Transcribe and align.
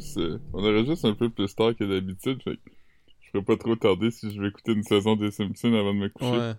juste, 0.00 0.18
euh, 0.18 0.38
on 0.52 0.64
enregistre 0.64 1.08
un 1.08 1.14
peu 1.14 1.30
plus 1.30 1.54
tard 1.54 1.74
que 1.76 1.84
d'habitude, 1.84 2.42
fait 2.42 2.56
que 2.56 2.70
je 3.20 3.30
ferais 3.30 3.44
pas 3.44 3.56
trop 3.56 3.76
tarder 3.76 4.10
si 4.10 4.32
je 4.32 4.40
vais 4.40 4.48
écouter 4.48 4.72
une 4.72 4.82
saison 4.84 5.16
des 5.16 5.30
Simpsons 5.30 5.74
avant 5.74 5.92
de 5.94 5.98
me 5.98 6.08
coucher. 6.08 6.30
Ouais. 6.30 6.52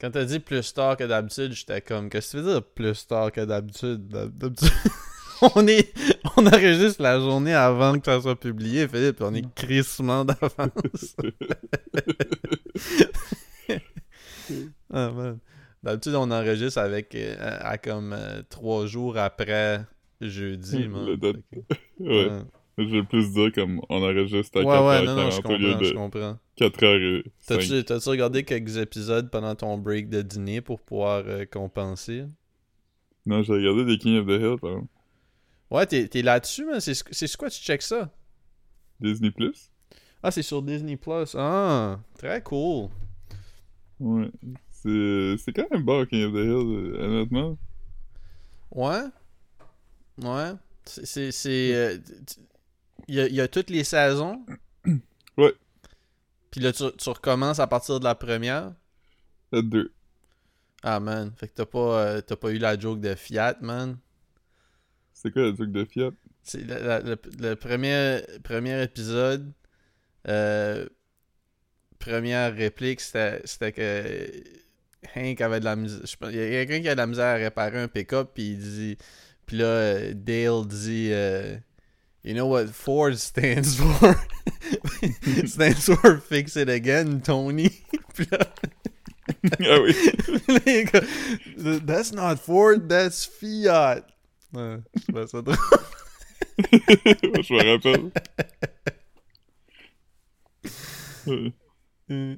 Quand 0.00 0.10
t'as 0.10 0.24
dit 0.24 0.40
plus 0.40 0.74
tard 0.74 0.96
que 0.96 1.04
d'habitude, 1.04 1.52
j'étais 1.52 1.80
comme, 1.80 2.10
qu'est-ce 2.10 2.32
que 2.32 2.38
tu 2.38 2.42
veux 2.42 2.50
dire 2.52 2.62
plus 2.64 3.06
tard 3.06 3.30
que 3.32 3.40
d'habitude? 3.42 4.08
D'hab- 4.08 4.36
D'habitude, 4.36 4.68
on 5.54 5.66
est, 5.68 5.92
on 6.36 6.46
enregistre 6.46 7.00
la 7.00 7.18
journée 7.20 7.54
avant 7.54 7.96
que 7.98 8.04
ça 8.06 8.20
soit 8.20 8.38
publié, 8.38 8.88
Philippe, 8.88 9.20
on 9.20 9.32
est 9.34 9.54
crissement 9.54 10.24
d'avance. 10.24 11.16
ah, 14.90 15.10
man. 15.10 15.38
D'habitude, 15.82 16.14
on 16.14 16.30
enregistre 16.30 16.78
avec, 16.78 17.14
euh, 17.14 17.36
à, 17.38 17.68
à 17.70 17.78
comme 17.78 18.12
euh, 18.14 18.42
trois 18.48 18.86
jours 18.86 19.18
après 19.18 19.84
jeudi, 20.20 20.88
man. 20.88 21.04
Ouais. 22.00 22.00
ouais. 22.00 22.40
Je 22.76 22.82
vais 22.84 23.02
plus 23.04 23.32
dire 23.32 23.52
comme 23.52 23.80
on 23.88 24.02
enregistre 24.02 24.58
à 24.58 24.64
Ouais, 24.64 24.66
4 24.66 24.84
ouais, 24.86 25.06
non, 25.06 25.14
non, 25.16 25.30
je 25.30 25.40
40 25.40 25.46
au 25.46 25.58
lieu 25.58 25.68
comprends, 25.74 25.84
je 25.84 25.90
de 25.90 25.94
comprends. 25.96 26.38
4 26.56 26.80
h 26.82 27.22
5 27.38 27.56
T'as-tu 27.58 27.84
t'as-tu 27.84 28.08
regardé 28.08 28.44
quelques 28.44 28.76
épisodes 28.78 29.30
pendant 29.30 29.54
ton 29.54 29.78
break 29.78 30.08
de 30.08 30.22
dîner 30.22 30.60
pour 30.60 30.80
pouvoir 30.80 31.22
euh, 31.26 31.44
compenser? 31.44 32.24
Non, 33.26 33.42
j'ai 33.42 33.52
regardé 33.52 33.84
des 33.84 33.96
King 33.98 34.18
of 34.18 34.26
the 34.26 34.30
Hill, 34.40 34.56
par 34.60 34.70
exemple. 34.70 34.88
Ouais, 35.70 35.86
t'es 35.86 36.08
t'es 36.08 36.22
là-dessus, 36.22 36.64
man. 36.66 36.80
C'est 36.80 36.94
c'est 37.12 37.26
sur 37.28 37.38
quoi 37.38 37.48
tu 37.50 37.60
checks 37.62 37.82
ça? 37.82 38.10
Disney 39.00 39.30
Plus? 39.30 39.70
Ah, 40.22 40.30
c'est 40.30 40.42
sur 40.42 40.60
Disney 40.62 40.96
Plus. 40.96 41.34
Ah, 41.38 42.00
très 42.18 42.42
cool. 42.42 42.88
Ouais. 44.00 44.30
C'est 44.72 45.36
c'est 45.38 45.52
quand 45.52 45.70
même 45.70 45.82
bon, 45.84 46.04
King 46.06 46.24
of 46.24 46.32
the 46.32 46.36
Hill, 46.36 46.96
euh, 46.96 46.98
honnêtement. 47.04 47.56
Ouais. 48.72 49.02
Ouais. 50.22 50.52
C'est. 50.84 51.06
c'est- 51.06 51.30
c'est, 51.32 51.74
euh, 51.74 51.96
t- 51.98 52.40
Il 53.08 53.14
y, 53.16 53.20
a, 53.20 53.26
il 53.26 53.34
y 53.34 53.40
a 53.40 53.48
toutes 53.48 53.70
les 53.70 53.84
saisons. 53.84 54.44
Ouais. 55.36 55.52
Puis 56.52 56.60
là, 56.60 56.72
tu, 56.72 56.84
tu 56.96 57.08
recommences 57.10 57.58
à 57.58 57.66
partir 57.66 57.98
de 57.98 58.04
la 58.04 58.14
première. 58.14 58.72
La 59.50 59.62
2. 59.62 59.92
Ah, 60.84 61.00
man. 61.00 61.32
Fait 61.36 61.48
que 61.48 61.54
t'as 61.54 61.66
pas, 61.66 61.78
euh, 62.06 62.20
t'as 62.20 62.36
pas 62.36 62.50
eu 62.52 62.58
la 62.58 62.78
joke 62.78 63.00
de 63.00 63.14
Fiat, 63.16 63.56
man. 63.60 63.98
C'est 65.12 65.32
quoi 65.32 65.42
le 65.42 65.54
truc 65.54 65.72
de 65.72 65.84
Fiat? 65.84 66.10
C'est 66.44 66.64
la- 66.66 66.78
la- 66.78 67.00
le, 67.00 67.18
le 67.40 67.54
premier, 67.56 68.20
premier 68.44 68.80
épisode. 68.82 69.50
euh, 70.28 70.86
première 71.98 72.54
réplique, 72.54 73.00
c'était 73.00 73.72
que 73.72 74.30
Hank 75.16 75.40
avait 75.40 75.60
de 75.60 75.64
la 75.64 75.74
misère. 75.76 76.00
Il 76.30 76.36
y 76.36 76.40
a 76.40 76.64
quelqu'un 76.66 76.80
qui 76.82 76.88
a 76.88 76.94
de 76.94 76.98
la 77.00 77.06
misère 77.06 77.26
à 77.26 77.34
réparer 77.34 77.80
un 77.80 77.88
pick-up, 77.88 78.30
puis 78.34 78.50
il 78.52 78.58
dit. 78.58 78.98
Puis 79.46 79.56
là, 79.58 79.64
euh, 79.64 80.12
Dale 80.14 80.66
dit. 80.68 81.08
euh, 81.12 81.56
you 82.24 82.34
know 82.34 82.46
what 82.46 82.70
Ford 82.70 83.18
stands 83.18 83.76
for? 83.80 84.16
stands 85.46 85.84
for 85.86 86.18
Fix 86.18 86.56
It 86.56 86.68
Again, 86.68 87.20
Tony. 87.20 87.70
puis 88.14 88.26
là, 88.30 88.38
ah 89.44 89.80
oui. 89.80 89.92
là, 90.48 90.60
il 90.66 90.68
est 90.68 90.90
comme, 90.90 91.80
That's 91.86 92.12
not 92.12 92.36
Ford, 92.40 92.88
that's 92.88 93.24
Fiat. 93.26 94.02
Ouais, 94.52 94.78
je 94.96 95.02
trouvais 95.06 95.26
ça 95.26 95.42
drôle. 95.42 95.56
je 96.72 97.52
me 97.52 97.72
rappelle. 97.72 98.10
Ouais. 101.26 101.52
Mm. 102.08 102.34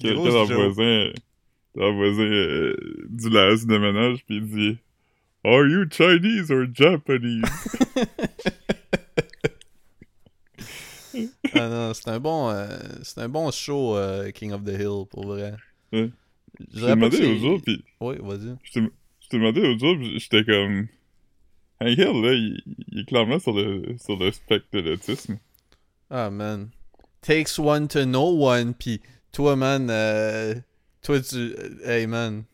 Quel, 0.00 0.14
Grosse 0.14 0.32
quel 0.32 0.56
joke. 0.56 0.74
voisin, 0.74 1.10
un 1.78 1.92
voisin 1.92 2.22
euh, 2.22 2.76
du 3.10 3.28
laisse 3.28 3.66
de 3.66 3.76
ménage, 3.78 4.24
puis 4.26 4.36
il 4.36 4.46
dit 4.46 4.78
Are 5.44 5.66
you 5.66 5.84
Chinese 5.90 6.50
or 6.50 6.64
Japanese? 6.72 7.42
Ah 11.58 11.68
non, 11.68 11.94
c'est 11.94 12.08
un 12.08 12.20
bon, 12.20 12.50
euh, 12.50 12.66
c'est 13.02 13.18
un 13.20 13.28
bon 13.28 13.50
show, 13.50 13.96
euh, 13.96 14.30
King 14.30 14.52
of 14.52 14.64
the 14.64 14.68
Hill, 14.78 15.06
pour 15.10 15.26
vrai. 15.26 15.54
Ouais. 15.92 16.10
Je 16.72 16.80
t'ai 16.80 16.86
demandé 16.90 17.18
l'autre 17.20 17.40
jour, 17.40 17.60
puis 17.64 17.84
Oui, 18.00 18.16
vas-y. 18.20 18.56
je 18.64 18.72
t'ai 19.28 19.36
demandé 19.38 19.78
jour, 19.78 19.96
puis 19.98 20.18
j'étais 20.18 20.44
comme 20.44 20.88
Hank 21.80 21.98
Hill, 21.98 22.22
là, 22.22 22.32
il, 22.32 22.62
il 22.88 23.00
est 23.00 23.04
clairement 23.04 23.38
sur 23.38 23.52
le, 23.52 23.96
sur 23.98 24.16
le 24.16 24.30
spectre 24.32 24.66
de 24.72 24.80
l'autisme. 24.80 25.38
Ah, 26.10 26.30
man. 26.30 26.70
Takes 27.20 27.58
one 27.58 27.88
to 27.88 28.04
know 28.04 28.30
one, 28.48 28.72
pis 28.74 29.00
toi, 29.32 29.56
man, 29.56 29.88
euh, 29.90 30.54
toi, 31.02 31.20
tu... 31.20 31.54
Hey, 31.84 32.06
man. 32.06 32.44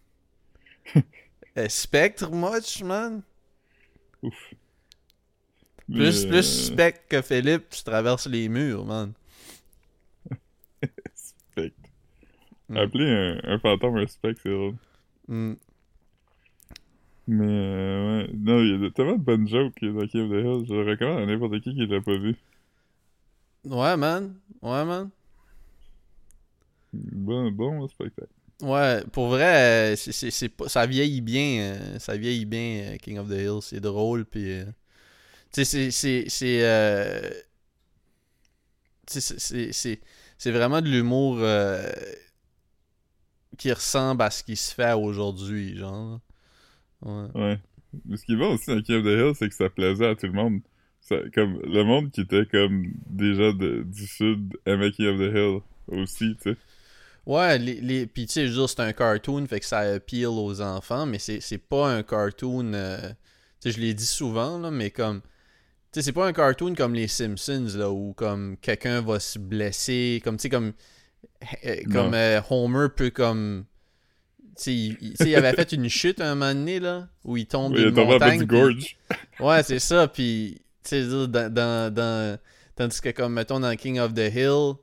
Euh, 1.58 1.68
Spectre 1.68 2.30
much, 2.30 2.82
man? 2.82 3.22
Ouf. 4.22 4.54
Plus, 5.92 6.24
plus 6.26 6.72
euh, 6.78 6.90
que 7.08 7.22
Philippe, 7.22 7.70
tu 7.70 7.82
traverses 7.84 8.26
les 8.26 8.48
murs, 8.48 8.84
man. 8.84 9.12
Spectre. 11.14 11.90
Mm. 12.68 12.76
Appeler 12.76 13.10
un, 13.10 13.40
un 13.54 13.58
fantôme 13.58 13.98
un 13.98 14.06
spectre, 14.06 14.40
c'est 14.42 14.50
drôle. 14.50 14.76
Mm. 15.28 15.54
Mais, 17.26 17.44
euh, 17.46 18.22
ouais. 18.26 18.30
Non, 18.34 18.60
il 18.62 18.82
y 18.82 18.86
a 18.86 18.90
tellement 18.90 19.16
de 19.16 19.22
bonnes 19.22 19.48
jokes 19.48 19.74
dans 19.82 20.06
King 20.06 20.22
of 20.22 20.30
the 20.30 20.34
Hill. 20.44 20.66
Je 20.68 20.74
le 20.74 20.90
recommande 20.90 21.18
à 21.22 21.26
n'importe 21.26 21.60
qui 21.62 21.74
qui 21.74 21.86
l'a 21.86 22.00
pas 22.00 22.16
vu. 22.16 22.36
Ouais, 23.64 23.96
man. 23.96 24.34
Ouais, 24.60 24.84
man. 24.84 25.10
Bon, 26.92 27.50
bon 27.50 27.88
spectacle. 27.88 28.28
Ouais, 28.62 29.02
pour 29.12 29.28
vrai, 29.28 29.92
euh, 29.92 29.96
c'est, 29.96 30.12
c'est, 30.12 30.30
c'est 30.30 30.48
pas- 30.48 30.68
ça 30.68 30.86
vieillit 30.86 31.20
bien. 31.20 31.74
euh, 31.74 31.98
ça 31.98 32.16
vieillit 32.16 32.44
bien, 32.46 32.92
euh, 32.94 32.96
King 32.98 33.18
of 33.18 33.28
the 33.28 33.32
Hill. 33.32 33.58
C'est 33.62 33.80
drôle, 33.80 34.24
puis... 34.24 34.60
tu 35.52 35.64
sais, 35.64 35.90
c'est... 35.90 35.90
C'est... 35.90 36.28
C'est, 36.28 36.64
euh, 36.64 37.30
c'est, 39.06 40.00
c'est, 40.38 40.50
vraiment 40.50 40.80
de 40.80 40.88
l'humour 40.88 41.38
euh, 41.40 41.82
qui 43.58 43.72
ressemble 43.72 44.22
à 44.22 44.30
ce 44.30 44.42
qui 44.42 44.56
se 44.56 44.72
fait 44.74 44.92
aujourd'hui, 44.92 45.76
genre. 45.76 46.20
Ouais. 47.02 47.58
Ce 48.14 48.24
qui 48.24 48.32
est 48.32 48.36
bon 48.36 48.54
aussi 48.54 48.70
dans 48.70 48.80
King 48.80 48.96
of 48.96 49.04
the 49.04 49.08
Hill, 49.08 49.32
c'est 49.38 49.48
que 49.48 49.54
ça 49.54 49.68
plaisait 49.68 50.06
à 50.06 50.14
tout 50.14 50.26
le 50.26 50.32
monde. 50.32 50.60
Ça, 51.00 51.16
comme, 51.34 51.60
le 51.62 51.82
monde 51.82 52.10
qui 52.10 52.22
était 52.22 52.46
comme 52.46 52.92
déjà 53.06 53.52
de, 53.52 53.82
du 53.82 54.06
sud 54.06 54.56
aimait 54.64 54.92
King 54.92 55.08
of 55.08 55.18
the 55.18 55.34
Hill 55.34 55.60
aussi, 55.88 56.36
tu 56.40 56.52
sais. 56.52 56.56
Ouais, 57.26 57.58
les, 57.58 57.80
les... 57.80 58.06
puis 58.06 58.26
tu 58.26 58.32
sais, 58.32 58.66
c'est 58.68 58.80
un 58.80 58.92
cartoon, 58.92 59.46
fait 59.46 59.60
que 59.60 59.66
ça 59.66 59.80
appeal 59.80 60.28
aux 60.28 60.60
enfants, 60.60 61.06
mais 61.06 61.18
c'est, 61.18 61.40
c'est 61.40 61.58
pas 61.58 61.92
un 61.92 62.02
cartoon... 62.02 62.72
euh, 62.72 62.98
Tu 63.60 63.70
sais, 63.70 63.72
je 63.72 63.80
l'ai 63.80 63.94
dit 63.94 64.06
souvent, 64.06 64.58
là, 64.58 64.70
mais 64.70 64.90
comme... 64.90 65.20
Tu 65.92 66.00
sais, 66.00 66.02
c'est 66.06 66.12
pas 66.12 66.26
un 66.26 66.32
cartoon 66.32 66.74
comme 66.74 66.94
les 66.94 67.06
Simpsons, 67.08 67.66
là, 67.76 67.90
où 67.90 68.14
comme 68.14 68.56
quelqu'un 68.62 69.02
va 69.02 69.20
se 69.20 69.38
blesser, 69.38 70.20
comme, 70.24 70.36
tu 70.38 70.42
sais, 70.42 70.48
comme... 70.48 70.72
euh, 71.66 71.76
comme 71.92 72.10
Non. 72.10 72.14
euh, 72.14 72.40
Homer 72.50 72.86
peut 72.96 73.10
comme... 73.10 73.66
Tu 74.56 74.96
sais, 75.16 75.26
il, 75.26 75.34
avait 75.36 75.52
fait 75.52 75.72
une 75.72 75.88
chute 75.88 76.20
un 76.20 76.34
moment 76.34 76.52
donné, 76.54 76.78
là, 76.80 77.08
où 77.24 77.36
il 77.36 77.46
tombe 77.46 77.74
est 77.76 77.90
d'une 77.90 78.04
montagne. 78.04 78.38
du 78.40 78.46
puis- 78.46 78.58
gorge. 78.58 78.96
Ouais, 79.40 79.62
c'est 79.62 79.78
ça. 79.78 80.08
Puis, 80.08 80.60
tu 80.84 80.88
sais, 80.90 81.04
dans, 81.08 81.52
dans, 81.52 81.92
dans- 81.92 82.38
Tandis 82.76 83.00
que, 83.02 83.10
comme, 83.10 83.34
mettons, 83.34 83.60
dans 83.60 83.74
King 83.76 83.98
of 83.98 84.14
the 84.14 84.30
Hill, 84.34 84.74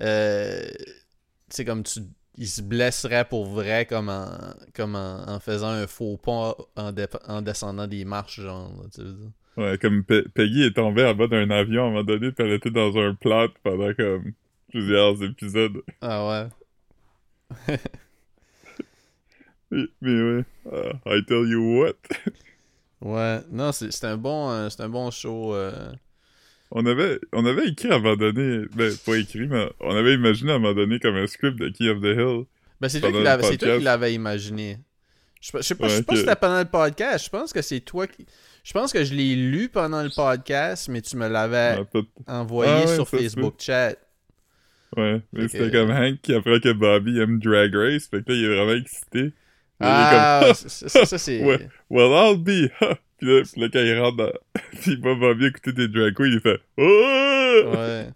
euh, 0.00 0.68
tu 0.78 0.84
sais, 1.50 1.64
comme 1.64 1.82
tu. 1.82 2.00
Il 2.36 2.48
se 2.48 2.62
blesserait 2.62 3.26
pour 3.26 3.46
vrai, 3.46 3.84
comme 3.86 4.08
en, 4.08 4.28
comme 4.74 4.94
en, 4.94 5.28
en 5.28 5.40
faisant 5.40 5.68
un 5.68 5.86
faux 5.86 6.16
pas 6.16 6.56
en, 6.76 7.42
descendant 7.42 7.86
des 7.86 8.04
marches, 8.06 8.40
genre, 8.40 8.70
là, 8.82 8.88
tu 8.94 9.02
veux 9.02 9.12
dire. 9.12 9.30
Ouais, 9.60 9.76
comme 9.78 10.04
Pe- 10.04 10.26
Peggy 10.34 10.62
est 10.64 10.74
tombée 10.76 11.04
en 11.04 11.14
bas 11.14 11.26
d'un 11.26 11.50
avion 11.50 11.82
à 11.84 11.86
un 11.86 11.90
moment 11.90 12.02
donné, 12.04 12.32
puis 12.32 12.46
elle 12.46 12.52
était 12.54 12.70
dans 12.70 12.96
un 12.96 13.14
plat 13.14 13.48
pendant 13.62 13.92
comme 13.94 14.32
plusieurs 14.70 15.22
épisodes. 15.22 15.82
Ah 16.00 16.26
ouais. 16.28 17.76
Mais, 19.72 19.84
mais 20.00 20.10
ouais, 20.22 20.44
euh, 20.72 20.92
I 21.06 21.24
tell 21.26 21.46
you 21.48 21.80
what. 21.82 21.94
Ouais. 23.02 23.40
Non, 23.50 23.72
c'est 23.72 24.04
un 24.04 24.18
bon 24.18 24.50
euh, 24.50 24.68
c'est 24.68 24.82
un 24.82 24.88
bon 24.90 25.10
show. 25.10 25.54
euh. 25.54 25.90
On 26.70 26.84
avait, 26.84 27.18
on 27.32 27.46
avait 27.46 27.66
écrit 27.68 27.88
à 27.90 27.94
un 27.94 27.98
moment 27.98 28.14
donné, 28.14 28.66
ben 28.76 28.92
pas 29.06 29.16
écrit, 29.16 29.46
mais 29.48 29.70
on 29.80 29.96
avait 29.96 30.12
imaginé 30.12 30.52
à 30.52 30.56
un 30.56 30.58
moment 30.58 30.74
donné 30.74 30.98
comme 31.00 31.16
un 31.16 31.26
script 31.26 31.58
de 31.58 31.70
Key 31.70 31.88
of 31.88 32.00
the 32.02 32.14
Hill. 32.16 32.44
Ben, 32.78 32.88
c'est 32.90 33.00
toi 33.00 33.10
qui 33.10 33.22
l'avais 33.22 33.42
c'est 33.44 33.56
toi 33.56 33.58
podcast. 33.58 33.78
qui 33.78 33.84
l'avais 33.84 34.12
imaginé. 34.14 34.78
Je, 35.40 35.50
je 35.54 35.62
sais 35.62 35.74
pas, 35.76 35.88
je 35.88 35.94
sais 35.94 36.02
pas 36.02 36.14
si 36.14 36.20
c'était 36.20 36.36
pendant 36.36 36.58
le 36.58 36.66
podcast. 36.66 37.24
Je 37.24 37.30
pense 37.30 37.52
que 37.54 37.62
c'est 37.62 37.80
toi 37.80 38.06
qui. 38.06 38.26
Je 38.62 38.72
pense 38.72 38.92
que 38.92 39.04
je 39.04 39.14
l'ai 39.14 39.34
lu 39.36 39.68
pendant 39.68 40.02
le 40.02 40.10
podcast, 40.10 40.88
mais 40.88 41.00
tu 41.02 41.16
me 41.16 41.28
l'avais 41.28 41.78
Ah, 42.26 42.40
envoyé 42.40 42.72
Ah 42.72 42.80
ouais, 42.86 42.94
sur 42.94 43.08
ça 43.08 43.16
Facebook 43.18 43.54
chat. 43.58 43.94
ouais, 44.96 45.20
mais 45.32 45.48
c'était 45.48 45.70
que- 45.70 45.76
comme 45.78 45.90
Hank 45.90 46.20
qui 46.22 46.34
apprend 46.34 46.58
que 46.60 46.72
Bobby 46.72 47.18
aime 47.20 47.38
Drag 47.38 47.74
Race, 47.74 48.06
fait 48.08 48.22
que 48.22 48.30
là 48.32 48.36
il 48.38 48.44
est 48.44 48.56
vraiment 48.56 48.74
excité. 48.80 49.32
Ah, 49.80 50.42
comme, 50.44 50.54
ça, 51.06 51.18
c'est. 51.18 51.42
Well, 51.42 52.12
I'll 52.12 52.36
be! 52.38 52.70
Puis 53.20 53.28
là, 53.28 53.42
puis 53.52 53.60
là, 53.60 53.68
quand 53.70 53.80
il 53.80 53.98
rentre 54.00 54.16
dans... 54.16 54.32
Puis 54.80 54.92
il 54.92 55.00
va 55.02 55.14
Bobby 55.14 55.44
écouter 55.46 55.72
des 55.72 55.88
drag 55.88 56.14
queens, 56.14 56.26
il 56.32 56.40
fait 56.40 56.58
Oh! 56.78 57.62
Ouais. 57.76 58.08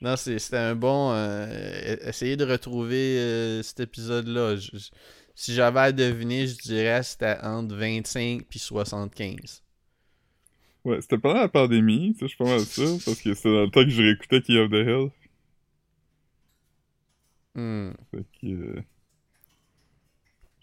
Non, 0.00 0.16
c'était 0.16 0.56
un 0.56 0.74
bon. 0.74 1.12
euh, 1.12 1.96
essayez 2.06 2.36
de 2.38 2.46
retrouver 2.46 3.18
euh, 3.18 3.62
cet 3.62 3.80
épisode-là. 3.80 4.56
Je- 4.56 4.70
si 5.40 5.54
j'avais 5.54 5.80
à 5.80 5.90
deviner, 5.90 6.46
je 6.46 6.58
dirais 6.58 7.00
que 7.00 7.06
c'était 7.06 7.38
entre 7.42 7.74
25 7.74 8.44
puis 8.46 8.58
75. 8.58 9.62
Ouais, 10.84 11.00
c'était 11.00 11.16
pendant 11.16 11.40
la 11.40 11.48
pandémie, 11.48 12.12
ça, 12.20 12.26
je 12.26 12.28
suis 12.28 12.36
pas 12.36 12.44
mal 12.44 12.60
sûr, 12.60 12.98
parce 13.02 13.18
que 13.22 13.32
c'était 13.32 13.48
dans 13.50 13.62
le 13.62 13.70
temps 13.70 13.82
que 13.82 13.88
je 13.88 14.02
réécoutais 14.02 14.42
King 14.42 14.58
of 14.58 14.70
the 14.70 14.74
Hill. 14.74 15.10
Hmm. 17.54 17.92
Fait 18.10 18.24
que. 18.38 18.46
euh, 18.46 18.82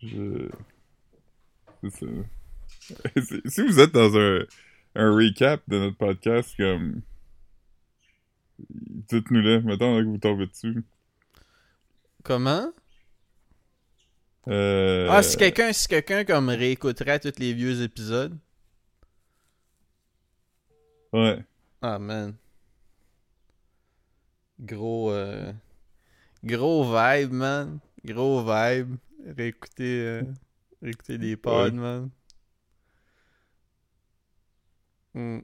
je. 0.04 0.50
C'est 1.82 1.90
ça. 2.00 2.06
Si- 3.22 3.42
si 3.48 3.62
vous 3.66 3.80
êtes 3.80 3.92
dans 3.94 4.16
un, 4.16 4.46
un 4.96 5.12
recap 5.12 5.62
de 5.68 5.80
notre 5.80 5.98
podcast, 5.98 6.54
comme. 6.56 7.02
Dites-nous-le, 8.60 9.62
mettons 9.62 9.98
là, 9.98 10.04
que 10.04 10.08
vous 10.08 10.18
tombez 10.20 10.46
dessus. 10.46 10.84
Comment? 12.24 12.72
Euh... 14.48 15.08
Ah, 15.12 15.24
si 15.24 15.36
quelqu'un 15.38 15.74
si 15.74 15.88
quelqu'un 15.88 16.24
comme 16.24 16.50
réécouterait 16.50 17.20
tous 17.20 17.38
les 17.40 17.54
vieux 17.54 17.82
épisodes. 17.82 18.38
Ouais. 21.14 21.44
Ah 21.82 22.00
man. 22.00 22.36
Gros 24.60 25.12
euh, 25.12 25.52
gros 26.44 26.84
vibe 26.86 27.32
man. 27.32 27.80
Gros 28.06 28.42
vibe. 28.44 28.96
Réécouter 29.26 30.02
euh, 30.06 30.24
réécouter 30.82 31.18
des 31.18 31.36
pods 31.38 31.64
Ouais. 31.66 31.72
man. 31.72 32.10
Hmm. 35.14 35.40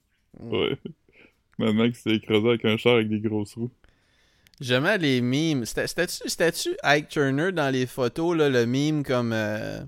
ouais 0.40 0.76
Mad 1.58 1.74
Max 1.74 2.00
s'est 2.02 2.16
écrasé 2.16 2.46
avec 2.48 2.64
un 2.64 2.76
char 2.76 2.94
avec 2.96 3.08
des 3.08 3.20
grosses 3.20 3.54
roues 3.54 3.70
J'aimais 4.60 4.96
les. 4.98 5.20
C'était- 5.66 5.86
C'était-tu 6.08 6.70
Ike 6.82 7.08
Turner 7.08 7.52
dans 7.52 7.70
les 7.72 7.86
photos, 7.86 8.34
là, 8.36 8.48
le 8.48 8.64
meme 8.66 9.02
comme... 9.04 9.32
euh, 9.34 9.80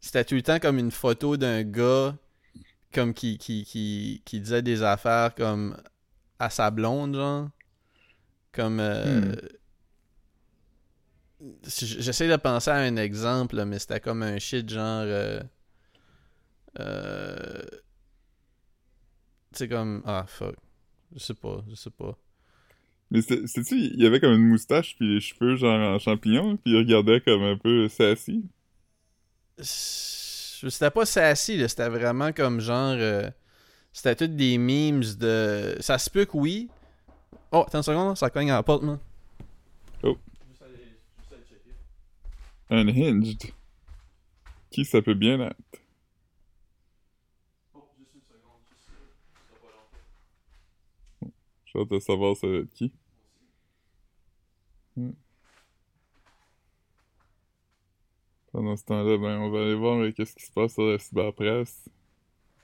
C'était 0.00 0.24
tout 0.24 0.34
le 0.34 0.42
temps 0.42 0.58
comme 0.58 0.78
une 0.78 0.90
photo 0.90 1.36
d'un 1.36 1.62
gars 1.62 2.16
comme 2.94 3.14
qui, 3.14 3.38
qui, 3.38 3.64
qui, 3.64 4.22
qui 4.24 4.40
disait 4.40 4.62
des 4.62 4.82
affaires 4.82 5.34
comme 5.34 5.76
à 6.38 6.50
sa 6.50 6.70
blonde, 6.70 7.16
genre. 7.16 7.48
Comme... 8.52 8.80
euh, 8.80 9.34
J'essaie 11.64 12.28
de 12.28 12.36
penser 12.36 12.70
à 12.70 12.76
un 12.76 12.96
exemple, 12.96 13.64
mais 13.64 13.78
c'était 13.78 14.00
comme 14.00 14.22
un 14.22 14.38
shit 14.38 14.68
genre... 14.68 15.04
euh, 15.06 15.40
euh, 16.78 17.62
C'est 19.52 19.68
comme... 19.68 20.02
Ah, 20.06 20.24
fuck. 20.26 20.56
Je 21.14 21.18
sais 21.20 21.34
pas, 21.34 21.64
je 21.68 21.74
sais 21.74 21.90
pas. 21.90 22.16
mais 23.10 23.22
c'est- 23.22 23.46
sais-tu 23.46 23.76
il 23.76 24.00
y 24.02 24.06
avait 24.06 24.20
comme 24.20 24.32
une 24.34 24.48
moustache 24.48 24.96
puis 24.96 25.14
les 25.14 25.20
cheveux 25.20 25.56
genre 25.56 25.78
en 25.94 25.98
champignon 25.98 26.56
puis 26.56 26.72
il 26.72 26.76
regardait 26.78 27.20
comme 27.20 27.42
un 27.42 27.56
peu 27.56 27.88
sassy? 27.88 28.44
C'était 29.62 30.90
pas 30.90 31.06
sassy, 31.06 31.56
là. 31.56 31.68
C'était 31.68 31.88
vraiment 31.88 32.32
comme 32.32 32.60
genre. 32.60 32.94
euh, 32.98 33.30
C'était 33.92 34.16
toutes 34.16 34.36
des 34.36 34.58
memes 34.58 35.00
de. 35.18 35.76
Ça 35.80 35.98
se 35.98 36.08
peut 36.10 36.24
que 36.24 36.36
oui. 36.36 36.68
Oh, 37.52 37.64
attends 37.66 37.78
une 37.78 37.82
seconde, 37.82 38.16
ça 38.16 38.30
cogne 38.30 38.50
à 38.50 38.54
la 38.56 38.62
porte, 38.62 38.82
man. 38.82 38.98
Oh. 40.02 40.16
unhinged 42.70 43.52
qui 44.70 44.84
ça 44.84 45.02
peut 45.02 45.14
bien 45.14 45.40
être? 45.40 45.56
J'ai 51.66 51.78
hâte 51.80 51.88
de 51.90 51.98
savoir 52.00 52.36
ça 52.36 52.46
va 52.46 52.54
être 52.58 52.72
qui 52.74 52.92
Hmm. 54.96 55.10
Pendant 58.52 58.76
ce 58.76 58.84
temps-là, 58.84 59.16
ben, 59.16 59.38
on 59.38 59.50
va 59.50 59.60
aller 59.60 59.74
voir 59.74 60.12
qu'est-ce 60.14 60.34
qui 60.34 60.44
se 60.44 60.52
passe 60.52 60.74
sur 60.74 60.84
la 60.84 60.98
cyberpresse? 60.98 61.88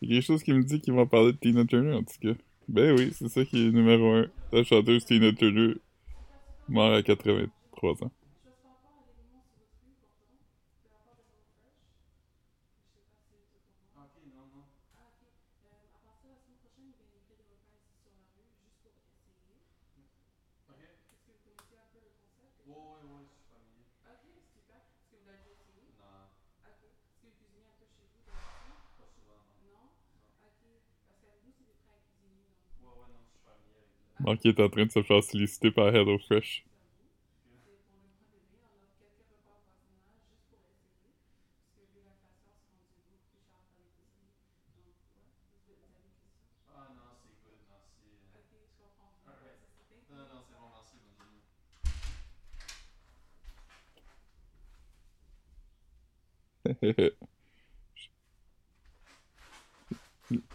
Il 0.03 0.11
y 0.11 0.13
a 0.13 0.17
quelque 0.17 0.27
chose 0.27 0.43
qui 0.43 0.53
me 0.53 0.63
dit 0.63 0.81
qu'ils 0.81 0.93
vont 0.93 1.07
parler 1.07 1.33
de 1.33 1.39
Tina 1.39 1.65
Turner, 1.65 1.95
en 1.95 2.03
tout 2.03 2.19
cas. 2.21 2.39
Ben 2.69 2.97
oui, 2.97 3.13
c'est 3.13 3.29
ça 3.29 3.45
qui 3.45 3.69
est 3.69 3.71
numéro 3.71 4.13
un. 4.13 4.27
La 4.53 4.65
chanteuse 4.65 5.05
Tina 5.05 5.33
Turner, 5.33 5.75
morte 6.69 6.95
à 6.95 7.03
83 7.03 8.05
ans. 8.05 8.11
Mark 34.27 34.45
est 34.45 34.61
en 34.61 34.69
train 34.69 34.85
de 34.87 34.91
se 34.91 35.03
faire 35.03 35.23
solliciter 35.23 35.71
par 35.71 35.95
HelloFresh. 35.95 36.65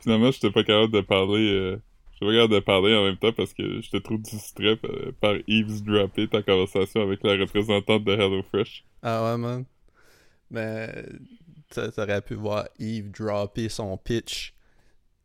Finalement, 0.01 0.31
j'étais 0.31 0.51
pas 0.51 0.63
capable 0.63 0.91
de 0.91 1.01
parler. 1.01 1.49
euh, 1.53 1.81
Je 2.21 2.27
regarde 2.27 2.51
de 2.51 2.59
parler 2.59 2.95
en 2.95 3.03
même 3.03 3.17
temps 3.17 3.33
parce 3.33 3.51
que 3.51 3.81
j'étais 3.81 3.99
trop 3.99 4.17
distrait 4.17 4.75
par, 4.75 4.91
par 5.19 5.35
eavesdropper 5.47 6.27
ta 6.27 6.43
conversation 6.43 7.01
avec 7.01 7.23
la 7.23 7.31
représentante 7.35 8.03
de 8.03 8.11
HelloFresh. 8.11 8.85
Ah 9.01 9.23
ouais, 9.25 9.37
man. 9.37 9.65
Mais 10.51 11.03
t'a- 11.69 11.91
t'aurais 11.91 12.21
pu 12.21 12.35
voir 12.35 12.67
Eve 12.79 13.09
dropper 13.09 13.69
son 13.69 13.97
pitch 13.97 14.53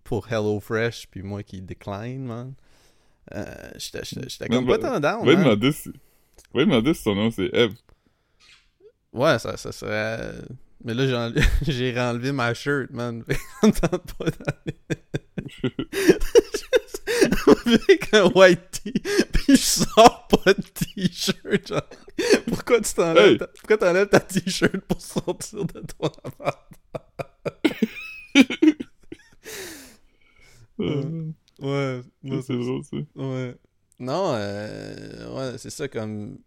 pour 0.04 0.32
HelloFresh, 0.32 1.08
puis 1.10 1.22
moi 1.22 1.42
qui 1.42 1.60
décline, 1.60 2.24
man. 2.24 2.54
Euh, 3.34 3.44
J'étais 3.76 4.48
comme 4.48 4.66
pas 4.66 4.78
lui 4.78 4.82
man. 5.34 5.44
demander 5.44 5.72
si... 5.72 5.90
Lui 6.54 6.64
demander 6.64 6.94
si 6.94 7.02
son 7.02 7.14
nom 7.14 7.30
c'est 7.30 7.50
Eve. 7.52 7.74
Ouais, 9.12 9.38
ça, 9.38 9.56
ça 9.58 9.72
serait... 9.72 10.32
Mais 10.84 10.94
là, 10.94 11.06
j'ai 11.06 11.16
enlevé, 11.16 11.40
j'ai 11.62 11.92
renlevé 11.92 12.32
ma 12.32 12.54
shirt, 12.54 12.90
man. 12.90 13.22
Fait 13.24 13.34
que 13.34 13.40
ça 13.60 13.66
me 13.66 13.72
tente 13.72 14.14
pas 14.14 14.30
d'aller... 14.30 14.78
Avec 17.66 18.14
un 18.14 18.24
white 18.34 18.70
tee, 18.82 18.92
puis 19.32 19.56
je 19.56 19.56
sors 19.56 20.26
pas 20.28 20.52
de 20.54 20.62
t-shirt, 20.62 21.66
genre. 21.68 21.82
Pourquoi 22.48 22.80
tu 22.80 22.92
t'enlèves 22.94 23.32
Hey! 23.32 23.38
ta... 23.38 23.46
Pourquoi 23.46 23.78
t'enlèves 23.78 24.08
ta 24.08 24.20
t-shirt 24.20 24.78
pour 24.88 25.00
sortir 25.00 25.64
de 25.64 25.80
ton 25.80 26.06
appart? 26.24 26.68
Euh, 30.80 31.30
Ouais, 31.58 32.02
c'est 32.42 32.52
drôle, 32.58 32.84
ça. 32.84 32.96
Ouais. 33.14 33.56
Non, 33.98 34.32
euh, 34.34 35.34
ouais, 35.52 35.58
c'est 35.58 35.70
ça 35.70 35.88
comme. 35.88 36.38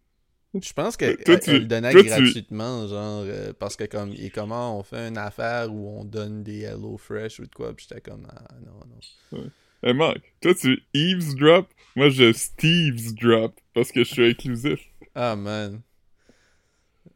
Je 0.53 0.72
pense 0.74 0.98
qu'elle 0.98 1.18
le 1.25 1.60
donnait 1.65 1.91
toi, 1.91 2.01
tu- 2.03 2.08
gratuitement, 2.10 2.88
genre, 2.88 3.24
euh, 3.25 3.53
parce 3.58 3.75
que 3.75 3.86
comme, 3.86 4.13
et 4.15 4.29
comment 4.29 4.77
on 4.79 4.84
fait 4.84 5.08
une 5.08 5.18
affaire 5.18 5.72
où 5.74 6.00
on 6.00 6.03
donne 6.06 6.44
des 6.44 6.62
Hello 6.62 6.98
Fresh 6.98 7.39
ou 7.39 7.46
de 7.48 7.53
quoi, 7.53 7.74
puis 7.75 7.88
j'étais 7.89 8.01
comme, 8.01 8.27
ah 8.29 8.53
non, 8.65 8.79
non. 8.88 9.50
Hey 9.84 9.94
Marc, 9.94 10.22
toi 10.42 10.54
tu 10.56 10.82
eavesdrop, 10.94 11.68
moi 11.96 12.10
je 12.10 12.32
Steve's 12.34 13.14
drop 13.14 13.60
parce 13.74 13.92
que 13.92 14.04
je 14.06 14.10
suis 14.10 14.30
inclusif. 14.30 14.80
Ah 15.16 15.36
man. 15.36 15.84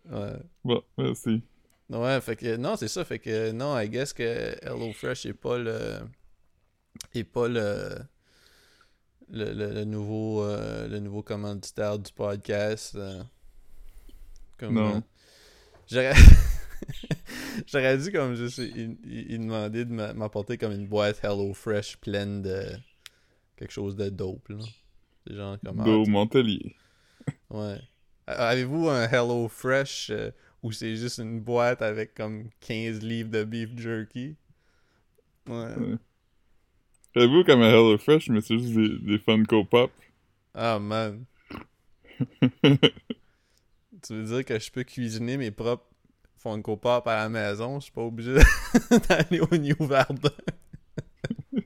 Ouais. 0.05 0.37
Bon, 0.63 0.83
merci. 0.97 1.43
Ouais, 1.89 2.19
fait 2.21 2.35
que, 2.35 2.55
non, 2.57 2.75
c'est 2.75 2.87
ça, 2.87 3.05
fait 3.05 3.19
que, 3.19 3.51
non, 3.51 3.77
I 3.79 3.87
guess 3.89 4.13
que 4.13 4.23
Hello 4.61 4.91
Fresh 4.93 5.25
est 5.25 5.33
pas 5.33 5.57
le. 5.57 5.99
est 7.13 7.23
pas 7.23 7.47
le. 7.47 7.89
Le, 9.29 9.51
le, 9.53 9.73
le 9.73 9.83
nouveau 9.85 10.43
euh, 10.43 10.87
le 10.87 10.99
nouveau 10.99 11.23
commanditaire 11.23 11.97
du 11.97 12.11
podcast 12.11 12.93
euh, 12.95 13.23
comme 14.57 14.75
Non. 14.75 14.97
euh, 14.97 15.01
j'aurais 15.89 16.13
j'aurais 17.67 17.97
dû 17.97 18.11
comme 18.11 18.35
juste 18.35 18.57
il, 18.59 18.97
il- 19.05 19.39
demander 19.39 19.85
de 19.85 19.91
m'a- 19.93 20.13
m'apporter 20.13 20.57
comme 20.57 20.71
une 20.73 20.87
boîte 20.87 21.19
Hello 21.23 21.53
Fresh 21.53 21.97
pleine 21.97 22.41
de 22.41 22.63
quelque 23.57 23.71
chose 23.71 23.95
de 23.95 24.09
dope 24.09 24.49
là 24.49 24.57
c'est 25.27 25.35
genre 25.35 25.57
comme 25.63 25.79
ah, 25.79 25.83
Beau 25.83 26.05
Montelier. 26.05 26.75
Ouais. 27.49 27.79
Avez-vous 28.27 28.89
un 28.89 29.07
Hello 29.07 29.47
Fresh 29.47 30.09
euh, 30.09 30.31
où 30.63 30.71
c'est 30.71 30.95
juste 30.95 31.19
une 31.19 31.39
boîte 31.41 31.81
avec 31.81 32.15
comme 32.15 32.49
15 32.61 33.01
livres 33.01 33.29
de 33.29 33.43
beef 33.43 33.77
jerky? 33.77 34.35
Ouais. 35.47 35.75
Ouais. 35.75 35.97
J'avoue, 37.15 37.43
comme 37.43 37.61
à 37.61 37.69
HelloFresh, 37.69 38.29
mais 38.29 38.41
c'est 38.41 38.57
juste 38.57 38.73
des, 38.73 38.97
des 38.97 39.19
Funko 39.19 39.65
Pop. 39.65 39.91
Ah 40.55 40.79
man. 40.79 41.25
Tu 44.01 44.13
veux 44.13 44.23
dire 44.23 44.45
que 44.45 44.59
je 44.59 44.71
peux 44.71 44.83
cuisiner 44.83 45.37
mes 45.37 45.51
propres 45.51 45.85
Funko 46.43 46.75
Pop 46.77 47.07
à 47.07 47.15
la 47.15 47.29
maison? 47.29 47.79
Je 47.79 47.85
suis 47.85 47.91
pas 47.91 48.01
obligé 48.01 48.35
d'aller 49.09 49.39
au 49.39 49.57
New 49.57 49.75
Verdun. 49.79 50.29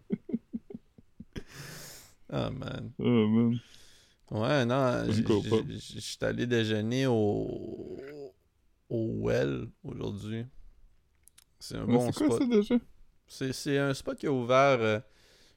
Ah 2.30 2.50
man. 2.50 2.92
Oh 3.00 3.28
man. 3.28 3.58
Ouais, 4.32 4.66
non, 4.66 5.06
je 5.10 6.00
suis 6.00 6.18
allé 6.22 6.46
déjeuner 6.46 7.08
au 7.08 7.98
au 8.90 9.14
Well 9.22 9.70
aujourd'hui. 9.84 10.46
C'est 11.60 11.78
un 11.78 11.86
bon 11.86 12.12
c'est 12.12 12.26
quoi 12.26 12.36
spot. 12.36 12.40
ça 12.40 12.46
déjà? 12.58 12.76
C'est, 13.28 13.54
c'est 13.54 13.78
un 13.78 13.94
spot 13.94 14.18
qui 14.18 14.28
a 14.28 14.32
ouvert, 14.32 14.80
euh, 14.82 15.00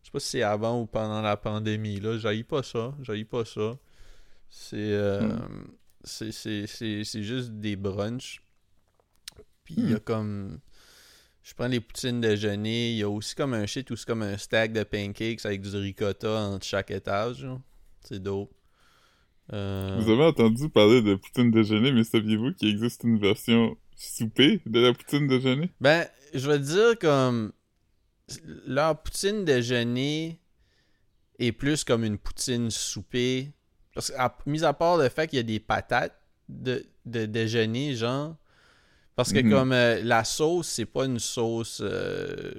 je 0.03 0.07
sais 0.07 0.12
pas 0.12 0.21
si 0.21 0.29
c'est 0.29 0.43
avant 0.43 0.81
ou 0.81 0.87
pendant 0.87 1.21
la 1.23 1.37
pandémie, 1.37 2.00
là. 2.00 2.19
J'haïs 2.19 2.45
pas 2.45 2.62
ça, 2.62 2.95
j'haïs 3.00 3.25
pas 3.25 3.45
ça. 3.45 3.77
C'est, 4.49 4.77
euh, 4.77 5.29
c'est, 6.03 6.33
c'est, 6.33 6.67
c'est, 6.67 7.05
c'est 7.05 7.23
juste 7.23 7.50
des 7.50 7.77
brunchs. 7.77 8.41
Puis 9.75 9.85
il 9.85 9.91
y 9.91 9.95
a 9.95 9.97
Hmm. 9.97 10.00
comme... 10.00 10.61
Je 11.43 11.55
prends 11.55 11.69
les 11.69 11.81
poutines 11.81 12.21
déjeuner, 12.21 12.91
il 12.93 12.97
y 12.99 13.03
a 13.03 13.09
aussi 13.09 13.35
comme 13.35 13.55
un 13.55 13.65
shit 13.67 13.91
où 13.91 13.97
c'est 13.97 14.07
comme 14.07 14.23
un 14.23 14.37
stack 14.37 14.73
de 14.75 14.83
pancakes 14.83 15.45
avec 15.47 15.62
du 15.62 15.75
ricotta 15.75 16.31
entre 16.43 16.67
chaque 16.67 16.91
étage. 16.91 17.47
C'est 18.05 18.23
dope. 18.23 18.53
Euh, 19.53 19.99
Vous 20.00 20.11
avez 20.11 20.25
entendu 20.25 20.69
parler 20.69 21.00
de 21.03 21.15
poutine 21.17 21.50
déjeuner, 21.50 21.93
mais 21.93 22.05
saviez-vous 22.05 22.53
qu'il 22.55 22.69
existe 22.69 23.03
une 23.05 23.19
version 23.19 23.77
souper 23.97 24.61
de 24.67 24.81
la 24.81 24.93
poutine 24.93 25.27
déjeuner? 25.27 25.71
Ben, 25.81 26.07
je 26.35 26.49
vais 26.49 26.59
te 26.59 26.65
dire 26.65 26.99
comme 27.00 27.53
leur 28.67 29.03
poutine 29.03 29.45
déjeuner 29.45 30.41
est 31.39 31.53
plus 31.53 31.85
comme 31.85 32.05
une 32.05 32.19
poutine 32.19 32.71
souper. 32.71 33.50
Parce 33.95 34.11
que, 34.12 34.17
à- 34.19 34.37
mis 34.47 34.62
à 34.62 34.73
part 34.75 34.99
le 34.99 35.09
fait 35.09 35.27
qu'il 35.27 35.39
y 35.39 35.41
a 35.41 35.43
des 35.43 35.59
patates 35.59 36.17
de, 36.49 36.85
de 37.07 37.25
déjeuner, 37.27 37.95
genre. 37.97 38.37
Parce 39.21 39.35
que 39.35 39.41
Mhm. 39.43 39.50
comme 39.50 39.73
euh, 39.73 40.00
la 40.03 40.25
sauce, 40.25 40.67
c'est 40.69 40.87
pas 40.87 41.05
une 41.05 41.19
sauce. 41.19 41.81
euh, 41.85 42.55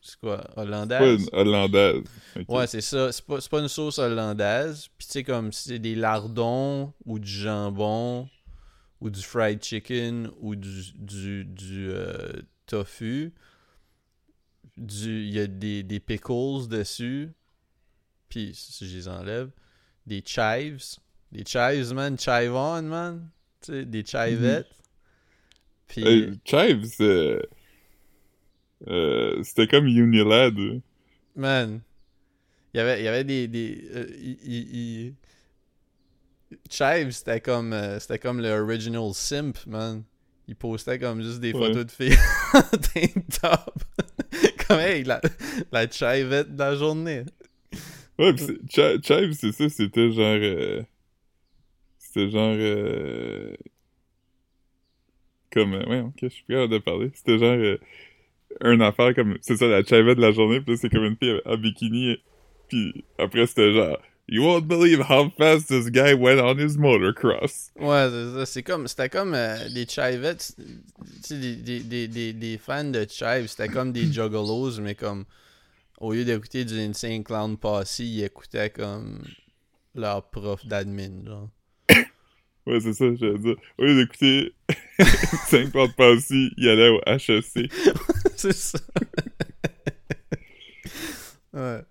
c'est 0.00 0.20
quoi, 0.20 0.40
C'est 0.46 0.54
pas 0.54 0.62
hollandaise? 0.62 1.22
une 1.22 1.28
hollandaise. 1.36 2.04
Ouais, 2.46 2.66
c'est 2.68 2.80
ça. 2.80 3.10
C'est 3.10 3.24
pas, 3.26 3.38
pas 3.50 3.58
une 3.58 3.66
sauce 3.66 3.98
hollandaise. 3.98 4.86
Puis 4.96 5.06
tu 5.08 5.12
sais, 5.14 5.24
comme 5.24 5.50
c'est 5.52 5.80
des 5.80 5.96
lardons 5.96 6.92
ou 7.04 7.18
du 7.18 7.28
jambon 7.28 8.28
ou 9.00 9.10
du 9.10 9.20
fried 9.20 9.60
chicken 9.64 10.30
ou 10.40 10.54
du, 10.54 10.92
du, 10.94 11.44
du 11.44 11.88
euh, 11.90 12.34
tofu. 12.66 13.34
Du, 14.76 15.24
il 15.24 15.34
y 15.34 15.40
a 15.40 15.48
des, 15.48 15.82
des 15.82 15.98
pickles 15.98 16.68
dessus. 16.68 17.32
Puis 18.28 18.52
si 18.54 18.88
je 18.88 18.96
les 18.96 19.08
enlève, 19.08 19.50
des 20.06 20.22
chives. 20.24 20.84
Des 21.32 21.44
chives, 21.44 21.92
man. 21.94 22.16
Chive 22.16 22.52
on, 22.54 22.82
man. 22.82 23.28
Tu 23.60 23.72
sais, 23.72 23.84
des 23.84 24.04
chivettes. 24.06 24.68
Puis. 25.88 26.06
Hey, 26.06 26.30
Chives, 26.44 26.90
euh, 27.00 27.40
euh, 28.88 29.42
c'était 29.42 29.66
comme 29.66 29.86
Unilad. 29.86 30.54
Man, 31.34 31.80
il 32.74 32.78
y 32.78 32.80
avait, 32.80 33.00
il 33.00 33.04
y 33.04 33.08
avait 33.08 33.24
des. 33.24 33.48
des 33.48 33.84
euh, 33.94 34.06
il- 34.18 34.38
il- 34.44 34.76
il- 34.76 35.14
Chive, 36.70 37.10
c'était 37.10 37.40
comme, 37.40 37.74
c'était 37.98 38.18
comme 38.18 38.40
le 38.40 38.50
original 38.50 39.12
simp, 39.14 39.58
man. 39.66 40.02
Il 40.48 40.54
postait 40.54 40.98
comme 40.98 41.20
juste 41.22 41.40
des 41.40 41.52
Ouais. 41.52 41.66
photos 41.68 41.86
de 41.86 41.90
filles 41.90 42.16
en 42.54 42.60
tank 42.62 43.14
top. 43.40 43.74
comme, 44.68 44.78
hey, 44.78 45.02
la, 45.02 45.20
la 45.72 45.90
chivette 45.90 46.54
de 46.54 46.58
la 46.58 46.76
journée. 46.76 47.24
Ouais, 48.18 48.32
pis 48.32 48.46
Chi- 48.70 49.02
Chives, 49.02 49.32
c'est 49.32 49.52
ça, 49.52 49.68
c'était 49.68 50.10
genre... 50.12 50.84
C'était 51.98 52.30
genre... 52.30 52.56
Comme... 55.56 55.74
euh, 55.74 55.84
Ouais, 55.88 56.00
ok, 56.00 56.14
je 56.22 56.28
suis 56.28 56.44
plus 56.44 56.54
capable 56.54 56.72
de 56.72 56.78
parler. 56.78 57.10
C'était 57.14 57.38
genre... 57.38 57.56
euh, 57.56 57.78
Une 58.64 58.82
affaire 58.82 59.14
comme... 59.14 59.36
C'est 59.40 59.56
ça, 59.56 59.66
la 59.66 59.82
chivette 59.82 60.16
de 60.16 60.22
la 60.22 60.32
journée, 60.32 60.60
là, 60.66 60.76
c'est 60.76 60.88
comme 60.90 61.04
une 61.04 61.16
fille 61.16 61.40
en 61.44 61.56
bikini. 61.56 62.18
Puis 62.68 63.04
après, 63.18 63.46
c'était 63.46 63.72
genre... 63.72 63.98
You 64.28 64.42
won't 64.42 64.66
believe 64.66 65.02
how 65.08 65.30
fast 65.38 65.68
this 65.68 65.88
guy 65.88 66.12
went 66.12 66.40
on 66.40 66.58
his 66.58 66.76
motocross. 66.76 67.70
Ouais, 67.78 68.08
c'est 68.44 68.64
comme, 68.64 68.88
c'était 68.88 69.08
comme 69.08 69.34
euh, 69.34 69.56
chivettes. 69.88 70.56
Des, 71.30 71.80
des, 71.80 72.08
des, 72.08 72.32
des 72.32 72.58
fans 72.58 72.90
de 72.90 73.06
chive, 73.08 73.46
c'était 73.46 73.68
comme 73.68 73.92
des 73.92 74.12
juggalos, 74.12 74.80
mais 74.80 74.96
comme, 74.96 75.26
au 76.00 76.12
lieu 76.12 76.24
d'écouter 76.24 76.64
du 76.64 76.74
Insane 76.76 77.22
Clown 77.22 77.56
Posse, 77.56 78.00
ils 78.00 78.24
écoutaient 78.24 78.70
comme 78.70 79.22
leur 79.94 80.28
prof 80.28 80.66
d'admin, 80.66 81.24
genre. 81.24 81.48
Ouais, 82.66 82.80
c'est 82.80 82.92
ça, 82.94 83.04
j'allais 83.14 83.38
dire. 83.38 83.56
Au 83.78 83.84
lieu 83.84 83.94
d'écouter 83.96 84.54
50 85.48 85.94
passis, 85.96 86.50
il 86.56 86.68
allait 86.68 86.88
au 86.88 87.00
HEC. 87.06 87.70
c'est 88.36 88.52
ça. 88.52 88.78
ouais. 91.54 91.82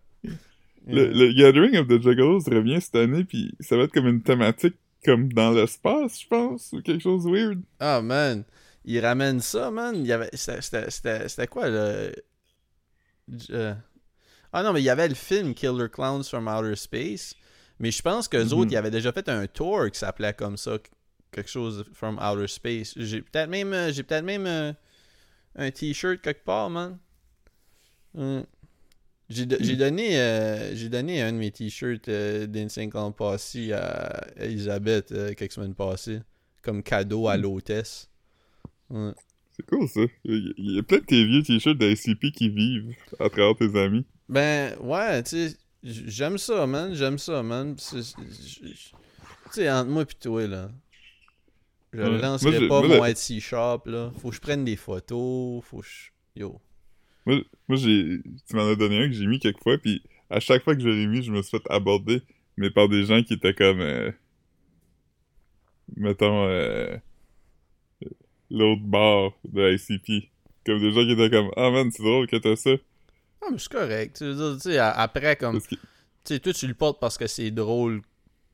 Le, 0.88 1.08
le 1.08 1.34
Gathering 1.34 1.78
of 1.78 1.88
the 1.88 2.02
Juggalos 2.02 2.44
revient 2.48 2.80
cette 2.80 2.96
année, 2.96 3.24
puis 3.24 3.54
ça 3.60 3.76
va 3.78 3.84
être 3.84 3.92
comme 3.92 4.08
une 4.08 4.22
thématique 4.22 4.76
comme 5.04 5.32
dans 5.34 5.52
l'espace, 5.52 6.22
je 6.22 6.28
pense, 6.28 6.72
ou 6.74 6.82
quelque 6.82 7.02
chose 7.02 7.26
de 7.26 7.32
weird. 7.32 7.62
Ah, 7.80 8.02
man. 8.02 8.44
Ils 8.86 9.00
ramènent 9.00 9.40
ça, 9.40 9.72
man. 9.72 9.96
Il 9.96 10.06
y 10.08 10.12
avait... 10.12 10.30
C'était- 10.34 10.62
C'était 10.62 10.92
c'était- 10.92 11.28
c'était 11.30 11.48
quoi, 11.48 11.70
le... 11.70 12.12
Euh, 13.52 13.74
Ah 14.54 14.64
non, 14.64 14.74
mais 14.74 14.82
il 14.82 14.86
y 14.86 14.90
avait 14.90 15.08
le 15.08 15.16
film 15.16 15.54
Killer 15.54 15.88
Clowns 15.92 16.24
from 16.24 16.48
Outer 16.48 16.76
Space. 16.76 17.36
Mais 17.80 17.92
je 17.92 18.02
pense 18.02 18.28
qu'eux 18.28 18.46
Mhm. 18.46 18.54
autres, 18.54 18.72
ils 18.72 18.78
avaient 18.78 18.92
déjà 18.92 19.12
fait 19.12 19.28
un 19.30 19.48
tour 19.48 19.90
qui 19.92 20.00
s'appelait 20.00 20.34
comme 20.34 20.58
ça. 20.58 20.78
Quelque 21.32 21.50
chose 21.50 21.84
from 21.94 22.18
Outer 22.20 22.48
Space. 22.48 22.94
J'ai 22.96 23.22
peut-être 23.22 23.50
même, 23.50 23.74
euh, 23.74 23.92
j'ai 23.92 24.04
peut-être 24.04 24.24
même 24.24 24.46
euh, 24.48 24.72
un 25.56 25.70
t-shirt 25.72 26.22
quelque 26.22 26.46
part, 26.46 26.70
man. 26.70 26.98
Hum. 28.18 28.46
J'ai 29.28 29.46
do- 29.48 29.58
j'ai 29.60 29.76
donné, 29.76 30.20
euh, 30.20 30.76
j'ai 30.76 30.88
donné 30.88 31.22
un 31.24 31.34
de 31.34 31.38
mes 31.38 31.50
t-shirts 31.52 32.08
euh, 32.10 32.46
d'Insane 32.46 32.90
Clown 32.92 33.12
Posse 33.12 33.58
à 33.74 34.24
Elisabeth 34.38 35.12
euh, 35.12 35.34
quelques 35.34 35.52
semaines 35.54 35.74
passées, 35.74 36.20
comme 36.62 36.84
cadeau 36.84 37.28
à 37.28 37.36
l'hôtesse. 37.36 38.08
Ouais. 38.90 39.14
C'est 39.58 39.66
cool 39.66 39.90
ça. 39.90 40.02
Il 40.26 40.54
y- 40.58 40.80
a 40.80 40.84
peut-être 40.84 41.08
tes 41.08 41.26
vieux 41.26 41.42
t-shirts 41.42 41.78
d'ICP 41.78 42.32
qui 42.32 42.50
vivent 42.50 42.94
à 43.20 43.28
travers 43.30 43.56
tes 43.56 43.76
amis. 43.80 44.06
Ben, 44.30 44.78
ouais, 44.80 45.24
tu 45.24 45.50
sais, 45.50 45.58
j'aime 45.86 46.38
ça, 46.38 46.66
man, 46.68 46.94
j'aime 46.94 47.18
ça, 47.18 47.44
man. 47.44 47.76
Tu 47.76 48.04
sais, 49.52 49.70
entre 49.70 49.90
moi 49.90 50.06
pis 50.06 50.16
toi, 50.16 50.48
là, 50.48 50.72
je 51.94 52.02
Ouais. 52.02 52.18
lancerai 52.20 52.60
Moi, 52.60 52.68
pas 52.68 52.88
moi, 52.88 52.98
mon 52.98 53.06
Etsy 53.06 53.40
shop, 53.40 53.84
là. 53.86 54.12
Faut 54.20 54.30
que 54.30 54.36
je 54.36 54.42
prenne 54.42 54.66
des 54.66 54.76
photos, 54.76 55.64
faut 55.64 55.80
que 55.80 55.86
je... 55.88 56.10
Yo. 56.36 56.60
Moi, 57.26 57.38
moi 57.68 57.78
j'ai, 57.78 58.20
tu 58.48 58.56
m'en 58.56 58.68
as 58.70 58.76
donné 58.76 59.04
un 59.04 59.08
que 59.08 59.14
j'ai 59.14 59.28
mis 59.28 59.40
quelques 59.40 59.64
fois, 59.64 59.78
puis 59.78 60.04
à 60.30 60.40
chaque 60.40 60.64
fois 60.64 60.76
que 60.76 60.82
je 60.82 60.90
l'ai 60.90 61.08
mis, 61.08 61.24
je 61.24 61.32
me 61.32 61.42
suis 61.42 61.58
fait 61.58 61.64
aborder, 61.70 62.22
mais 62.58 62.70
par 62.70 62.90
des 62.90 63.06
gens 63.06 63.24
qui 63.24 63.34
étaient 63.34 63.54
comme, 63.54 63.80
euh, 63.80 64.12
mettons, 65.96 66.46
euh, 66.48 66.98
l'autre 68.50 68.82
bord 68.82 69.38
de 69.46 69.74
ICP. 69.74 70.30
Comme 70.66 70.80
des 70.80 70.92
gens 70.92 71.04
qui 71.06 71.12
étaient 71.12 71.30
comme, 71.30 71.52
ah 71.56 71.70
man, 71.72 71.90
c'est 71.92 72.04
drôle 72.04 72.28
que 72.28 72.36
t'as 72.38 72.56
ça. 72.56 72.72
Ah, 73.46 73.50
mais 73.52 73.58
c'est 73.60 73.72
correct. 73.72 74.18
Tu 74.18 74.24
veux 74.26 74.56
dire, 74.58 74.84
après, 74.96 75.36
comme... 75.36 75.62
Que, 75.62 75.68
Tu 75.70 75.78
sais, 76.26 76.40
toi, 76.40 76.54
tu 76.54 76.68
le 76.68 76.74
portes 76.74 77.00
parce 77.00 77.18
que 77.18 77.28
c'est 77.28 77.52
drôle, 77.52 78.02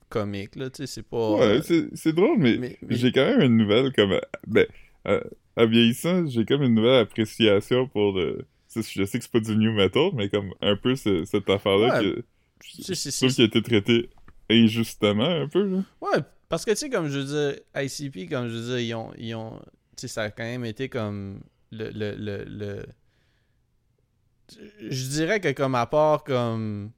comique, 0.10 0.55
là, 0.57 0.69
tu 0.69 0.77
sais, 0.83 0.88
c'est 0.88 1.03
pas... 1.03 1.31
ouais, 1.36 1.62
euh, 1.71 1.89
c'est, 1.95 2.12
drôle, 2.13 2.38
mais, 2.38 2.57
mais- 2.57 2.77
mais- 2.81 2.95
j'ai 2.98 3.12
quand 3.13 3.25
même 3.25 3.41
une 3.41 3.55
nouvelle 3.57 3.93
comme, 3.93 4.12
euh, 4.12 4.19
ben, 4.45 4.65
euh, 5.07 5.21
en 5.55 5.65
vieillissant, 5.67 6.27
j'ai 6.27 6.43
comme 6.45 6.63
une 6.63 6.75
nouvelle 6.75 7.00
appréciation 7.00 7.88
pour 7.88 8.12
le, 8.13 8.45
je 8.75 8.81
sais 9.05 9.17
que 9.19 9.24
c'est 9.24 9.31
pas 9.31 9.39
du 9.39 9.55
new 9.55 9.71
metal, 9.74 10.10
mais 10.13 10.27
comme 10.27 10.53
un 10.62 10.75
peu 10.75 10.95
ce- 10.98 11.24
cette 11.24 11.50
affaire-là 11.50 12.00
Ouais, 12.00 12.03
que, 12.03 12.24
je 12.65 12.81
trouve 12.83 12.95
c'est- 12.95 13.27
qui 13.29 13.41
a 13.41 13.45
été 13.45 13.62
traité 13.62 14.10
injustement 14.50 15.24
un 15.24 15.48
peu, 15.48 15.63
là. 15.63 15.83
Ouais, 16.01 16.19
parce 16.50 16.65
que 16.65 16.71
tu 16.71 16.77
sais, 16.77 16.89
comme 16.89 17.07
je 17.07 17.19
veux 17.19 17.51
dire, 17.53 17.60
ICP, 17.75 18.27
comme 18.29 18.50
je 18.50 18.57
veux 18.57 18.65
dire, 18.67 18.79
ils 18.79 18.93
ont. 18.95 19.12
Ils 19.17 19.36
ont 19.36 19.60
tu 19.98 20.01
sais, 20.01 20.07
ça 20.10 20.24
a 20.24 20.29
quand 20.31 20.43
même 20.43 20.65
été 20.65 20.89
comme. 20.89 21.39
Le. 21.71 21.89
le, 21.91 22.15
le, 22.17 22.43
le- 22.45 22.86
Je 24.79 25.08
dirais 25.10 25.39
que 25.39 25.51
comme 25.51 25.75
à 25.75 25.86
part 25.86 26.24
comme. 26.24 26.91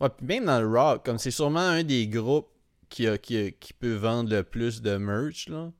Ouais, 0.00 0.08
puis 0.10 0.26
même 0.26 0.44
dans 0.46 0.60
le 0.60 0.68
rock, 0.68 1.04
comme 1.04 1.18
c'est 1.18 1.30
sûrement 1.30 1.60
un 1.60 1.82
des 1.84 2.06
groupes 2.08 2.48
qui, 2.88 3.06
a, 3.06 3.16
qui, 3.18 3.36
a- 3.38 3.50
qui 3.50 3.72
peut 3.72 3.94
vendre 3.94 4.30
le 4.30 4.42
plus 4.42 4.82
de 4.82 4.96
merch, 4.96 5.48
là. 5.48 5.72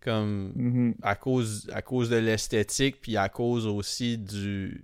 Comme 0.00 0.52
Mhm. 0.56 0.94
à 1.02 1.14
cause, 1.14 1.68
à 1.72 1.82
cause 1.82 2.10
de 2.10 2.16
l'esthétique, 2.16 3.00
puis 3.00 3.16
à 3.16 3.28
cause 3.28 3.66
aussi 3.66 4.18
du, 4.18 4.82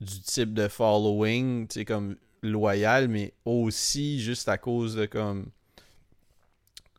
du 0.00 0.20
type 0.20 0.52
de 0.54 0.68
following, 0.68 1.66
tu 1.68 1.80
sais, 1.80 1.84
comme 1.84 2.16
loyal, 2.42 3.08
mais 3.08 3.32
aussi 3.44 4.20
juste 4.20 4.48
à 4.48 4.58
cause 4.58 4.94
de 4.96 5.06
comme 5.06 5.50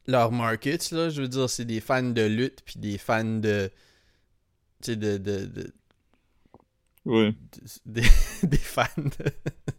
leur 0.07 0.31
markets, 0.31 0.91
là, 0.91 1.09
je 1.09 1.21
veux 1.21 1.27
dire, 1.27 1.49
c'est 1.49 1.65
des 1.65 1.79
fans 1.81 2.01
de 2.03 2.23
lutte, 2.23 2.61
puis 2.65 2.79
des 2.79 2.97
fans 2.97 3.23
de, 3.23 3.69
tu 4.81 4.91
sais, 4.91 4.95
de, 4.95 5.17
de, 5.17 5.45
de- 5.45 5.73
Ouais. 7.09 7.33
des, 7.85 8.03
des 8.43 8.57
fans 8.57 8.85
de... 8.97 9.31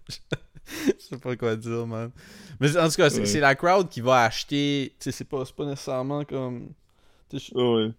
je 0.09 0.93
sais 0.99 1.19
pas 1.19 1.37
quoi 1.37 1.57
dire, 1.57 1.87
man. 1.87 2.11
Mais 2.61 2.77
en 2.77 2.89
tout 2.89 2.97
cas, 2.97 3.09
c'est 3.11 3.21
Ouais. 3.23 3.41
la 3.41 3.55
crowd 3.55 3.89
qui 3.89 4.01
va 4.01 4.25
acheter, 4.25 4.93
tu 4.99 5.05
sais, 5.05 5.13
c'est 5.13 5.25
pas, 5.25 5.45
nécessairement 5.61 6.25
comme... 6.25 6.73
Je 7.33 7.37
ouais. 7.55 7.93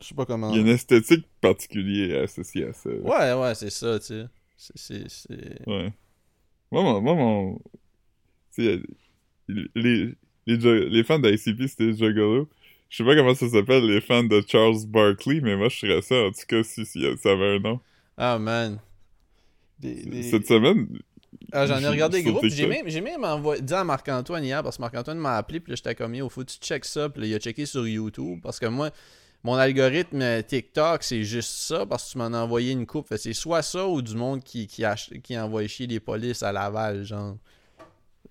je 0.00 0.06
sais 0.06 0.14
pas 0.14 0.24
comment... 0.24 0.50
Il 0.50 0.56
y 0.56 0.58
a 0.58 0.62
une 0.62 0.68
esthétique 0.68 1.26
particulière 1.40 2.24
associée 2.24 2.64
à 2.64 2.72
ça. 2.72 2.88
Ouais, 2.90 3.32
ouais, 3.34 3.54
c'est 3.54 3.70
ça, 3.70 3.98
tu 4.00 4.06
sais. 4.06 4.26
C'est- 4.74 5.66
Ouais. 5.66 5.92
Moi, 6.72 6.82
mon... 6.82 7.00
Moi, 7.02 7.14
mon... 7.14 7.58
tu 8.54 8.64
sais, 8.64 8.82
les, 9.48 10.14
les, 10.46 10.88
les 10.88 11.04
fans 11.04 11.18
d'ICP, 11.18 11.66
c'était 11.68 11.92
Juggalo. 11.92 12.48
Je 12.88 12.96
sais 12.98 13.04
pas 13.04 13.14
comment 13.16 13.34
ça 13.34 13.48
s'appelle, 13.48 13.84
les 13.86 14.00
fans 14.00 14.22
de 14.24 14.42
Charles 14.46 14.86
Barkley, 14.86 15.40
mais 15.40 15.56
moi, 15.56 15.68
je 15.68 15.76
serais 15.76 16.02
ça, 16.02 16.14
en 16.22 16.30
tout 16.30 16.46
cas, 16.48 16.62
si, 16.62 16.86
si 16.86 17.04
ça 17.18 17.32
avait 17.32 17.56
un 17.56 17.58
nom. 17.58 17.80
Ah, 18.16 18.38
man. 18.38 18.78
Des- 19.78 20.04
des- 20.04 20.22
Cette 20.22 20.46
semaine... 20.46 20.88
Ah, 21.52 21.66
j'en 21.66 21.78
ai 21.80 21.86
regardé 21.88 22.22
gros, 22.22 22.40
puis 22.40 22.50
j'ai 22.50 22.66
même, 22.66 22.88
j'ai 22.88 23.00
même 23.00 23.22
envoyé, 23.24 23.60
dit 23.62 23.74
à 23.74 23.84
Marc-Antoine 23.84 24.42
hier, 24.44 24.62
parce 24.62 24.76
que 24.78 24.82
Marc-Antoine 24.82 25.18
m'a 25.18 25.36
appelé, 25.36 25.60
puis 25.60 25.70
là, 25.72 25.76
j'étais 25.76 25.94
comme, 25.94 26.14
yo, 26.14 26.28
faut 26.28 26.40
que 26.42 26.50
tu 26.50 26.58
check 26.58 26.84
ça, 26.84 27.08
puis 27.08 27.20
là, 27.22 27.28
il 27.28 27.34
a 27.34 27.38
checké 27.38 27.66
sur 27.66 27.86
YouTube, 27.86 28.40
parce 28.42 28.58
que 28.58 28.66
moi, 28.66 28.90
mon 29.44 29.54
algorithme 29.54 30.42
TikTok, 30.42 31.02
c'est 31.02 31.22
juste 31.22 31.50
ça, 31.50 31.84
parce 31.86 32.06
que 32.06 32.12
tu 32.12 32.18
m'en 32.18 32.32
as 32.32 32.38
envoyé 32.38 32.72
une 32.72 32.86
coupe, 32.86 33.12
c'est 33.16 33.32
soit 33.32 33.62
ça, 33.62 33.86
ou 33.86 34.02
du 34.02 34.16
monde 34.16 34.42
qui, 34.42 34.66
qui, 34.66 34.84
ach- 34.84 35.12
qui 35.22 35.38
envoie 35.38 35.66
chier 35.68 35.86
des 35.86 36.00
polices 36.00 36.42
à 36.42 36.52
Laval, 36.52 37.04
genre. 37.04 37.36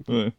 Ouais. 0.10 0.34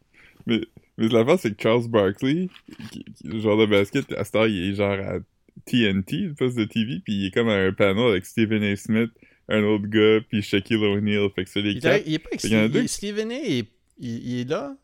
Mais, 0.45 0.61
mais 0.99 1.09
l'affaire, 1.09 1.39
c'est 1.39 1.55
que 1.57 1.63
Charles 1.63 1.89
Barkley, 1.89 2.49
qui, 2.91 3.05
qui- 3.05 3.27
le 3.27 3.41
joueur 3.41 3.57
de 3.57 3.67
basket, 3.67 4.13
à 4.13 4.25
cette 4.25 4.35
heure, 4.35 4.49
il 4.49 4.71
est 4.71 4.75
genre 4.75 4.99
à 4.99 5.19
TNT, 5.65 6.17
le 6.19 6.35
poste 6.35 6.57
de 6.59 6.65
TV, 6.65 7.01
puis 7.03 7.15
il 7.15 7.27
est 7.27 7.31
comme 7.31 7.49
à 7.49 7.55
un 7.55 7.73
panel 7.73 8.11
avec 8.11 8.27
Stephen 8.27 8.63
A. 8.65 8.77
Smith, 8.77 9.11
un 9.49 9.63
autre 9.65 9.87
gars, 9.87 10.25
puis 10.29 10.43
Shaquille 10.43 10.77
O'Neal. 10.77 11.29
Fait 11.35 11.45
que 11.45 11.51
c'est 11.51 11.63
les 11.63 11.73
Il, 11.73 11.81
quatre. 11.81 12.03
il 12.07 12.15
est 12.15 12.19
pas 12.19 12.29
avec 12.31 12.41
Steve- 12.41 12.87
Stephen 12.89 13.31
A, 13.33 13.39
il, 13.99 14.41
est 14.41 14.49
là? 14.49 14.77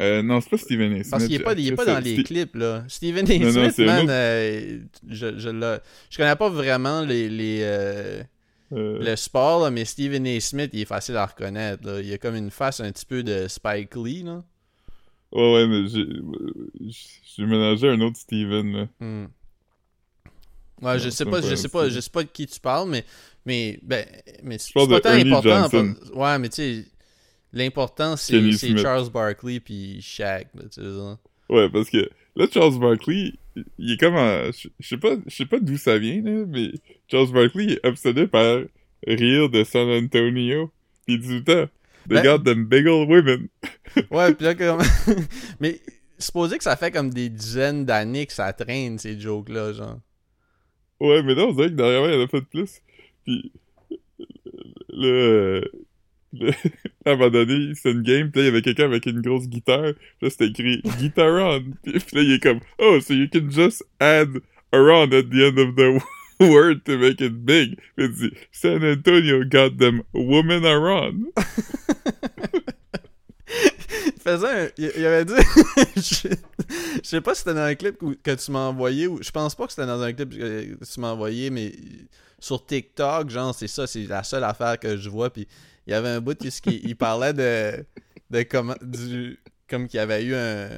Euh, 0.00 0.22
non, 0.22 0.40
c'est 0.40 0.50
pas 0.50 0.58
Stephen 0.58 0.92
A. 0.92 0.96
Smith. 0.96 1.10
Parce 1.10 1.24
qu'il 1.26 1.34
est 1.34 1.38
pas, 1.40 1.52
il 1.54 1.68
est 1.68 1.76
pas 1.76 1.84
dans 1.84 1.98
les 2.02 2.22
clips, 2.24 2.56
là. 2.56 2.84
Stephen 2.88 3.30
A. 3.30 3.38
Non, 3.38 3.52
non, 3.52 3.70
Smith, 3.70 3.78
man, 3.86 4.02
autre- 4.04 4.10
euh, 4.12 4.78
je, 5.08 5.38
je, 5.38 5.78
je 6.10 6.16
connais 6.16 6.36
pas 6.36 6.48
vraiment 6.48 7.02
les... 7.02 7.28
les 7.28 7.60
euh, 7.62 8.22
euh, 8.72 8.98
Le 9.04 9.14
sport, 9.16 9.62
là, 9.62 9.70
mais 9.70 9.84
Stephen 9.84 10.26
A. 10.26 10.40
Smith, 10.40 10.70
il 10.72 10.80
est 10.80 10.84
facile 10.84 11.16
à 11.16 11.26
reconnaître. 11.26 11.86
là. 11.86 12.00
Il 12.00 12.12
a 12.12 12.18
comme 12.18 12.34
une 12.34 12.50
face 12.50 12.80
un 12.80 12.90
petit 12.90 13.06
peu 13.06 13.22
de 13.22 13.46
Spike 13.46 13.94
Lee. 13.94 14.22
Là. 14.24 14.42
Ouais, 15.32 15.52
ouais, 15.52 15.66
mais 15.68 15.86
j'ai 15.88 16.06
j'ai 17.36 17.44
mélangé 17.46 17.88
un 17.88 18.00
autre 18.00 18.16
Steven, 18.16 18.72
là. 18.72 18.88
Hmm. 19.00 19.26
Ouais, 20.82 20.98
je 20.98 21.08
sais 21.10 21.24
pas, 21.24 21.40
je 21.40 21.52
un 21.52 21.56
sais 21.56 21.68
pas, 21.68 21.88
je 21.88 22.00
sais 22.00 22.10
pas 22.10 22.22
de 22.22 22.28
qui 22.28 22.46
tu 22.46 22.60
parles, 22.60 22.88
mais 22.88 23.04
mais 23.46 23.78
ben 23.82 24.04
mais 24.42 24.58
c'est 24.58 24.72
pas 24.72 24.86
tant 25.00 25.10
important. 25.10 25.68
Ouais, 26.14 26.38
mais 26.38 26.48
tu 26.48 26.56
sais, 26.56 26.84
l'important 27.52 28.16
c'est. 28.16 28.76
Charles 28.78 29.10
Barkley 29.10 29.60
puis 29.60 30.00
Shaq. 30.02 30.48
Là, 30.54 30.62
tu 30.70 30.82
sais. 30.82 30.90
Ouais, 31.48 31.68
parce 31.70 31.90
que 31.90 32.10
là, 32.36 32.46
Charles 32.52 32.78
Barkley, 32.78 33.34
il 33.78 33.92
est 33.92 34.00
comme 34.00 34.16
en... 34.16 34.50
Je 34.50 34.68
sais 34.80 34.96
pas, 34.96 35.16
je 35.26 35.34
sais 35.34 35.46
pas 35.46 35.60
d'où 35.60 35.76
ça 35.76 35.98
vient, 35.98 36.22
là, 36.22 36.44
mais 36.48 36.72
Charles 37.08 37.32
Barkley 37.32 37.74
est 37.74 37.86
obsédé 37.86 38.26
par 38.26 38.60
rire 39.06 39.50
de 39.50 39.62
San 39.64 39.88
Antonio. 39.88 40.72
Tout 41.06 41.18
le 41.18 41.44
temps, 41.44 41.70
They 42.08 42.16
Ben- 42.16 42.24
got 42.24 42.44
them 42.44 42.66
big 42.66 42.86
old 42.86 43.08
women. 43.08 43.48
Ouais, 44.10 44.34
puis 44.34 44.44
là 44.44 44.54
comme 44.54 44.82
mais 45.60 45.80
supposé 46.18 46.58
que 46.58 46.64
ça 46.64 46.76
fait 46.76 46.90
comme 46.90 47.10
des 47.10 47.28
dizaines 47.28 47.84
d'années 47.84 48.26
que 48.26 48.32
ça 48.32 48.52
traîne 48.52 48.98
ces 48.98 49.20
jokes 49.20 49.48
là, 49.48 49.72
genre. 49.72 50.00
Ouais, 51.00 51.22
mais 51.22 51.34
là, 51.34 51.44
on 51.46 51.52
dirait 51.52 51.68
que 51.68 51.74
derrière, 51.74 52.08
il 52.10 52.20
en 52.20 52.24
a 52.24 52.28
fait 52.28 52.42
plus. 52.42 52.80
Puis, 53.24 53.52
le... 54.88 55.70
le- 56.32 56.50
à 57.04 57.10
un 57.12 57.16
moment 57.16 57.30
donné, 57.30 57.74
c'était 57.74 57.92
une 57.92 58.02
game, 58.02 58.30
pis 58.30 58.38
là, 58.38 58.44
il 58.44 58.46
y 58.46 58.48
avait 58.48 58.62
quelqu'un 58.62 58.84
avec 58.84 59.06
une 59.06 59.20
grosse 59.20 59.48
guitare. 59.48 59.92
Puis 59.94 60.22
là, 60.22 60.30
c'était 60.30 60.46
écrit 60.46 60.80
«Guitar 60.98 61.32
on». 61.32 61.64
Puis 61.82 61.92
là, 62.12 62.22
il 62.22 62.32
est 62.32 62.42
comme 62.42 62.60
«Oh, 62.78 62.98
so 63.00 63.14
you 63.14 63.28
can 63.32 63.50
just 63.50 63.84
add 64.00 64.40
around 64.72 65.12
at 65.14 65.24
the 65.30 65.44
end 65.44 65.58
of 65.58 65.74
the 65.76 66.00
word 66.40 66.84
to 66.84 66.98
make 66.98 67.20
it 67.20 67.44
big.» 67.44 67.76
Puis 67.96 68.06
il 68.06 68.12
dit 68.12 68.30
«San 68.52 68.82
Antonio 68.84 69.44
got 69.44 69.78
them 69.78 70.02
women 70.12 70.64
around. 70.64 71.26
Il 74.26 74.30
faisait 74.32 74.46
un- 74.66 74.68
il, 74.78 74.92
il 74.96 75.06
avait 75.06 75.24
dit 75.24 75.32
je, 75.96 76.28
je 77.02 77.08
sais 77.08 77.20
pas 77.20 77.34
si 77.34 77.40
c'était 77.40 77.54
dans 77.54 77.60
un 77.60 77.74
clip 77.74 77.96
que, 78.22 78.34
tu 78.34 78.50
m'as 78.50 78.66
envoyé 78.68 79.06
ou 79.06 79.22
je 79.22 79.30
pense 79.30 79.54
pas 79.54 79.66
que 79.66 79.72
c'était 79.72 79.86
dans 79.86 80.00
un 80.00 80.12
clip 80.12 80.30
que 80.30 80.84
tu 80.84 81.00
m'as 81.00 81.10
envoyé 81.12 81.50
mais 81.50 81.72
sur 82.38 82.64
TikTok 82.64 83.30
genre 83.30 83.54
c'est 83.54 83.68
ça 83.68 83.86
c'est 83.86 84.04
la 84.06 84.22
seule 84.22 84.44
affaire 84.44 84.78
que 84.78 84.96
je 84.96 85.08
vois 85.10 85.30
puis 85.30 85.46
il 85.86 85.90
y 85.90 85.94
avait 85.94 86.08
un 86.08 86.20
bout 86.20 86.36
qui- 86.38 86.80
il 86.84 86.96
parlait 86.96 87.32
de 87.32 87.84
de 88.30 88.42
comment 88.44 88.74
du 88.82 89.38
comme 89.68 89.86
qu'il 89.88 89.98
y 89.98 90.00
avait 90.00 90.24
eu 90.24 90.34
un 90.34 90.68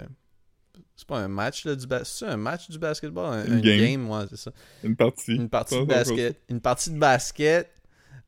c'est 0.97 1.07
pas 1.07 1.19
un 1.19 1.29
match 1.29 1.65
là 1.67 1.75
du 1.77 1.87
bas- 1.87 2.05
c'est 2.05 2.27
un 2.27 2.37
match 2.37 2.69
du 2.71 2.79
basketball 2.79 3.27
un, 3.33 3.45
Une 3.47 3.53
un 3.55 3.61
game. 3.61 3.79
game 3.79 4.11
ouais 4.11 4.25
c'est 4.31 4.39
ça» 4.39 4.51
Une 4.83 4.97
partie. 4.97 5.35
une 5.35 5.49
partie 5.49 5.79
de 5.79 5.85
basket 5.85 6.41
une 6.49 6.61
partie 6.61 6.91
de 6.91 6.99
basket 6.99 7.71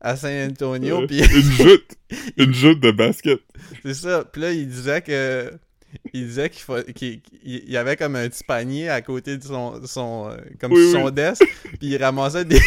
à 0.01 0.15
San 0.15 0.49
Antonio 0.51 1.01
Euh, 1.03 1.07
puis 1.07 1.19
Une 1.19 1.51
joute. 1.51 1.91
Une 2.37 2.53
joute 2.53 2.79
de 2.79 2.91
basket. 2.91 3.39
C'est 3.83 3.93
ça. 3.93 4.23
Puis 4.31 4.41
là, 4.41 4.51
il 4.51 4.67
disait 4.67 5.01
que. 5.01 5.51
Il 6.13 6.27
disait 6.27 6.49
qu'il 6.51 6.61
faut- 6.61 6.77
il 7.01 7.21
y 7.69 7.75
avait 7.77 7.97
comme 7.97 8.15
un 8.15 8.29
petit 8.29 8.43
panier 8.43 8.89
à 8.89 9.01
côté 9.01 9.37
de 9.37 9.43
son. 9.43 9.81
son 9.85 10.29
euh, 10.29 10.37
comme 10.59 10.71
Oui, 10.73 10.91
son 10.91 11.05
oui. 11.05 11.11
desk. 11.11 11.41
Puis 11.79 11.89
il 11.89 11.97
ramassait 11.97 12.45
des. 12.45 12.59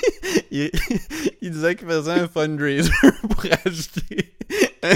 il, 0.50 0.70
il 1.42 1.50
disait 1.50 1.74
qu'il 1.74 1.86
faisait 1.88 2.12
un 2.12 2.28
fundraiser 2.28 2.90
pour 3.28 3.44
acheter 3.66 4.32
un, 4.82 4.94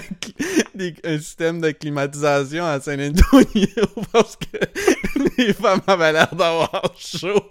des- 0.74 0.94
un 1.04 1.18
système 1.18 1.60
de 1.60 1.70
climatisation 1.72 2.64
à 2.64 2.80
San 2.80 2.98
Antonio 3.00 3.66
parce 4.12 4.36
que 4.36 4.56
les 5.38 5.52
femmes 5.52 5.82
avaient 5.86 6.12
l'air 6.12 6.34
d'avoir 6.34 6.94
chaud. 6.98 7.42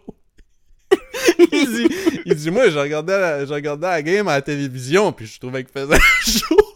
il, 2.26 2.36
dit, 2.36 2.52
moi, 2.52 2.70
je 2.70 2.78
regardais, 2.78 3.20
la, 3.20 3.46
je 3.46 3.54
regardais 3.54 3.88
la 3.88 4.02
game 4.02 4.28
à 4.28 4.36
la 4.36 4.42
télévision, 4.42 5.12
puis 5.12 5.26
je 5.26 5.40
trouvais 5.40 5.64
qu'il 5.64 5.74
faisait 5.74 6.00
chaud. 6.26 6.76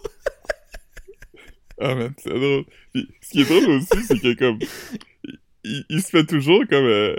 Ah, 1.79 1.95
man, 1.95 2.13
c'est 2.17 2.29
drôle. 2.29 2.65
Ce 2.95 3.29
qui 3.29 3.41
est 3.41 3.45
drôle 3.45 3.69
aussi, 3.69 4.03
c'est 4.07 4.19
que, 4.19 4.33
comme, 4.33 4.59
il, 5.63 6.01
se 6.01 6.09
fait 6.09 6.25
toujours 6.25 6.63
comme, 6.69 6.85
euh, 6.85 7.15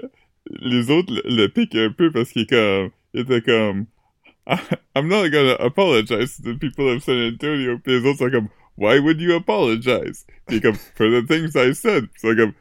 les 0.60 0.90
autres 0.90 1.12
le, 1.12 1.22
le 1.36 1.48
piquent 1.48 1.76
un 1.76 1.92
peu 1.92 2.10
parce 2.10 2.32
qu'il 2.32 2.42
est 2.42 2.50
comme, 2.50 2.90
il 3.14 3.20
était 3.20 3.42
comme, 3.42 3.86
I'm 4.94 5.08
not 5.08 5.28
gonna 5.28 5.56
apologize 5.60 6.36
to 6.36 6.42
the 6.42 6.58
people 6.58 6.88
of 6.88 7.02
San 7.02 7.18
Antonio. 7.18 7.78
Puis 7.78 8.00
les 8.00 8.06
autres 8.06 8.18
sont 8.18 8.30
comme, 8.30 8.48
why 8.76 8.98
would 8.98 9.20
you 9.20 9.34
apologize? 9.34 10.24
Puis 10.46 10.60
comme, 10.60 10.74
for 10.94 11.10
the 11.10 11.22
things 11.26 11.54
I 11.54 11.74
said. 11.74 12.08
Puis 12.12 12.22
ils 12.22 12.28
sont 12.30 12.36
comme, 12.36 12.54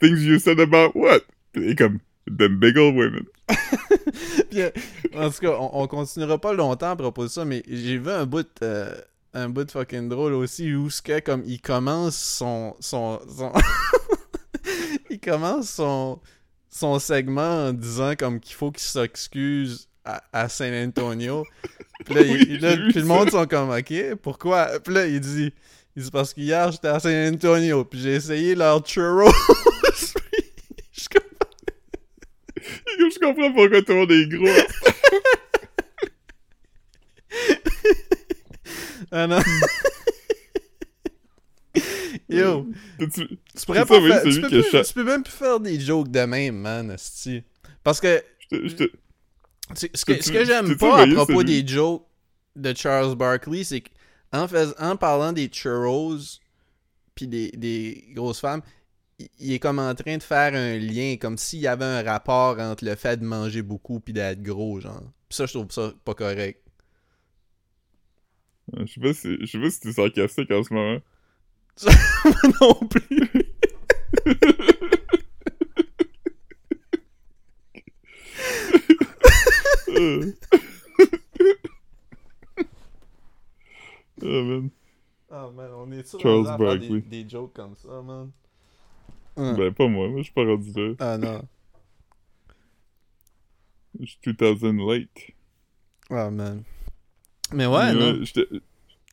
things 0.00 0.24
you 0.24 0.38
said 0.38 0.58
about 0.58 0.92
what? 0.94 1.20
Puis 1.52 1.74
comme, 1.76 2.00
them 2.26 2.58
big 2.58 2.76
old 2.76 2.96
women. 2.96 3.24
Puis, 4.50 4.60
euh, 4.62 4.70
en 5.14 5.30
tout 5.30 5.38
cas, 5.40 5.56
on, 5.58 5.82
on 5.82 5.86
continuera 5.86 6.38
pas 6.40 6.52
longtemps 6.52 6.90
à 6.90 6.96
propos 6.96 7.24
de 7.24 7.28
ça, 7.28 7.44
mais 7.44 7.62
j'ai 7.68 7.98
vu 7.98 8.10
un 8.10 8.26
bout, 8.26 8.46
euh, 8.62 8.94
un 9.34 9.48
bout 9.48 9.70
fucking 9.70 10.08
drôle 10.08 10.32
aussi 10.34 10.72
où 10.74 10.90
ce 10.90 11.02
que, 11.02 11.20
comme, 11.20 11.42
il 11.46 11.60
commence 11.60 12.16
son, 12.16 12.74
son, 12.80 13.20
son... 13.36 13.52
il 15.10 15.20
commence 15.20 15.70
son, 15.70 16.20
son 16.68 16.98
segment 16.98 17.68
en 17.68 17.72
disant 17.72 18.14
comme 18.16 18.40
qu'il 18.40 18.54
faut 18.54 18.70
qu'il 18.70 18.82
s'excuse 18.82 19.88
à, 20.04 20.22
à 20.32 20.48
San 20.48 20.72
Antonio. 20.72 21.44
Puis 22.04 22.14
là, 22.14 22.22
Oui, 22.22 22.46
il- 22.48 22.60
là, 22.60 22.70
j'ai 22.70 22.82
vu 22.82 22.88
puis 22.92 23.00
le 23.00 23.06
monde 23.06 23.30
sont 23.30 23.46
comme 23.46 23.70
OK, 23.70 23.92
pourquoi? 24.22 24.78
Puis 24.84 24.94
là, 24.94 25.06
il 25.06 25.20
dit, 25.20 25.52
il 25.96 26.02
dit 26.04 26.10
parce 26.10 26.32
qu'hier 26.34 26.70
j'étais 26.72 26.88
à 26.88 27.00
San 27.00 27.34
Antonio, 27.34 27.84
puis 27.84 28.00
j'ai 28.00 28.14
essayé 28.14 28.54
leur 28.54 28.84
churros. 28.86 29.30
Puis 29.92 30.44
je 30.92 31.00
suis 31.00 31.08
comme, 31.08 31.22
Et 32.56 32.62
comme 32.86 32.89
je 33.10 33.18
comprends 33.20 33.52
pourquoi 33.52 33.82
tout 33.82 33.92
le 33.92 33.98
monde 33.98 34.12
est 34.12 34.26
gros. 34.26 34.46
ah 39.12 39.26
non. 39.26 39.40
Yo, 42.28 42.66
tu 42.98 43.08
pourrais 43.66 43.84
pas 43.86 44.00
faire, 44.00 44.22
tu 44.22 44.40
peux, 44.40 44.48
plus- 44.48 44.92
tu 44.92 45.02
même 45.04 45.22
plus 45.24 45.32
faire 45.32 45.58
des 45.60 45.80
jokes 45.80 46.08
de 46.10 46.20
même, 46.20 46.56
man, 46.58 46.90
esti. 46.92 47.42
Parce 47.82 48.00
que 48.00 48.22
je 48.52 48.74
te- 48.74 48.90
Ce 49.74 50.04
que, 50.04 50.22
ce 50.22 50.30
que 50.32 50.44
j'aime 50.44 50.76
pas 50.76 51.02
à 51.02 51.06
propos 51.08 51.40
celui? 51.40 51.62
des 51.62 51.66
jokes 51.74 52.04
de 52.56 52.74
Charles 52.76 53.14
Barkley, 53.16 53.64
c'est 53.64 53.82
qu'en 54.32 54.46
en 54.78 54.96
parlant 54.96 55.32
des 55.32 55.48
churros 55.48 56.16
puis 57.14 57.26
des, 57.26 57.50
des 57.50 58.04
grosses 58.14 58.40
femmes, 58.40 58.62
il, 59.38 59.52
est 59.52 59.58
comme 59.58 59.78
en 59.78 59.94
train 59.94 60.16
de 60.16 60.22
faire 60.22 60.54
un 60.54 60.78
lien, 60.78 61.16
comme 61.20 61.38
s'il 61.38 61.60
y 61.60 61.66
avait 61.66 61.84
un 61.84 62.02
rapport 62.02 62.58
entre 62.58 62.84
le 62.84 62.94
fait 62.94 63.16
de 63.16 63.24
manger 63.24 63.62
beaucoup 63.62 64.00
puis 64.00 64.12
d'être 64.12 64.42
gros, 64.42 64.80
genre. 64.80 65.02
Pis 65.28 65.36
ça, 65.36 65.46
je 65.46 65.52
trouve 65.52 65.70
ça 65.70 65.92
pas 66.04 66.14
correct. 66.14 66.62
Je 68.76 68.86
sais 68.86 69.00
pas 69.00 69.12
si, 69.12 69.36
je 69.40 69.46
sais 69.46 69.58
pas 69.58 69.70
si 69.70 69.80
t'es 69.80 69.92
sarcastique 69.92 70.50
en 70.50 70.62
ce 70.62 70.72
moment. 70.72 71.00
non 72.60 72.74
plus. 72.88 73.30
Oh 84.22 84.42
man. 84.44 84.70
Ah 85.32 85.48
man, 85.54 85.70
on 85.76 85.92
est 85.92 86.06
sûr 86.06 86.20
Charles 86.20 86.48
à 86.48 86.58
faire 86.58 86.78
des, 86.78 87.00
des 87.00 87.28
jokes 87.28 87.52
comme 87.54 87.76
ça, 87.76 88.02
man? 88.02 88.30
Hein. 89.36 89.54
Ben 89.56 89.72
pas 89.72 89.86
moi, 89.88 90.08
moi 90.08 90.18
je 90.18 90.24
suis 90.24 90.32
pas 90.32 90.44
rendu 90.44 90.70
là. 90.74 90.94
Ah 90.98 91.18
non. 91.18 91.42
Je 94.00 94.06
suis 94.22 94.34
2000 94.34 94.86
late. 94.86 95.08
Ah 96.10 96.30
man. 96.30 96.62
Mais 97.52 97.66
ouais, 97.66 97.92
Mais 97.94 98.00
non. 98.00 98.24
Je 98.24 98.32
t'ai- 98.32 98.48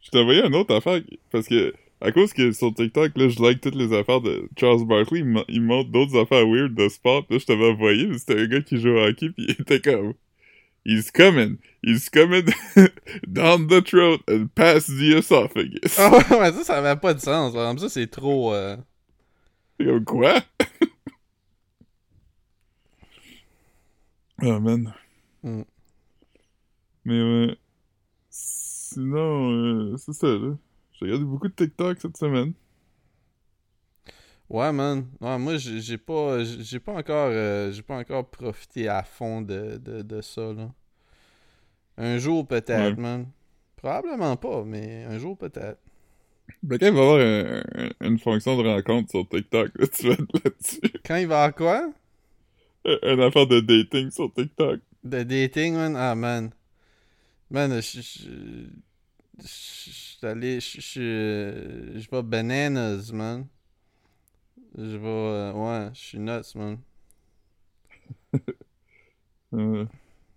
je 0.04 0.10
t'ai 0.12 0.20
envoyé 0.20 0.44
une 0.46 0.56
autre 0.56 0.76
affaire 0.76 1.02
parce 1.32 1.48
que 1.48 1.74
à 2.00 2.12
cause 2.12 2.32
que 2.34 2.52
sur 2.52 2.74
TikTok 2.74 3.18
là 3.18 3.28
je 3.30 3.42
like 3.42 3.60
toutes 3.62 3.76
les 3.76 3.92
affaires 3.94 4.22
de 4.22 4.48
Charles 4.60 4.86
Barkley, 4.86 5.20
il 5.20 5.26
mo- 5.26 5.46
il 5.48 5.62
montre 5.62 5.90
d'autres 5.90 6.20
affaires 6.20 6.48
weird 6.48 6.74
de 6.76 6.88
sport. 6.90 7.26
Là 7.30 7.38
je 7.40 7.46
t'avais 7.46 7.70
envoyé, 7.72 8.08
mais 8.08 8.18
c'était 8.20 8.40
un 8.40 8.46
gars 8.48 8.62
qui 8.62 8.80
joue 8.80 8.90
au 8.90 9.00
hockey 9.00 9.30
puis 9.32 9.46
il 9.50 9.52
était 9.60 9.80
comme 9.82 10.14
He's 10.86 11.12
coming, 11.12 11.58
he's 11.84 12.10
coming 12.10 12.46
down 13.28 13.68
the 13.68 13.84
throat 13.84 14.20
and 14.30 14.48
past 14.56 14.88
the 14.88 15.18
esophagus. 15.18 15.98
Ah 16.00 16.12
ouais, 16.12 16.38
ouais, 16.40 16.52
ça, 16.54 16.64
ça 16.64 16.78
avait 16.78 16.98
pas 17.00 17.14
de 17.14 17.20
sens. 17.20 17.54
Ça, 17.54 17.90
c'est 17.90 18.08
trop... 18.08 18.54
euh, 18.54 18.78
Comme 19.80 20.06
quoi? 20.06 20.42
oh 24.44 24.60
man. 24.60 24.94
Mm. 25.44 25.64
Mais 27.06 27.22
ouais. 27.22 27.58
Sinon, 28.30 29.52
euh, 29.94 29.98
c'est 29.98 30.14
ça 30.14 30.28
là. 30.28 30.56
J'ai 30.94 31.06
regardé 31.06 31.26
beaucoup 31.26 31.48
de 31.48 31.54
TikTok 31.54 32.00
cette 32.02 32.18
semaine. 32.18 32.54
Ouais, 34.50 34.72
man. 34.72 35.08
Ouais, 35.22 35.38
moi, 35.38 35.58
j'ai 35.58 35.98
pas, 35.98 36.44
j'ai 36.44 36.64
j'ai 36.64 36.80
pas 36.80 36.94
encore, 36.94 37.30
euh, 37.32 37.72
j'ai 37.72 37.82
pas 37.84 37.98
encore 37.98 38.30
profité 38.30 38.88
à 38.88 39.04
fond 39.04 39.42
de, 39.42 39.78
de, 39.78 40.02
de 40.02 40.22
ça, 40.22 40.54
là. 40.54 40.72
Un 41.98 42.18
jour, 42.18 42.48
peut-être, 42.48 42.96
Ouais. 42.96 42.96
man. 42.98 43.32
Probablement 43.76 44.36
pas, 44.38 44.64
mais 44.64 45.04
un 45.06 45.18
jour, 45.20 45.38
peut-être. 45.38 45.80
Ben, 46.64 46.78
quand 46.80 46.88
il 46.88 46.94
va 46.94 47.02
avoir 47.02 47.20
un- 47.20 47.64
un- 47.76 48.08
une 48.08 48.20
fonction 48.20 48.62
de 48.62 48.68
rencontre 48.68 49.10
sur 49.12 49.28
TikTok, 49.28 49.72
là, 49.78 49.88
tu 49.88 50.08
vas 50.08 50.14
être 50.14 50.44
là-dessus. 50.44 50.92
Quand 51.06 51.16
il 51.18 51.28
va 51.28 51.44
avoir 51.44 51.56
quoi? 51.56 51.94
Un- 52.86 53.14
Une 53.14 53.22
affaire 53.22 53.48
de 53.48 53.60
dating 53.60 54.10
sur 54.12 54.34
TikTok. 54.34 54.80
De 55.04 55.24
dating, 55.24 55.76
man? 55.76 55.96
Ah, 55.96 56.16
man. 56.16 56.52
Man, 57.50 57.80
je... 57.82 58.02
Suis 59.40 60.26
allé... 60.26 60.60
Je 60.60 60.82
je- 60.82 62.00
je 62.00 62.10
vais 62.10 62.24
bananas, 62.24 63.12
man. 63.14 63.46
Je 64.78 64.98
vais... 64.98 65.08
euh, 65.08 65.54
ouais, 65.54 65.90
je 65.94 66.00
suis 66.00 66.20
nuts, 66.20 66.56
man. 66.56 66.78
Euh, 69.54 69.86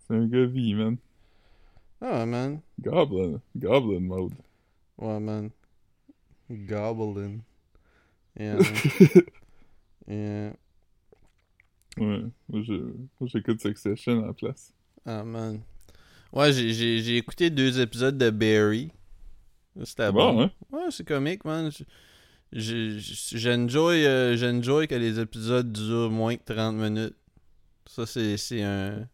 c'est 0.07 0.15
un 0.15 0.27
gars 0.27 0.47
vie, 0.47 0.75
man. 0.75 0.97
Ah, 2.01 2.25
man. 2.27 2.61
Goblin. 2.81 3.41
Goblin 3.57 4.01
mode. 4.01 4.35
Ouais, 4.99 5.19
man. 5.19 5.51
Goblin. 6.51 7.39
Yeah. 8.39 8.59
yeah. 10.09 10.53
Ouais. 11.99 12.23
Moi, 12.49 12.63
j'écoute 13.27 13.61
Succession 13.61 14.23
à 14.23 14.27
la 14.29 14.33
place. 14.33 14.73
Ah, 15.05 15.25
man. 15.25 15.61
Ouais, 16.33 16.53
j'ai- 16.53 17.17
écouté 17.17 17.51
deux 17.51 17.81
épisodes 17.81 18.17
de 18.17 18.31
Barry. 18.31 18.91
C'était 19.85 20.13
bon. 20.13 20.35
Bon, 20.35 20.41
hein? 20.43 20.51
Ouais, 20.73 20.91
c'est 20.91 21.05
comique, 21.07 21.45
man. 21.45 21.71
J'enjoy 22.53 24.05
euh, 24.05 24.37
j'enjoy 24.37 24.89
que 24.89 24.95
les 24.97 25.19
épisodes 25.21 25.71
durent 25.73 26.11
moins 26.11 26.37
que 26.37 26.53
30 26.53 26.75
minutes. 26.77 27.17
Ça, 27.87 28.07
c'est 28.07 28.63
un... 28.63 29.09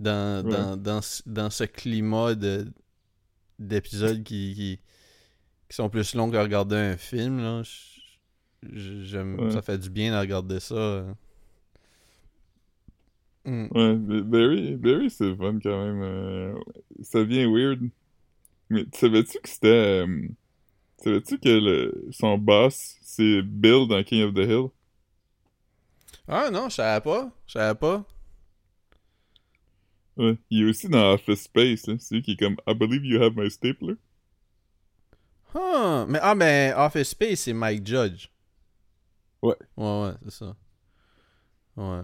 Dans, 0.00 0.44
Ouais. 0.44 0.50
dans, 0.50 0.76
dans, 0.76 1.02
ce- 1.02 1.22
dans 1.26 1.50
ce 1.50 1.64
climat 1.64 2.34
de 2.34 2.66
d'épisodes 3.58 4.22
qui, 4.24 4.54
qui, 4.54 4.80
qui 5.72 5.76
sont 5.76 5.88
plus 5.88 6.14
longs 6.14 6.30
que 6.30 6.36
regarder 6.36 6.76
un 6.76 6.98
film, 6.98 7.40
là, 7.40 7.62
j'aime 8.62 9.40
Ouais. 9.40 9.50
ça 9.52 9.62
fait 9.62 9.78
du 9.78 9.88
bien 9.88 10.12
de 10.12 10.18
regarder 10.20 10.60
ça. 10.60 11.06
Mm. 13.46 13.68
Ouais, 13.70 13.96
mais 13.96 14.20
Barry, 14.20 14.76
Barry 14.76 15.08
c'est 15.08 15.34
fun 15.34 15.58
quand 15.62 15.82
même. 15.82 16.02
euh, 16.02 16.54
ça 17.00 17.24
vient 17.24 17.50
weird. 17.50 17.80
Mais 18.68 18.84
tu 18.84 18.98
savais-tu 18.98 19.38
que 19.40 19.48
c'était. 19.48 20.04
euh, 20.06 20.28
savais-tu 20.98 21.38
que 21.38 21.48
le, 21.48 22.06
son 22.10 22.36
boss, 22.36 22.98
c'est 23.00 23.40
Bill 23.40 23.88
dans 23.88 24.02
King 24.02 24.24
of 24.24 24.34
the 24.34 24.40
Hill? 24.46 24.66
Ah 26.28 26.50
non, 26.50 26.68
je 26.68 26.74
savais 26.74 27.00
pas. 27.00 27.32
Je 27.46 27.52
savais 27.54 27.78
pas. 27.78 28.04
Ouais. 30.18 30.36
Il 30.50 30.66
est 30.66 30.68
aussi 30.68 30.86
dans 30.90 31.14
Office 31.14 31.44
Space, 31.44 31.86
là. 31.86 31.94
C'est 31.98 32.14
lui 32.16 32.22
qui 32.22 32.32
est 32.32 32.36
comme 32.36 32.56
I 32.68 32.74
believe 32.74 33.06
you 33.06 33.22
have 33.22 33.32
my 33.34 33.50
stapler. 33.50 33.94
Ah, 35.54 36.06
mais, 36.08 36.18
ah, 36.22 36.34
mais 36.34 36.72
Office 36.76 37.08
Space, 37.10 37.40
c'est 37.40 37.52
Mike 37.52 37.86
Judge. 37.86 38.28
Ouais. 39.42 39.56
Ouais, 39.76 40.02
ouais, 40.02 40.14
c'est 40.24 40.44
ça. 40.44 40.56
Ouais. 41.76 42.02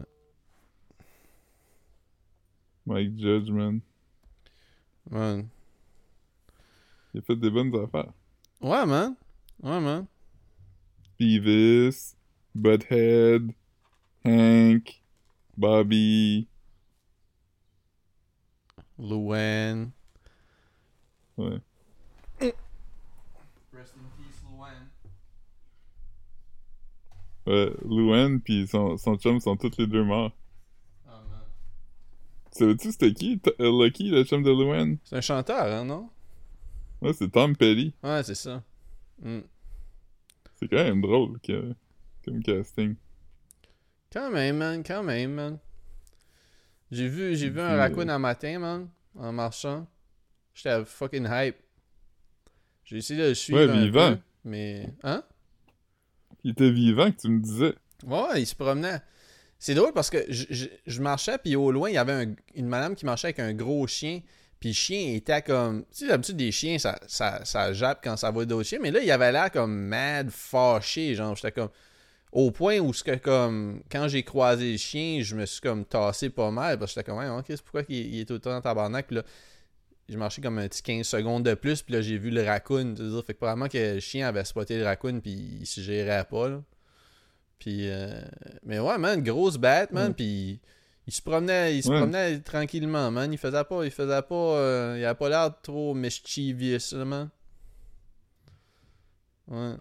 Mike 2.86 3.18
Judge, 3.18 3.50
man. 3.50 3.80
Man. 5.10 5.48
Il 7.14 7.20
a 7.20 7.22
fait 7.22 7.36
des 7.36 7.50
bonnes 7.50 7.74
affaires. 7.76 8.12
Ouais, 8.60 8.84
man. 8.86 9.14
Ouais, 9.62 9.80
man. 9.80 10.06
Beavis, 11.18 12.14
Butthead, 12.54 13.52
Hank, 14.24 15.02
Bobby. 15.56 16.48
Luan. 18.98 19.92
Ouais. 21.36 21.60
Rest 23.72 23.94
in 23.94 24.08
peace, 24.16 24.42
Luan. 24.50 24.90
Ouais, 27.48 27.72
Luan 27.84 28.40
pis 28.40 28.66
son, 28.66 28.98
son 28.98 29.16
chum 29.16 29.40
sont 29.40 29.56
tous 29.56 29.78
les 29.78 29.86
deux 29.86 30.04
morts. 30.04 30.32
Ah, 31.06 31.22
man. 31.30 31.40
Savais-tu 32.50 32.92
c'était 32.92 33.12
qui? 33.14 33.38
T- 33.38 33.54
euh, 33.60 33.84
Lucky, 33.84 34.10
le 34.10 34.24
chum 34.24 34.42
de 34.42 34.50
Luan? 34.50 34.98
C'est 35.04 35.16
un 35.16 35.20
chanteur, 35.22 35.64
hein, 35.66 35.84
non? 35.84 36.10
Ouais, 37.00 37.12
c'est 37.14 37.30
Tom 37.30 37.56
Petty. 37.56 37.94
Ouais, 38.02 38.22
c'est 38.22 38.34
ça. 38.34 38.62
Hmm. 39.22 39.40
C'est 40.56 40.68
quand 40.68 40.76
même 40.84 41.00
drôle 41.00 41.38
que, 41.40 41.72
comme 42.24 42.42
casting. 42.42 42.96
Quand 44.12 44.30
même, 44.30 44.56
man, 44.58 44.82
quand 44.82 45.02
même, 45.02 45.32
man. 45.32 45.58
J'ai 46.90 47.08
vu, 47.08 47.34
j'ai 47.36 47.48
vu 47.48 47.60
un 47.60 47.68
Puis, 47.68 47.76
raccoon 47.78 48.08
euh, 48.08 48.14
un 48.14 48.18
matin, 48.18 48.58
man, 48.58 48.88
en 49.14 49.32
marchant. 49.32 49.86
J'étais 50.54 50.84
fucking 50.84 51.26
hype. 51.30 51.56
J'ai 52.84 52.96
essayé 52.98 53.22
de 53.22 53.28
le 53.28 53.34
suivre 53.34 53.60
Ouais, 53.60 53.70
un 53.70 53.80
vivant. 53.84 54.16
peu, 54.16 54.20
mais... 54.44 54.92
Hein? 55.02 55.22
Il 56.48 56.52
était 56.52 56.70
vivant 56.70 57.10
que 57.10 57.16
tu 57.20 57.28
me 57.28 57.40
disais. 57.40 57.74
Ouais, 58.06 58.40
il 58.40 58.46
se 58.46 58.54
promenait. 58.54 59.02
C'est 59.58 59.74
drôle 59.74 59.92
parce 59.92 60.08
que 60.08 60.24
je, 60.30 61.02
marchais, 61.02 61.36
puis 61.36 61.56
au 61.56 61.70
loin, 61.70 61.90
il 61.90 61.94
y 61.96 61.98
avait 61.98 62.12
un- 62.12 62.34
une 62.54 62.66
madame 62.68 62.94
qui 62.94 63.04
marchait 63.04 63.26
avec 63.26 63.40
un 63.40 63.52
gros 63.52 63.86
chien. 63.86 64.22
Puis 64.58 64.70
le 64.70 64.74
chien 64.74 65.12
était 65.14 65.42
comme. 65.42 65.82
Tu 65.92 65.98
sais, 65.98 66.08
d'habitude, 66.08 66.36
des 66.36 66.50
chiens, 66.50 66.78
ça, 66.78 66.98
ça, 67.06 67.44
ça 67.44 67.74
jappe 67.74 68.00
quand 68.02 68.16
ça 68.16 68.30
va 68.30 68.46
d'autres 68.46 68.66
chiens. 68.66 68.78
Mais 68.80 68.90
là, 68.90 69.00
il 69.00 69.10
avait 69.10 69.30
l'air 69.30 69.50
comme 69.50 69.74
mad, 69.74 70.30
fâché. 70.30 71.14
Genre, 71.14 71.36
j'étais 71.36 71.52
comme. 71.52 71.68
Au 72.32 72.50
point 72.50 72.78
où, 72.78 72.92
que, 72.92 73.16
comme. 73.16 73.82
Quand 73.92 74.08
j'ai 74.08 74.22
croisé 74.22 74.72
le 74.72 74.78
chien, 74.78 75.20
je 75.22 75.36
me 75.36 75.44
suis 75.44 75.60
comme 75.60 75.84
tassé 75.84 76.30
pas 76.30 76.50
mal. 76.50 76.78
Parce 76.78 76.94
que 76.94 77.00
j'étais 77.00 77.10
comme, 77.10 77.18
ouais, 77.20 77.28
ok, 77.28 77.44
c'est 77.48 77.60
pourquoi 77.62 77.82
il, 77.90 78.14
il 78.14 78.20
est 78.20 78.38
temps 78.40 78.56
en 78.56 78.62
tabarnak. 78.62 79.06
Puis 79.06 79.16
là, 79.16 79.22
j'ai 80.08 80.16
marché 80.16 80.40
comme 80.42 80.58
un 80.58 80.68
petit 80.68 80.82
15 80.82 81.06
secondes 81.06 81.44
de 81.44 81.54
plus. 81.54 81.82
Puis 81.82 81.94
là, 81.94 82.00
j'ai 82.00 82.16
vu 82.18 82.30
le 82.30 82.42
raccoon. 82.42 82.94
tu 82.94 83.02
sais, 83.10 83.22
Fait 83.26 83.34
que 83.34 83.38
probablement 83.38 83.68
que 83.68 83.94
le 83.94 84.00
chien 84.00 84.26
avait 84.28 84.44
spoté 84.44 84.78
le 84.78 84.84
raccoon. 84.84 85.20
Puis 85.20 85.32
il 85.60 85.66
se 85.66 85.80
gérait 85.80 86.24
pas, 86.24 86.48
là. 86.48 86.62
Puis, 87.58 87.88
euh, 87.90 88.20
mais 88.64 88.78
ouais, 88.78 88.98
man, 88.98 89.22
grosse 89.22 89.56
bête, 89.58 89.90
man. 89.92 90.10
Mm. 90.10 90.14
Puis, 90.14 90.60
il 91.06 91.12
se 91.12 91.20
promenait, 91.22 91.76
il 91.76 91.82
se 91.82 91.90
Ouais. 91.90 91.96
promenait 91.98 92.38
tranquillement, 92.40 93.10
man. 93.10 93.32
Il 93.32 93.38
faisait 93.38 93.64
pas, 93.64 93.84
il 93.84 93.90
faisait 93.90 94.22
pas, 94.22 94.34
euh, 94.34 94.96
il 94.98 95.04
avait 95.04 95.18
pas 95.18 95.28
l'air 95.28 95.60
trop 95.60 95.92
mischievous, 95.94 96.92
là, 96.96 97.04
man. 97.04 97.30
Ouais. 99.48 99.74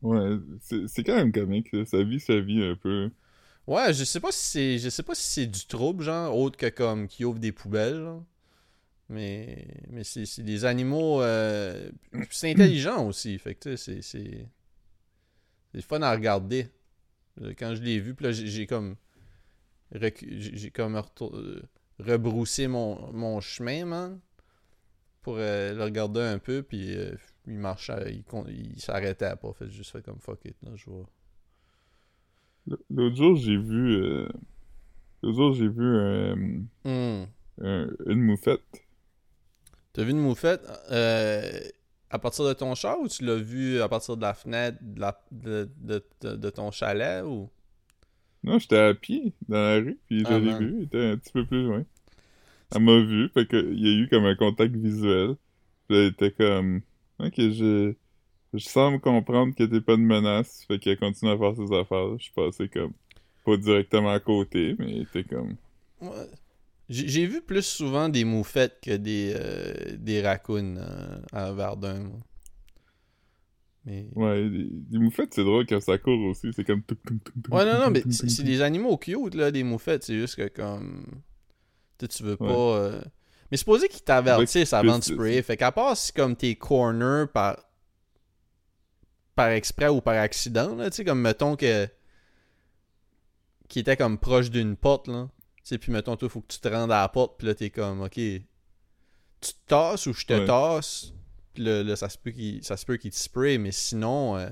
Ouais, 0.00 0.38
c'est 0.60 0.86
c'est 0.86 1.02
quand 1.02 1.16
même 1.16 1.32
comique, 1.32 1.72
là. 1.72 1.84
Sa 1.84 2.02
vie, 2.02 2.20
sa 2.20 2.38
vie 2.38 2.62
un 2.64 2.76
peu. 2.76 3.10
Ouais, 3.66 3.92
je 3.92 4.04
sais 4.04 4.20
pas 4.20 4.30
si 4.32 4.44
c'est, 4.44 4.78
je 4.78 4.88
sais 4.88 5.02
pas 5.02 5.14
si 5.14 5.24
c'est 5.24 5.46
du 5.46 5.66
trouble, 5.66 6.04
genre, 6.04 6.34
autre 6.36 6.56
que 6.56 6.68
comme 6.68 7.08
qui 7.08 7.24
ouvre 7.24 7.38
des 7.40 7.52
poubelles, 7.52 8.00
là. 8.02 8.20
Mais, 9.10 9.66
mais 9.90 10.04
c'est, 10.04 10.42
des 10.42 10.64
animaux, 10.66 11.22
euh, 11.22 11.90
c'est 12.30 12.50
intelligent 12.50 13.06
aussi, 13.08 13.38
fait 13.38 13.54
que 13.54 13.74
c'est, 13.76 14.02
c'est, 14.02 14.46
c'est 15.72 15.80
fun 15.82 16.02
à 16.02 16.12
regarder. 16.12 16.68
Euh, 17.40 17.54
Quand 17.58 17.74
je 17.74 17.82
l'ai 17.82 18.00
vu, 18.00 18.14
puis 18.14 18.26
là, 18.26 18.32
j'ai, 18.32 18.66
comme, 18.66 18.96
j'ai 19.92 20.70
comme 20.70 20.96
retour- 20.96 21.34
euh, 21.36 21.62
rebroussé 21.98 22.68
mon, 22.68 23.10
mon 23.12 23.40
chemin, 23.40 23.86
man, 23.86 24.20
pour 25.22 25.36
euh, 25.38 25.72
le 25.74 25.82
regarder 25.84 26.20
un 26.20 26.38
peu, 26.38 26.62
puis 26.62 26.94
euh, 26.94 27.14
il 27.46 27.54
marchait, 27.58 28.12
il, 28.14 28.24
con- 28.24 28.46
il 28.48 28.78
s'arrêtait 28.80 29.36
pas, 29.36 29.52
fait 29.54 29.70
juste 29.70 29.90
fait 29.92 30.02
comme 30.02 30.20
fuck 30.20 30.44
it, 30.44 30.56
là, 30.62 30.72
je 30.76 30.84
vois. 30.90 31.08
L'autre 32.90 33.16
jour, 33.16 33.36
j'ai 33.36 33.56
vu. 33.56 33.96
L'autre 35.22 35.36
jour, 35.36 35.52
j'ai 35.54 35.68
vu 35.68 35.86
Hmm. 36.84 37.24
un- 37.62 37.90
une 38.06 38.20
moufette. 38.22 38.60
T'as 39.98 40.04
vu 40.04 40.12
une 40.12 40.20
moufette 40.20 40.62
euh, 40.92 41.60
à 42.10 42.18
partir 42.20 42.44
de 42.46 42.52
ton 42.52 42.74
char 42.76 43.00
ou 43.00 43.08
tu 43.08 43.24
l'as 43.24 43.34
vu 43.34 43.80
à 43.80 43.88
partir 43.88 44.16
de 44.16 44.22
la 44.22 44.32
fenêtre 44.32 44.78
de, 44.80 45.00
la- 45.00 45.20
de, 45.32 45.68
de- 45.78 46.04
de- 46.20 46.36
de 46.36 46.50
ton 46.50 46.70
chalet 46.70 47.24
ou? 47.24 47.50
Non, 48.44 48.58
j'étais 48.58 48.78
à 48.78 48.94
pied 48.94 49.32
dans 49.48 49.56
la 49.58 49.74
rue, 49.76 49.98
puis 50.06 50.20
je 50.20 50.24
Ah, 50.24 50.38
l'ai 50.38 50.52
vu, 50.54 50.74
il 50.78 50.84
était 50.84 51.04
un 51.04 51.16
petit 51.16 51.32
peu 51.32 51.44
plus 51.46 51.64
loin. 51.64 51.84
Elle 52.74 52.82
m'a 52.82 53.00
vu, 53.00 53.28
fait 53.30 53.46
que 53.46 53.56
il 53.56 53.80
y 53.80 53.88
a 53.88 54.04
eu 54.04 54.08
comme 54.08 54.24
un 54.26 54.36
contact 54.36 54.76
visuel. 54.76 55.36
Puis 55.88 55.98
elle 55.98 56.06
était 56.12 56.32
comme 56.32 56.82
Ok, 57.20 57.34
je. 57.38 57.94
Je 58.54 58.64
semble 58.68 59.00
comprendre 59.00 59.54
que 59.54 59.64
t'es 59.64 59.80
pas 59.82 59.96
de 59.96 60.02
menace, 60.02 60.64
fait 60.66 60.78
qu'elle 60.78 60.98
continue 60.98 61.32
à 61.32 61.38
faire 61.38 61.56
ses 61.56 61.72
affaires. 61.74 62.18
Je 62.18 62.24
suis 62.24 62.32
passé 62.34 62.68
comme 62.68 62.92
pas 63.44 63.56
directement 63.58 64.10
à 64.10 64.20
côté, 64.20 64.76
mais 64.78 64.98
était 65.02 65.24
comme. 65.24 65.56
Ouais. 66.00 66.30
J'ai 66.88 67.26
vu 67.26 67.42
plus 67.42 67.62
souvent 67.66 68.08
des 68.08 68.24
moufettes 68.24 68.78
que 68.82 68.96
des, 68.96 69.34
euh, 69.36 69.74
des 69.98 70.22
raccoons 70.22 70.76
euh, 70.78 71.20
à 71.32 71.52
Verdun. 71.52 72.00
moi. 72.00 72.20
Mais. 73.84 74.08
Ouais, 74.14 74.48
des, 74.48 74.68
des 74.70 74.98
moufettes, 74.98 75.34
c'est 75.34 75.44
drôle 75.44 75.66
quand 75.66 75.80
ça 75.80 75.98
court 75.98 76.18
aussi, 76.26 76.48
c'est 76.54 76.64
comme. 76.64 76.82
Ouais, 77.50 77.64
non, 77.66 77.78
non, 77.78 77.90
mais 77.90 78.02
c'est 78.10 78.42
des 78.42 78.62
animaux 78.62 78.96
cute, 78.96 79.34
là, 79.34 79.50
des 79.50 79.64
moufettes. 79.64 80.02
C'est 80.04 80.18
juste 80.18 80.36
que, 80.36 80.48
comme. 80.48 81.04
Tu 81.98 82.08
tu 82.08 82.22
veux 82.22 82.36
pas. 82.36 82.44
Ouais. 82.46 82.78
euh, 82.80 83.00
Mais 83.50 83.56
supposé 83.58 83.88
qu'ils 83.88 84.02
t'avertissent 84.02 84.72
avant 84.72 84.98
de- 84.98 85.04
sprayer. 85.04 85.42
Fait 85.42 85.56
qu'à 85.58 85.72
part 85.72 85.94
si, 85.96 86.12
comme, 86.12 86.36
t'es 86.36 86.54
corner 86.54 87.28
par. 87.30 87.58
par 89.34 89.48
exprès 89.50 89.88
ou 89.88 90.00
par 90.00 90.14
accident, 90.16 90.74
là, 90.74 90.88
tu 90.90 90.96
sais, 90.96 91.04
comme, 91.04 91.20
mettons 91.20 91.54
que. 91.54 91.86
qui 93.68 93.78
était 93.80 93.96
comme 93.98 94.16
proche 94.18 94.50
d'une 94.50 94.74
porte, 94.76 95.08
là. 95.08 95.28
Sais, 95.68 95.76
puis 95.78 95.92
mettons, 95.92 96.16
toi, 96.16 96.30
faut 96.30 96.40
que 96.40 96.46
tu 96.52 96.60
te 96.60 96.68
rendes 96.68 96.90
à 96.90 97.02
la 97.02 97.08
porte, 97.10 97.36
puis 97.36 97.46
là, 97.46 97.54
t'es 97.54 97.68
comme, 97.68 98.00
ok. 98.00 98.12
Tu 98.14 98.40
te 99.40 99.52
tasses 99.66 100.06
ou 100.06 100.14
je 100.14 100.24
te 100.24 100.32
Ouais. 100.32 100.46
tasse, 100.46 101.12
puis 101.52 101.62
là, 101.62 101.82
là, 101.82 101.94
ça 101.94 102.08
se 102.08 102.16
peut 102.16 102.30
qu'il 102.30 102.64
ça 102.64 102.76
qu'il 102.96 103.10
te 103.10 103.16
spray, 103.16 103.58
mais 103.58 103.70
sinon. 103.70 104.36
euh, 104.38 104.48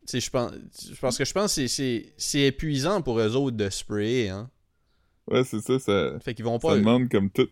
tu 0.00 0.06
sais, 0.06 0.20
je 0.20 0.28
pense, 0.30 0.50
parce 1.00 1.16
que 1.18 1.24
je 1.24 1.32
pense 1.32 1.54
que 1.54 1.66
c'est- 1.68 2.12
épuisant 2.40 3.02
pour 3.02 3.20
eux 3.20 3.36
autres 3.36 3.56
de 3.56 3.70
sprayer, 3.70 4.30
hein. 4.30 4.50
Ouais, 5.28 5.44
c'est 5.44 5.60
ça, 5.60 5.78
ça, 5.78 6.18
Fait 6.20 6.34
qu'ils 6.34 6.44
vont 6.44 6.58
ça 6.60 6.68
pas. 6.68 6.76
demande 6.76 7.08
comme 7.08 7.30
tout. 7.30 7.48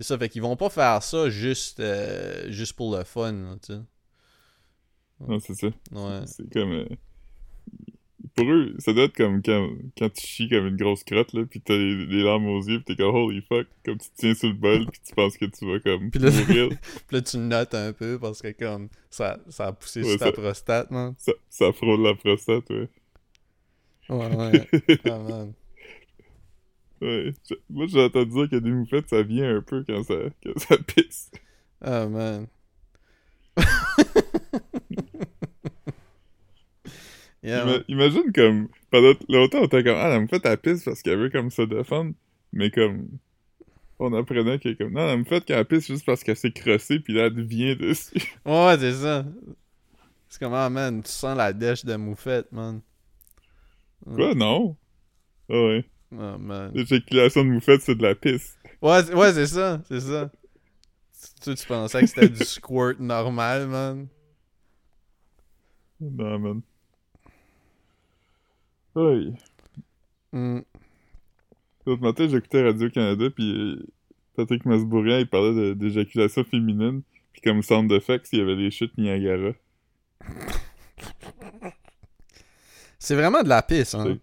C'est 0.00 0.06
ça, 0.08 0.18
fait 0.18 0.28
qu'ils 0.28 0.42
vont 0.42 0.56
pas 0.56 0.68
faire 0.68 1.02
ça 1.04 1.30
juste, 1.30 1.78
euh, 1.80 2.50
juste 2.50 2.72
pour 2.74 2.96
le 2.96 3.04
fun, 3.04 3.32
là, 3.32 3.56
tu 3.64 3.72
sais. 3.74 3.80
Non, 5.20 5.38
c'est 5.38 5.54
ça. 5.54 5.68
Ouais. 5.92 6.20
C'est 6.26 6.52
comme. 6.52 6.72
euh, 6.72 6.86
Pour 8.36 8.50
eux, 8.52 8.74
ça 8.78 8.92
doit 8.92 9.04
être 9.04 9.16
comme 9.16 9.42
quand, 9.42 9.70
quand 9.96 10.10
tu 10.12 10.26
chies 10.26 10.48
comme 10.50 10.66
une 10.66 10.76
grosse 10.76 11.04
crotte, 11.04 11.32
là, 11.32 11.46
pis 11.46 11.58
t'as 11.62 11.74
les, 11.74 12.04
les 12.04 12.22
larmes 12.22 12.46
aux 12.48 12.62
yeux, 12.62 12.80
pis 12.80 12.84
t'es 12.84 12.96
comme 12.96 13.14
holy 13.14 13.40
fuck, 13.40 13.66
comme 13.82 13.96
tu 13.96 14.10
te 14.10 14.14
tiens 14.16 14.34
sur 14.34 14.48
le 14.48 14.54
bol, 14.54 14.86
pis 14.90 15.00
tu 15.00 15.14
penses 15.14 15.38
que 15.38 15.46
tu 15.46 15.66
vas 15.66 15.80
comme 15.80 16.10
Puis 16.10 16.20
là- 16.20 16.30
mourir. 16.30 16.68
Puis 17.08 17.16
là, 17.16 17.22
tu 17.22 17.38
notes 17.38 17.74
un 17.74 17.94
peu 17.94 18.18
parce 18.18 18.42
que, 18.42 18.52
comme, 18.52 18.88
ça, 19.08 19.38
ça 19.48 19.68
a 19.68 19.72
poussé 19.72 20.02
Ouais, 20.02 20.10
sur 20.10 20.18
ta 20.18 20.26
ça- 20.26 20.32
prostate, 20.32 20.90
man. 20.90 21.14
ça, 21.16 21.32
ça 21.48 21.72
frôle 21.72 22.02
la 22.02 22.14
prostate, 22.14 22.68
ouais. 22.68 22.88
Ouais, 24.10 24.36
ouais. 24.36 24.68
Ah, 25.06 25.18
man. 25.18 25.52
ouais. 27.00 27.32
Moi, 27.70 27.86
j'ai 27.88 28.04
entendu 28.04 28.30
dire 28.32 28.48
que 28.50 28.56
des 28.56 28.70
moufettes, 28.70 29.08
ça 29.08 29.22
vient 29.22 29.56
un 29.56 29.62
peu 29.62 29.82
quand 29.88 30.02
ça, 30.04 30.14
quand 30.44 30.58
ça 30.58 30.76
pisse. 30.78 31.30
Ah, 31.80 32.06
man. 32.06 32.46
yeah, 37.46 37.62
Ima- 37.62 37.72
man. 37.72 37.84
imagine 37.88 38.32
comme, 38.32 38.68
pendant 38.90 39.14
longtemps, 39.28 39.60
on 39.60 39.64
était 39.66 39.84
comme, 39.84 39.96
ah, 39.96 40.08
la 40.08 40.20
moufette, 40.20 40.44
elle 40.44 40.58
pisse 40.58 40.84
parce 40.84 41.02
qu'elle 41.02 41.18
veut 41.18 41.30
comme 41.30 41.50
se 41.50 41.62
défendre, 41.62 42.12
mais 42.52 42.70
comme, 42.70 43.08
on 43.98 44.12
apprenait 44.12 44.58
que 44.58 44.72
comme, 44.74 44.92
non, 44.92 45.06
la 45.06 45.16
moufette, 45.16 45.44
quand 45.46 45.54
elle 45.54 45.64
pisse, 45.64 45.86
juste 45.86 46.04
parce 46.04 46.22
qu'elle 46.22 46.36
s'est 46.36 46.52
crossée, 46.52 47.00
pis 47.00 47.12
là, 47.12 47.26
elle 47.26 47.42
vient 47.44 47.74
dessus. 47.74 48.14
Ouais, 48.44 48.76
c'est 48.78 48.92
ça. 48.94 49.24
C'est 50.28 50.40
comme, 50.40 50.54
ah, 50.54 50.68
man, 50.68 51.02
tu 51.02 51.10
sens 51.10 51.36
la 51.36 51.52
dèche 51.52 51.84
de 51.84 51.96
moufette, 51.96 52.50
man. 52.52 52.80
Quoi, 54.04 54.34
non? 54.34 54.76
Ah 55.48 55.54
ouais. 55.54 55.84
Oh, 56.12 56.38
man. 56.38 56.70
L'éjaculation 56.74 57.44
de 57.44 57.50
moufette, 57.50 57.80
c'est 57.82 57.94
de 57.94 58.02
la 58.02 58.14
pisse. 58.14 58.56
Ouais, 58.82 59.02
c'est- 59.02 59.14
ouais 59.14 59.32
c'est 59.32 59.46
ça, 59.46 59.80
c'est 59.88 60.00
ça. 60.00 60.30
Tu, 61.42 61.54
tu 61.54 61.66
pensais 61.66 62.00
que 62.02 62.06
c'était 62.06 62.28
du 62.28 62.44
squirt 62.44 63.00
normal, 63.00 63.66
man? 63.68 64.08
Non, 66.00 66.38
man. 66.38 66.62
Oui. 68.96 69.34
Hmm. 70.32 70.60
L'autre 71.86 72.02
matin, 72.02 72.26
j'écoutais 72.28 72.62
Radio-Canada, 72.64 73.30
puis 73.30 73.52
euh, 73.52 73.86
Patrick 74.34 74.64
Masbourian, 74.64 75.18
il 75.18 75.28
parlait 75.28 75.54
de- 75.54 75.74
d'éjaculation 75.74 76.42
féminine, 76.44 77.02
puis 77.32 77.40
comme 77.42 77.62
sound 77.62 77.90
effects, 77.92 78.28
il 78.32 78.38
y 78.40 78.42
avait 78.42 78.56
les 78.56 78.70
chutes 78.70 78.96
Niagara. 78.98 79.52
C'est 82.98 83.14
vraiment 83.14 83.42
de 83.42 83.48
la 83.48 83.62
pisse, 83.62 83.94
hein? 83.94 84.18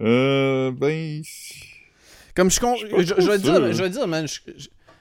Euh, 0.00 0.72
ben... 0.72 1.22
Comme 2.34 2.50
je 2.50 2.58
com- 2.58 2.74
Je 2.80 2.86
vais 2.96 3.04
dire, 3.38 3.72
je 3.72 3.82
vais 3.82 3.90
dire, 3.90 4.08
man, 4.08 4.26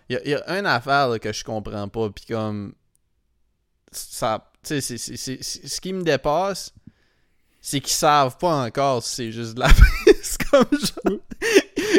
il 0.09 0.13
y, 0.13 0.15
a- 0.17 0.27
y 0.27 0.33
a 0.35 0.59
une 0.59 0.65
affaire 0.65 1.07
là, 1.09 1.17
que 1.17 1.31
je 1.31 1.43
comprends 1.43 1.87
pas, 1.87 2.09
puis 2.09 2.25
comme 2.25 2.73
ça, 3.91 4.51
tu 4.63 4.81
sais, 4.81 4.97
c'est- 4.97 5.41
ce 5.41 5.81
qui 5.81 5.93
me 5.93 6.03
dépasse, 6.03 6.73
c'est 7.61 7.79
qu'ils 7.79 7.93
savent 7.93 8.37
pas 8.37 8.65
encore 8.65 9.03
si 9.03 9.15
c'est 9.15 9.31
juste 9.31 9.53
de 9.53 9.59
la 9.59 9.69
pisse, 10.05 10.37
comme 10.49 10.65
genre, 10.71 11.19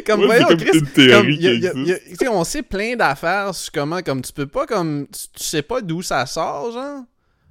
comme 0.05 0.21
Ouais, 0.23 0.27
voyons, 0.27 0.49
comme 0.49 0.57
Chris, 0.59 0.79
une 0.79 0.87
théorie 0.89 1.13
comme, 1.13 1.31
y 1.31 1.47
a- 1.47 1.51
qui 1.55 1.61
y 1.61 1.69
a- 1.69 1.73
y 1.73 1.93
a- 1.93 1.97
existe. 1.97 2.09
tu 2.11 2.17
sais, 2.17 2.29
on 2.29 2.45
sait 2.45 2.63
plein 2.63 2.97
d'affaires 2.97 3.55
sur 3.55 3.71
comment, 3.73 4.03
comme 4.03 4.23
tu 4.23 4.33
peux 4.33 4.47
pas, 4.49 4.67
comme, 4.67 5.07
tu, 5.07 5.29
tu 5.39 5.45
sais 5.45 5.63
pas 5.63 5.81
d'où 5.81 6.03
ça 6.03 6.27
sort, 6.27 6.73
genre. 6.73 7.05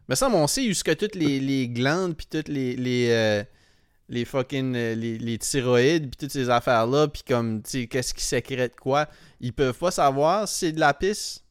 Mais 0.10 0.16
ça, 0.16 0.30
on 0.30 0.46
sait 0.48 0.64
jusqu'à 0.66 0.96
toutes 0.96 1.16
les, 1.16 1.40
les 1.40 1.70
glandes, 1.70 2.18
puis 2.18 2.28
toutes 2.30 2.50
les, 2.50 2.76
les, 2.76 3.08
euh, 3.12 3.44
les 4.10 4.26
fucking 4.26 4.76
euh, 4.76 4.94
les, 4.94 5.18
les 5.18 5.38
thyroïdes 5.38 6.10
puis 6.10 6.18
toutes 6.20 6.32
ces 6.34 6.50
affaires 6.50 6.86
là 6.86 7.08
puis 7.08 7.22
comme 7.26 7.62
tu 7.62 7.70
sais 7.70 7.88
qu'est-ce 7.88 8.14
qui 8.14 8.26
sécrète 8.26 8.76
quoi 8.78 9.08
ils 9.40 9.54
peuvent 9.54 9.78
pas 9.78 9.90
savoir 9.92 10.50
si 10.50 10.56
c'est 10.66 10.72
de 10.74 10.82
la 10.82 10.94
pisse 10.94 11.46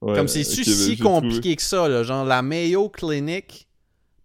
Ouais, 0.00 0.14
comme 0.14 0.28
c'est 0.28 0.44
si 0.44 0.62
ben, 0.62 0.72
si 0.72 0.96
compliqué 0.98 1.40
trouvé. 1.40 1.56
que 1.56 1.62
ça 1.62 1.88
là 1.88 2.02
genre 2.04 2.24
la 2.24 2.42
Mayo 2.42 2.88
Clinic 2.90 3.66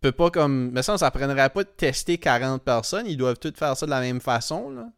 peut 0.01 0.12
pas 0.13 0.29
comme 0.31 0.71
mais 0.71 0.81
ça 0.83 0.97
ça 0.97 1.12
prendrait 1.12 1.49
pas 1.49 1.63
de 1.63 1.69
tester 1.69 2.17
40 2.17 2.63
personnes 2.63 3.05
ils 3.07 3.17
doivent 3.17 3.38
toutes 3.39 3.57
faire 3.57 3.75
ça 3.75 3.85
de 3.85 3.91
la 3.91 4.01
même 4.01 4.21
façon 4.21 4.69
là 4.71 4.89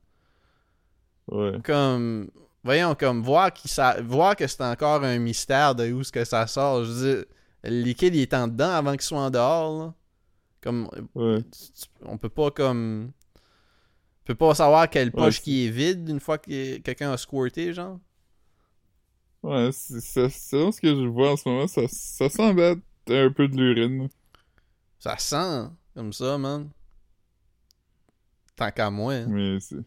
Ouais. 1.27 1.57
comme 1.63 2.29
voyons 2.63 2.93
comme 2.95 3.21
voir 3.23 3.51
voir 4.03 4.35
que 4.35 4.47
c'est 4.47 4.63
encore 4.63 5.03
un 5.03 5.17
mystère 5.19 5.75
de 5.75 5.91
où 5.91 6.03
ce 6.03 6.11
que 6.11 6.25
ça 6.25 6.45
sort 6.47 6.83
je 6.83 6.91
veux 6.91 7.15
dire 7.15 7.25
le 7.63 7.81
liquide 7.83 8.15
il 8.15 8.21
est 8.21 8.33
en 8.33 8.47
dedans 8.47 8.71
avant 8.71 8.91
qu'il 8.91 9.01
soit 9.01 9.19
en 9.19 9.29
dehors 9.29 9.79
là. 9.85 9.93
comme 10.61 10.89
Ouais. 11.15 11.39
on 12.03 12.17
peut 12.17 12.29
pas 12.29 12.51
comme 12.51 13.11
on 14.23 14.25
peut 14.25 14.35
pas 14.35 14.53
savoir 14.55 14.89
quelle 14.89 15.11
poche 15.11 15.41
qui 15.41 15.65
est 15.65 15.69
vide 15.69 16.07
une 16.09 16.19
fois 16.19 16.37
que 16.37 16.77
quelqu'un 16.77 17.11
a 17.11 17.17
squirté 17.17 17.73
genre 17.73 17.99
Ouais, 19.43 19.69
c'est- 19.71 19.99
c'est- 20.01 20.29
selon 20.29 20.71
ce 20.71 20.79
que 20.79 20.89
je 20.95 21.07
vois 21.07 21.31
en 21.31 21.37
ce 21.37 21.49
moment, 21.49 21.67
ça, 21.67 21.81
ça 21.87 22.29
semble 22.29 22.61
être 22.61 22.81
un 23.09 23.31
peu 23.31 23.47
de 23.47 23.57
l'urine. 23.57 24.07
Ça 25.01 25.17
sent 25.17 25.67
comme 25.95 26.13
ça 26.13 26.37
man 26.37 26.69
tant 28.55 28.71
qu'à 28.71 28.89
moi 28.91 29.15
hein. 29.15 29.25
Mais 29.27 29.59
c'est. 29.59 29.83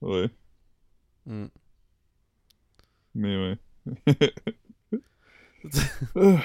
Ouais. 0.00 0.28
Mm. 1.26 1.46
Mais 3.14 3.36
ouais. 3.36 3.56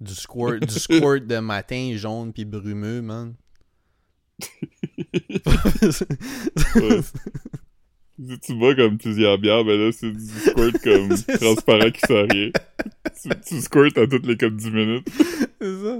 Du 0.00 0.14
squirt 0.14 0.60
du 0.60 0.78
squirt 0.78 1.26
de 1.26 1.38
matin 1.38 1.92
jaune 1.96 2.32
puis 2.32 2.46
brumeux 2.46 3.02
man 3.02 3.34
ouais. 6.76 7.02
Si 8.22 8.38
tu 8.40 8.54
bois 8.54 8.74
comme 8.74 8.96
plusieurs 8.96 9.36
bières, 9.38 9.64
ben 9.64 9.78
là, 9.78 9.92
c'est 9.92 10.10
du 10.10 10.26
squirt 10.26 10.78
comme 10.82 11.08
transparent 11.38 11.90
qui 11.90 12.00
sert 12.00 12.24
à 12.24 12.26
rien. 12.30 12.50
Tu, 13.22 13.28
tu 13.46 13.60
squirtes 13.60 13.98
à 13.98 14.06
toutes 14.06 14.26
les 14.26 14.36
comme 14.36 14.56
10 14.56 14.70
minutes. 14.70 15.08
c'est 15.60 15.82
ça 15.84 15.98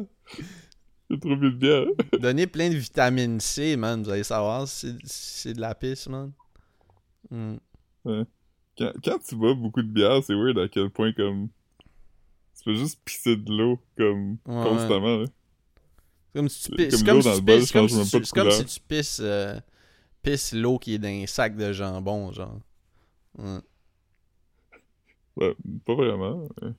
J'ai 1.10 1.18
trop 1.18 1.36
bu 1.36 1.50
de 1.50 1.56
bière. 1.56 1.86
Donnez 2.20 2.46
plein 2.46 2.70
de 2.70 2.76
vitamine 2.76 3.40
C, 3.40 3.76
man. 3.76 4.02
Vous 4.02 4.10
allez 4.10 4.22
savoir 4.24 4.66
si 4.68 4.96
c'est- 5.04 5.06
si 5.06 5.52
de 5.52 5.60
la 5.60 5.74
pisse, 5.74 6.08
man. 6.08 6.32
Mm. 7.30 7.56
Quand, 8.78 8.92
quand 9.04 9.18
tu 9.18 9.36
bois 9.36 9.54
beaucoup 9.54 9.82
de 9.82 9.88
bière, 9.88 10.22
c'est 10.24 10.34
weird 10.34 10.58
à 10.58 10.68
quel 10.68 10.88
point 10.90 11.12
comme. 11.12 11.48
Tu 12.56 12.64
peux 12.64 12.74
juste 12.74 13.00
pisser 13.04 13.36
de 13.36 13.50
l'eau 13.52 13.78
comme 13.96 14.36
Ouais, 14.46 14.62
constamment. 14.64 15.16
Là. 15.18 15.24
C'est 15.26 16.38
comme 16.38 16.48
si 16.48 16.62
tu 16.70 16.76
pisses. 16.76 16.96
C'est 16.96 17.04
l'eau 17.06 17.12
comme, 17.12 17.22
si 17.88 18.10
tu 18.20 18.30
comme 18.32 18.48
tu- 18.48 18.54
si 18.56 18.64
tu 18.64 18.80
pisses, 18.86 19.20
euh, 19.22 19.58
pisses 20.22 20.52
l'eau 20.52 20.78
qui 20.78 20.94
est 20.94 20.98
dans 20.98 21.08
un 21.08 21.26
sac 21.26 21.56
de 21.56 21.72
jambon, 21.72 22.32
genre. 22.32 22.60
Ouais. 23.38 23.58
Ouais, 25.36 25.56
pas 25.86 25.94
vraiment. 25.94 26.46
ouais. 26.62 26.70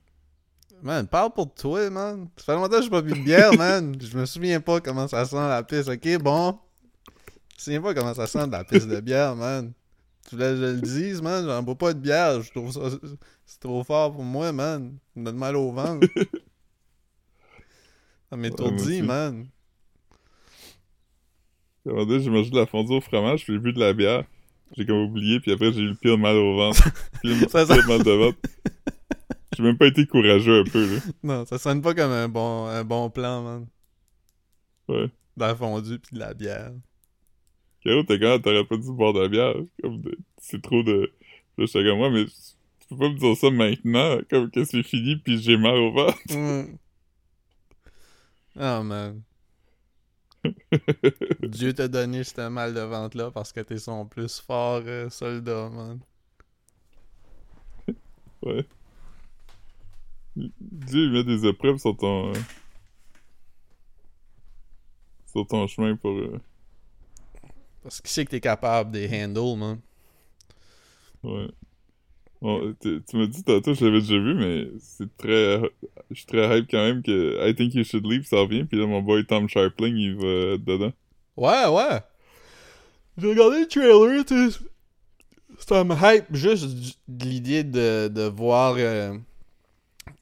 Man, 0.82 1.06
parle 1.06 1.32
pour 1.32 1.54
toi, 1.54 1.88
man. 1.90 2.28
Ça 2.36 2.44
fait 2.44 2.54
longtemps 2.54 2.76
que 2.78 2.82
j'ai 2.82 2.90
pas 2.90 3.02
bu 3.02 3.12
de 3.12 3.24
bière, 3.24 3.56
man. 3.56 3.96
Je 4.00 4.18
me 4.18 4.26
souviens 4.26 4.60
pas 4.60 4.80
comment 4.80 5.06
ça 5.06 5.24
sent 5.24 5.36
la 5.36 5.62
pisse, 5.62 5.86
ok? 5.86 6.18
Bon. 6.18 6.58
Je 7.06 7.10
me 7.10 7.58
souviens 7.58 7.82
pas 7.82 7.94
comment 7.94 8.14
ça 8.14 8.26
sent 8.26 8.46
de 8.48 8.52
la 8.52 8.64
pisse 8.64 8.88
de 8.88 9.00
bière, 9.00 9.36
man. 9.36 9.72
Tu 10.28 10.34
voulais 10.34 10.50
que 10.50 10.56
je 10.56 10.62
le 10.62 10.80
dise, 10.80 11.22
man? 11.22 11.44
J'en 11.44 11.62
bois 11.62 11.76
pas 11.76 11.94
de 11.94 12.00
bière. 12.00 12.42
Je 12.42 12.50
trouve 12.50 12.72
ça. 12.72 12.80
C'est 13.46 13.60
trop 13.60 13.84
fort 13.84 14.12
pour 14.12 14.24
moi, 14.24 14.50
man. 14.50 14.98
Ça 15.14 15.20
me 15.20 15.24
donne 15.26 15.36
mal 15.36 15.54
au 15.54 15.70
ventre. 15.70 16.06
Ça 18.30 18.36
m'étourdit, 18.36 18.82
aussi. 18.82 19.02
man. 19.02 19.46
J'ai 21.86 21.92
mangé 21.92 22.50
de 22.50 22.56
la 22.56 22.66
fondue 22.66 22.94
au 22.96 23.00
fromage, 23.00 23.44
puis 23.44 23.54
j'ai 23.54 23.58
bu 23.60 23.72
de 23.72 23.80
la 23.80 23.92
bière. 23.92 24.24
J'ai 24.76 24.86
comme 24.86 25.04
oublié, 25.04 25.38
puis 25.38 25.52
après, 25.52 25.72
j'ai 25.72 25.80
eu 25.80 25.88
le 25.90 25.94
pire 25.94 26.18
mal 26.18 26.36
au 26.36 26.56
ventre. 26.56 26.88
Pire, 27.22 27.50
Ça 27.50 27.66
pire 27.66 27.86
mal 27.86 28.02
de 28.02 28.10
ventre. 28.10 28.38
J'ai 29.56 29.62
même 29.62 29.76
pas 29.76 29.86
été 29.86 30.06
courageux 30.06 30.60
un 30.60 30.64
peu, 30.64 30.94
là. 30.94 31.00
Non, 31.22 31.44
ça 31.46 31.58
sonne 31.58 31.82
pas 31.82 31.94
comme 31.94 32.10
un 32.12 32.28
bon, 32.28 32.66
un 32.66 32.84
bon 32.84 33.10
plan, 33.10 33.42
man. 33.42 33.66
Ouais. 34.88 35.06
De 35.36 35.44
la 35.44 35.54
fondue 35.54 35.98
pis 35.98 36.14
de 36.14 36.20
la 36.20 36.34
bière. 36.34 36.72
Caro, 37.84 38.02
t'es 38.04 38.18
quand 38.18 38.38
t'aurais 38.40 38.64
pas 38.64 38.76
dû 38.76 38.90
boire 38.92 39.12
de 39.12 39.20
la 39.20 39.28
bière? 39.28 39.54
Comme 39.82 40.00
de- 40.00 40.18
c'est 40.38 40.62
trop 40.62 40.82
de. 40.82 41.12
Là, 41.58 41.66
j'étais 41.66 41.84
comme 41.84 41.98
moi, 41.98 42.10
mais 42.10 42.24
tu 42.26 42.88
peux 42.88 42.96
pas 42.96 43.08
me 43.10 43.18
dire 43.18 43.36
ça 43.36 43.50
maintenant, 43.50 44.18
comme 44.30 44.50
que 44.50 44.64
c'est 44.64 44.82
fini, 44.82 45.16
puis 45.16 45.40
j'ai 45.40 45.56
mal 45.56 45.74
au 45.76 45.92
ventre. 45.92 46.18
Mm. 46.30 46.76
Oh, 48.56 48.82
man. 48.84 49.22
Dieu 51.42 51.72
t'a 51.72 51.88
donné 51.88 52.24
ce 52.24 52.48
mal 52.48 52.74
de 52.74 52.80
ventre-là 52.80 53.30
parce 53.30 53.52
que 53.52 53.60
t'es 53.60 53.78
son 53.78 54.06
plus 54.06 54.40
fort 54.40 54.82
euh, 54.86 55.08
soldat, 55.08 55.68
man. 55.70 56.00
Ouais. 58.42 58.66
Dieu 60.36 61.04
il 61.06 61.12
met 61.12 61.24
des 61.24 61.46
épreuves 61.46 61.78
sur 61.78 61.96
ton. 61.96 62.30
euh, 62.30 62.38
sur 65.26 65.46
ton 65.46 65.66
chemin 65.66 65.96
pour. 65.96 66.12
euh, 66.12 66.40
Parce 67.82 68.00
qu'il 68.00 68.10
sait 68.10 68.24
que 68.24 68.30
t'es 68.30 68.40
capable 68.40 68.90
des 68.92 69.08
handles, 69.24 69.58
man. 69.58 69.80
Ouais. 71.22 71.48
Bon, 72.40 72.74
tu 72.80 73.00
m'as 73.14 73.26
dit 73.26 73.44
tantôt, 73.44 73.72
je 73.72 73.84
l'avais 73.84 74.00
déjà 74.00 74.18
vu, 74.18 74.34
mais 74.34 74.66
c'est 74.80 75.16
très. 75.16 75.60
Je 76.10 76.16
suis 76.16 76.26
très 76.26 76.58
hype 76.58 76.68
quand 76.70 76.82
même 76.84 77.02
que 77.02 77.48
I 77.48 77.54
Think 77.54 77.74
You 77.74 77.84
Should 77.84 78.04
Leave, 78.04 78.24
ça 78.26 78.38
revient, 78.38 78.64
puis 78.64 78.78
là, 78.80 78.86
mon 78.86 79.00
boy 79.00 79.24
Tom 79.26 79.48
Sharpling, 79.48 79.96
il 79.96 80.16
va 80.16 80.54
être 80.54 80.64
dedans. 80.64 80.92
Ouais, 81.36 81.66
ouais. 81.68 82.00
J'ai 83.16 83.28
regardé 83.28 83.60
le 83.60 83.68
trailer, 83.68 84.24
tu 84.24 84.50
sais. 84.50 84.58
Ça 85.58 85.84
me 85.84 85.94
hype 85.94 86.34
juste 86.34 86.98
de 87.06 87.24
l'idée 87.26 87.62
de, 87.62 88.08
de 88.08 88.22
voir 88.22 88.74
euh, 88.78 89.16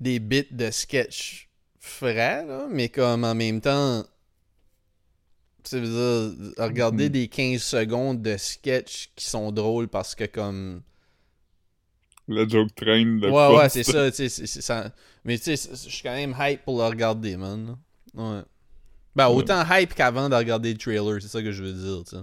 des 0.00 0.18
bits 0.18 0.46
de 0.50 0.70
sketch 0.70 1.48
frais, 1.78 2.44
là, 2.46 2.66
mais 2.70 2.88
comme 2.88 3.24
en 3.24 3.34
même 3.34 3.60
temps. 3.60 4.04
Tu 5.62 5.78
veux 5.78 6.32
dire, 6.42 6.52
regarder 6.64 7.04
Mhm. 7.06 7.10
des 7.12 7.28
15 7.28 7.62
secondes 7.62 8.22
de 8.22 8.36
sketch 8.38 9.10
qui 9.14 9.26
sont 9.26 9.52
drôles 9.52 9.88
parce 9.88 10.14
que 10.14 10.24
comme. 10.24 10.82
La 12.28 12.46
joke 12.46 12.74
train, 12.74 13.04
le 13.04 13.30
ouais, 13.30 13.56
ouais, 13.56 13.68
c'est 13.68 13.82
ça, 13.82 14.10
tu 14.10 14.28
sais, 14.28 14.46
ça. 14.46 14.92
Mais 15.24 15.36
tu 15.38 15.56
sais, 15.56 15.70
je 15.72 15.88
suis 15.90 16.02
quand 16.02 16.14
même 16.14 16.34
hype 16.38 16.64
pour 16.64 16.78
le 16.78 16.84
regarder, 16.84 17.36
man. 17.36 17.76
Ouais. 18.14 18.40
Ben, 19.16 19.28
Ouais. 19.28 19.34
autant 19.34 19.62
hype 19.70 19.94
qu'avant 19.94 20.28
de 20.28 20.34
regarder 20.36 20.72
le 20.72 20.78
trailer, 20.78 21.20
c'est 21.20 21.28
ça 21.28 21.42
que 21.42 21.50
je 21.50 21.62
veux 21.64 21.72
dire, 21.72 22.04
tu 22.04 22.16
sais. 22.16 22.22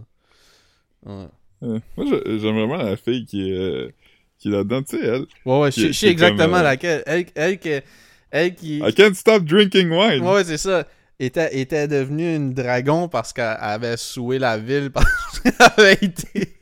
Ouais. 1.06 1.28
Ouais. 1.62 1.82
Moi, 1.98 2.06
j'aime 2.26 2.40
vraiment 2.56 2.78
la 2.78 2.96
fille 2.96 3.26
qui 3.26 3.50
est, 3.50 3.54
euh, 3.54 3.92
qui 4.40 4.48
est 4.50 4.52
là-dedans, 4.52 4.84
tu 4.84 4.98
sais, 4.98 5.06
elle. 5.06 5.26
Ouais, 5.46 5.60
ouais, 5.62 5.72
je 5.72 5.92
sais 5.92 6.08
exactement 6.08 6.46
comme, 6.50 6.54
euh, 6.60 6.64
laquelle. 6.64 7.04
Elle, 7.06 7.26
elle, 7.36 7.84
elle 8.32 8.56
qui. 8.56 8.78
I 8.80 8.94
can't 8.94 9.14
stop 9.16 9.44
drinking 9.46 9.90
wine! 9.90 10.24
Ouais, 10.24 10.34
ouais, 10.36 10.44
c'est 10.44 10.58
ça. 10.58 10.86
Était, 11.20 11.58
était 11.60 11.88
devenue 11.88 12.36
une 12.36 12.54
dragon 12.54 13.08
parce 13.08 13.34
qu'elle 13.34 13.58
avait 13.60 13.98
soué 13.98 14.38
la 14.38 14.58
ville 14.60 14.92
parce 14.92 15.40
qu'elle 15.40 15.54
avait 15.78 15.94
été. 15.94 16.58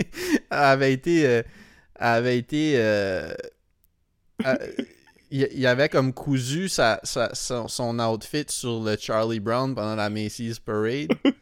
Elle 0.50 0.58
avait 0.58 0.94
été. 0.94 1.26
euh, 1.28 1.42
elle 2.00 2.08
avait 2.08 2.38
été. 2.38 2.74
euh, 2.78 3.34
il 5.32 5.48
il 5.54 5.68
avait 5.68 5.90
comme 5.90 6.14
cousu 6.14 6.70
sa, 6.70 7.00
sa- 7.04 7.34
son, 7.34 7.68
son 7.68 8.00
outfit 8.00 8.46
sur 8.48 8.82
le 8.84 8.96
Charlie 9.00 9.40
Brown 9.40 9.74
pendant 9.76 9.96
la 9.96 10.10
Macy's 10.10 10.60
Parade. 10.60 11.10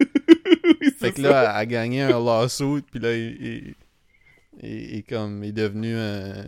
Oui, 0.65 0.91
Fait 0.97 1.11
que 1.11 1.21
ça. 1.21 1.29
là, 1.29 1.41
elle 1.43 1.57
a 1.57 1.65
gagné 1.65 2.01
un 2.03 2.19
lawsuit, 2.23 2.83
puis 2.89 2.99
là, 2.99 3.13
il, 3.13 3.37
il, 3.41 3.75
il- 4.63 4.95
il 4.97 5.03
comme, 5.03 5.43
il 5.43 5.49
est 5.49 5.53
devenu 5.53 5.95
un... 5.95 6.45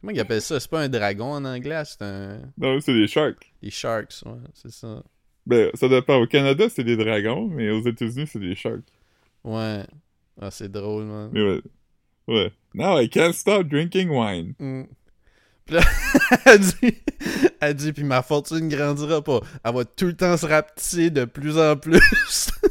Comment 0.00 0.12
il 0.12 0.20
appelle 0.20 0.42
ça? 0.42 0.60
C'est 0.60 0.70
pas 0.70 0.82
un 0.82 0.88
dragon 0.88 1.32
en 1.32 1.44
anglais, 1.44 1.82
c'est 1.86 2.02
un... 2.02 2.40
Non, 2.58 2.78
c'est 2.80 2.92
des 2.94 3.06
sharks. 3.08 3.52
Des 3.62 3.70
sharks, 3.70 4.22
ouais, 4.26 4.32
c'est 4.54 4.70
ça. 4.72 5.02
Ben, 5.46 5.70
ça 5.74 5.88
dépend. 5.88 6.16
Au 6.16 6.26
Canada, 6.26 6.66
c'est 6.68 6.84
des 6.84 6.96
dragons, 6.96 7.46
mais 7.48 7.70
aux 7.70 7.82
États-Unis, 7.82 8.26
c'est 8.26 8.40
des 8.40 8.54
sharks. 8.56 8.82
Ouais. 9.44 9.84
Ah, 10.40 10.50
c'est 10.50 10.70
drôle, 10.70 11.04
man. 11.04 11.30
Mais 11.32 11.42
ouais. 11.42 11.62
Ouais. 12.28 12.52
Now 12.74 12.98
I 13.00 13.08
can't 13.08 13.32
stop 13.32 13.68
drinking 13.68 14.08
wine. 14.10 14.54
Mm. 14.58 14.82
Puis 15.64 15.74
là, 15.76 15.82
elle 16.46 16.60
dit, 16.60 16.94
elle 17.60 17.74
dit, 17.74 17.92
puis 17.92 18.04
ma 18.04 18.22
fortune 18.22 18.68
grandira 18.68 19.22
pas. 19.22 19.40
Elle 19.64 19.74
va 19.74 19.84
tout 19.84 20.06
le 20.06 20.16
temps 20.16 20.36
se 20.36 20.46
rapetisser 20.46 21.10
de 21.10 21.24
plus 21.24 21.58
en 21.58 21.76
plus. 21.76 22.00
Ça 22.34 22.52
va 22.60 22.66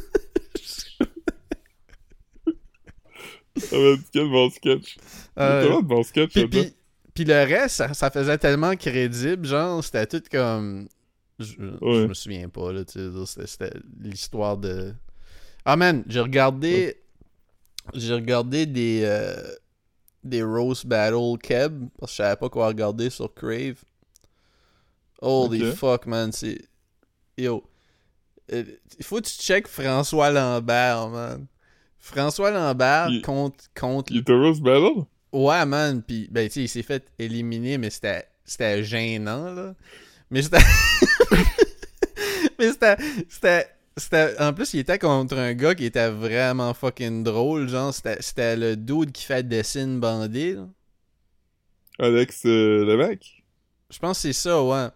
être 2.46 3.44
quel 3.44 3.45
bon 4.14 4.50
sketch. 4.50 4.96
Euh, 5.38 5.82
bons 5.82 6.02
sketchs 6.02 6.32
Puis, 6.32 6.46
puis, 6.48 6.74
puis 7.14 7.24
le 7.24 7.34
reste, 7.34 7.76
ça, 7.76 7.94
ça 7.94 8.10
faisait 8.10 8.38
tellement 8.38 8.74
crédible, 8.76 9.46
genre, 9.46 9.82
c'était 9.82 10.06
tout 10.06 10.22
comme... 10.30 10.88
Je, 11.38 11.58
me 11.60 12.14
souviens 12.14 12.48
pas, 12.48 12.72
là, 12.72 12.84
tu 12.84 12.98
sais, 13.26 13.46
c'était- 13.46 13.78
l'histoire 14.00 14.56
de... 14.56 14.94
Ah, 15.64 15.76
man, 15.76 16.04
j'ai 16.08 16.20
regardé... 16.20 16.96
J'ai 17.94 18.14
regardé 18.14 18.66
des... 18.66 19.02
euh, 19.04 19.54
des 20.24 20.42
Roast 20.42 20.86
Battle 20.86 21.38
Keb, 21.40 21.88
parce 21.98 22.12
que 22.12 22.16
je 22.16 22.22
savais 22.22 22.36
pas 22.36 22.48
quoi 22.48 22.66
regarder 22.68 23.10
sur 23.10 23.32
Crave. 23.32 23.76
Holy 25.20 25.62
Ok. 25.62 25.74
fuck, 25.74 26.06
man, 26.06 26.32
c'est... 26.32 26.58
Yo. 27.38 27.62
euh, 28.52 28.64
il 28.98 29.04
faut 29.04 29.16
que 29.20 29.26
tu 29.26 29.36
check 29.36 29.68
François 29.68 30.30
Lambert, 30.30 31.08
man. 31.08 31.46
François 32.06 32.50
Lambert 32.50 33.08
Il- 33.10 33.22
contre, 33.22 33.64
contre 33.78 34.12
Il 34.12 34.18
est 34.18 34.60
Battle? 34.62 35.04
Ouais, 35.32 35.66
man. 35.66 36.02
Puis, 36.02 36.28
ben, 36.30 36.46
tu 36.48 36.54
sais, 36.54 36.60
il 36.62 36.68
s'est 36.68 36.82
fait 36.82 37.04
éliminer, 37.18 37.78
mais 37.78 37.90
c'était, 37.90 38.26
c'était 38.44 38.82
gênant, 38.84 39.52
là. 39.52 39.74
Mais 40.30 40.42
c'était. 40.42 40.58
mais 42.58 42.70
c'était. 42.70 42.96
C'était. 43.28 43.66
C'était, 43.98 44.38
en 44.42 44.52
plus, 44.52 44.74
il 44.74 44.80
était 44.80 44.98
contre 44.98 45.38
un 45.38 45.54
gars 45.54 45.74
qui 45.74 45.86
était 45.86 46.10
vraiment 46.10 46.74
fucking 46.74 47.24
drôle. 47.24 47.66
Genre, 47.68 47.94
c'était, 47.94 48.18
c'était 48.20 48.54
le 48.54 48.76
dude 48.76 49.10
qui 49.10 49.24
fait 49.24 49.42
dessin 49.46 49.86
bandé. 49.98 50.52
là. 50.54 50.68
Alex 51.98 52.42
euh, 52.44 52.84
Lévesque? 52.84 53.42
Je 53.88 53.98
pense 53.98 54.18
que 54.18 54.22
c'est 54.22 54.32
ça, 54.34 54.62
ouais. 54.62 54.88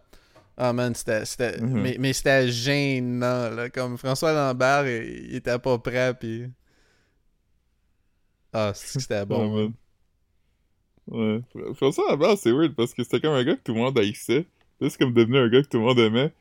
Ah, 0.55 0.71
man, 0.71 0.93
c'était. 0.93 1.25
c'était 1.25 1.57
Mhm. 1.59 1.81
mais, 1.81 1.95
mais 1.99 2.13
c'était 2.13 2.51
gênant, 2.51 3.49
là. 3.49 3.69
Comme 3.71 3.97
François 3.97 4.33
Lambert, 4.33 4.87
il, 4.87 5.29
il 5.31 5.35
était 5.35 5.57
pas 5.57 5.79
prêt, 5.79 6.13
puis. 6.13 6.45
Ah, 8.53 8.71
c'est 8.75 8.93
que 8.97 9.01
c'était 9.01 9.25
bon. 9.25 9.53
Ouais, 9.55 9.63
man. 9.63 9.73
Ouais. 11.07 11.41
Fr- 11.53 11.73
François 11.75 12.09
Lambert, 12.11 12.37
c'est 12.37 12.51
weird 12.51 12.75
parce 12.75 12.93
que 12.93 13.03
c'était 13.03 13.19
comme 13.21 13.33
un 13.33 13.43
gars 13.43 13.55
que 13.55 13.61
tout 13.63 13.73
le 13.73 13.79
monde 13.79 13.97
haïssait. 13.97 14.45
Là, 14.79 14.89
c'est 14.89 14.97
comme 14.97 15.13
devenu 15.13 15.37
un 15.37 15.49
gars 15.49 15.61
que 15.61 15.67
tout 15.67 15.77
le 15.77 15.83
monde 15.85 15.99
aimait. 15.99 16.31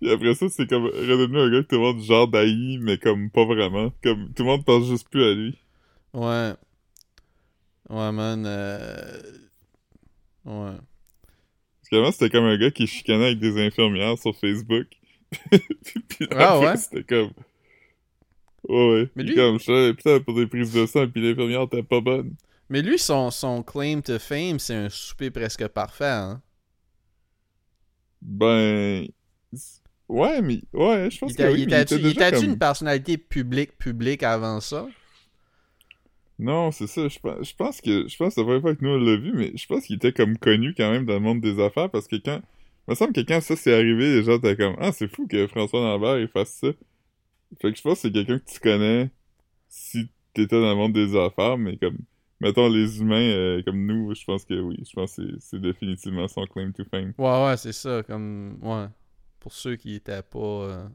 Puis 0.00 0.10
après 0.10 0.34
ça, 0.34 0.48
c'est 0.48 0.68
comme 0.68 0.84
redevenu 0.84 1.38
un 1.38 1.50
gars 1.50 1.62
que 1.62 1.68
tout 1.68 1.76
le 1.76 1.80
monde 1.82 2.00
genre 2.02 2.28
d'haït, 2.28 2.78
mais 2.80 2.98
comme 2.98 3.30
pas 3.30 3.44
vraiment. 3.44 3.92
Comme 4.02 4.32
tout 4.34 4.42
le 4.42 4.48
monde 4.48 4.64
pense 4.64 4.86
juste 4.86 5.08
plus 5.08 5.24
à 5.24 5.34
lui. 5.34 5.58
Ouais. 6.12 6.52
Ouais, 7.88 8.12
man. 8.12 8.44
euh, 8.46 9.22
Ouais. 10.44 10.76
Parce 11.80 11.88
qu'avant, 11.90 12.12
c'était 12.12 12.30
comme 12.30 12.44
un 12.44 12.56
gars 12.58 12.70
qui 12.70 12.86
chicanait 12.86 13.26
avec 13.26 13.38
des 13.38 13.64
infirmières 13.64 14.18
sur 14.18 14.36
Facebook. 14.36 14.86
puis 15.50 16.26
là, 16.30 16.52
Ah, 16.52 16.60
ouais? 16.60 16.76
c'était 16.76 17.04
comme... 17.04 17.30
Ouais. 18.68 19.08
Mais 19.14 19.22
Puis 19.24 19.32
lui- 19.32 19.34
comme, 19.36 19.58
savais, 19.60 19.94
putain, 19.94 20.20
pour 20.20 20.34
des 20.34 20.46
prises 20.46 20.72
de 20.72 20.86
sang, 20.86 21.06
puis 21.08 21.22
l'infirmière 21.22 21.62
était 21.62 21.82
pas 21.82 22.00
bonne. 22.00 22.34
Mais 22.68 22.82
lui, 22.82 22.98
son, 22.98 23.30
son 23.30 23.62
claim 23.62 24.00
to 24.00 24.18
fame, 24.18 24.58
c'est 24.58 24.74
un 24.74 24.88
souper 24.88 25.30
presque 25.30 25.66
parfait, 25.68 26.04
hein. 26.06 26.42
Ben... 28.22 29.06
Ouais, 30.08 30.40
mais... 30.42 30.60
Ouais, 30.72 31.08
je 31.10 31.18
pense 31.18 31.32
Il 31.32 31.36
que 31.36 31.42
était- 31.42 31.52
oui, 31.52 31.62
il 31.62 31.72
était-tu 31.74 32.06
était 32.08 32.30
comme... 32.32 32.44
une 32.44 32.58
personnalité 32.58 33.18
publique, 33.18 33.76
publique 33.78 34.22
avant 34.22 34.60
ça? 34.60 34.86
Non, 36.38 36.70
c'est 36.70 36.86
ça. 36.86 37.08
Je 37.08 37.18
pense, 37.18 37.48
je 37.48 37.54
pense 37.56 37.80
que 37.80 38.06
je 38.08 38.16
pense 38.16 38.28
que 38.28 38.34
c'est 38.34 38.40
la 38.40 38.44
première 38.44 38.60
fois 38.60 38.74
que 38.76 38.84
nous 38.84 38.90
on 38.90 38.98
l'a 38.98 39.16
vu, 39.16 39.32
mais 39.32 39.52
je 39.56 39.66
pense 39.66 39.86
qu'il 39.86 39.96
était 39.96 40.12
comme 40.12 40.36
connu 40.36 40.74
quand 40.76 40.90
même 40.90 41.06
dans 41.06 41.14
le 41.14 41.20
monde 41.20 41.40
des 41.40 41.58
affaires 41.62 41.90
parce 41.90 42.06
que 42.06 42.16
quand. 42.16 42.40
Il 42.88 42.90
me 42.92 42.94
semble 42.94 43.14
que 43.14 43.22
quand 43.22 43.40
ça 43.40 43.56
s'est 43.56 43.72
arrivé, 43.74 44.14
les 44.16 44.22
gens 44.22 44.36
étaient 44.36 44.54
comme 44.54 44.76
Ah, 44.78 44.92
c'est 44.92 45.08
fou 45.08 45.26
que 45.26 45.46
François 45.48 45.80
Lambert 45.80 46.18
il 46.20 46.28
fasse 46.28 46.50
ça. 46.60 46.68
Fait 47.60 47.70
que 47.72 47.76
je 47.78 47.82
pense 47.82 47.94
que 47.94 48.08
c'est 48.08 48.12
quelqu'un 48.12 48.38
que 48.38 48.50
tu 48.50 48.60
connais 48.60 49.10
si 49.68 50.08
t'étais 50.34 50.60
dans 50.60 50.70
le 50.70 50.74
monde 50.76 50.92
des 50.92 51.16
affaires, 51.16 51.56
mais 51.58 51.76
comme 51.76 51.98
mettons 52.40 52.68
les 52.68 53.00
humains 53.00 53.16
euh, 53.20 53.62
comme 53.62 53.84
nous, 53.86 54.14
je 54.14 54.24
pense 54.24 54.44
que 54.44 54.54
oui. 54.60 54.76
Je 54.86 54.92
pense 54.94 55.16
que 55.16 55.22
c'est- 55.40 55.58
définitivement 55.58 56.28
son 56.28 56.44
claim 56.46 56.72
to 56.72 56.84
fame. 56.90 57.12
Ouais, 57.18 57.44
ouais, 57.46 57.56
c'est 57.56 57.72
ça. 57.72 58.02
Comme. 58.02 58.58
Ouais. 58.62 58.86
Pour 59.40 59.52
ceux 59.52 59.76
qui 59.76 59.94
étaient 59.94 60.22
pas. 60.22 60.38
euh, 60.38 60.88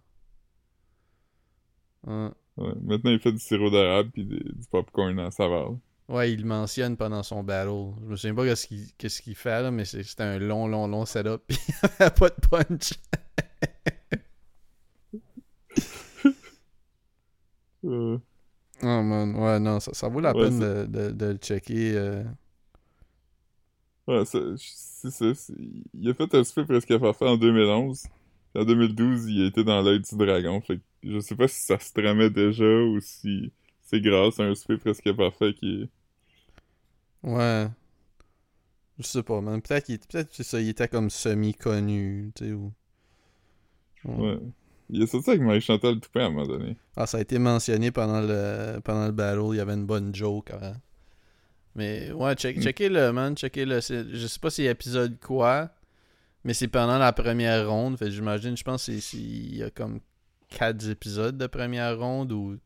ouais. 2.08 2.30
Ouais. 2.58 2.74
Maintenant 2.82 3.12
il 3.12 3.20
fait 3.20 3.32
du 3.32 3.40
sirop 3.40 3.70
d'érable 3.70 4.12
puis 4.12 4.26
des- 4.26 4.36
du 4.38 4.68
popcorn 4.70 5.18
en 5.20 5.32
saveur. 5.32 5.74
Ouais, 6.10 6.34
il 6.34 6.42
le 6.42 6.48
mentionne 6.48 6.98
pendant 6.98 7.24
son 7.24 7.42
battle. 7.44 7.94
Je 8.04 8.06
me 8.08 8.16
souviens 8.18 8.36
pas 8.36 8.44
qu'est-ce 8.46 9.22
qu'il 9.22 9.36
fait, 9.36 9.62
là, 9.62 9.72
mais 9.72 9.86
c'était 9.86 10.24
un 10.24 10.40
long, 10.40 10.68
long, 10.68 10.86
long 10.88 11.06
setup, 11.06 11.42
pis 11.48 11.58
il 11.70 11.74
avait 11.84 12.12
pas 12.14 12.30
de 12.30 12.36
punch. 12.50 12.94
Euh, 17.84 18.18
Oh 18.84 19.02
man, 19.04 19.36
ouais, 19.36 19.60
non, 19.60 19.80
ça, 19.80 19.94
ça 19.94 20.08
vaut 20.10 20.20
la 20.22 20.34
Ouais, 20.34 20.50
peine 20.50 20.60
de, 20.60 20.86
de, 20.88 21.12
de 21.12 21.26
le 21.28 21.38
checker. 21.38 21.94
euh. 21.96 22.24
Ouais, 24.08 24.24
c'est 24.26 25.12
ça. 25.12 25.26
Il 25.94 26.10
a 26.10 26.14
fait 26.14 26.34
un 26.36 26.44
souper 26.44 26.66
presque 26.66 26.98
parfait 27.00 27.28
en 27.28 27.38
2011. 27.38 28.04
En 28.56 28.66
2012, 28.66 29.26
il 29.30 29.46
était 29.46 29.64
dans 29.64 29.82
l'œil 29.82 30.02
du 30.02 30.16
dragon. 30.18 30.60
Fait 30.62 30.78
que 30.78 30.84
je 31.04 31.20
sais 31.20 31.36
pas 31.36 31.48
si 31.48 31.62
ça 31.62 31.80
se 31.80 31.94
tramait 31.94 32.30
déjà 32.30 32.66
ou 32.66 33.00
si 33.00 33.52
c'est 33.82 34.02
grâce 34.02 34.40
à 34.40 34.44
un 34.44 34.56
souper 34.56 34.78
presque 34.78 35.14
parfait 35.16 35.54
qui 35.54 35.84
est. 35.84 35.90
Ouais. 37.24 37.70
Je 39.00 39.04
sais 39.04 39.22
pas, 39.24 39.42
man. 39.42 39.62
Peut-être 39.62 39.86
qu'il 39.88 40.00
c'est 40.32 40.44
ça, 40.44 40.62
il 40.62 40.70
était 40.70 40.88
comme 40.88 41.10
semi-connu, 41.10 42.32
tu 42.34 42.46
sais, 42.46 42.52
ou... 42.54 42.72
Ouais. 44.06 44.52
Il 44.92 45.02
est 45.02 45.08
sorti 45.08 45.30
avec 45.32 45.42
Marie-Chantal 45.42 46.00
Toupin 46.02 46.22
à 46.22 46.26
un 46.26 46.30
moment 46.32 46.46
donné. 46.46 46.76
Ah, 46.98 47.06
ça 47.08 47.18
a 47.18 47.22
été 47.22 47.40
mentionné 47.40 47.92
pendant 47.92 48.20
le, 48.22 48.80
pendant 48.84 49.06
le 49.06 49.12
battle. 49.14 49.42
Il 49.54 49.58
y 49.58 49.60
avait 49.62 49.74
une 49.74 49.86
bonne 49.86 50.14
joke. 50.14 50.52
Hein. 50.52 50.74
Mais 51.76 52.12
ouais, 52.12 52.36
check, 52.36 52.58
Mm. 52.58 52.62
checkez-le, 52.62 53.12
man. 53.14 53.36
Checkez-le. 53.36 53.80
C'est- 53.82 54.06
Je 54.14 54.28
sais 54.28 54.40
pas 54.40 54.50
c'est 54.50 54.66
épisode 54.66 55.18
quoi, 55.20 55.70
mais 56.44 56.54
c'est 56.54 56.68
pendant 56.68 56.98
la 56.98 57.14
première 57.14 57.70
ronde. 57.70 57.98
Fait 57.98 58.12
j'imagine, 58.12 58.58
je 58.58 58.64
pense 58.64 58.86
qu'il 58.86 59.56
y 59.56 59.64
a 59.64 59.70
comme 59.70 60.00
4 60.50 60.90
épisodes 60.90 61.38
de 61.38 61.48
première 61.48 61.98
ronde 61.98 62.32
ou. 62.34 62.58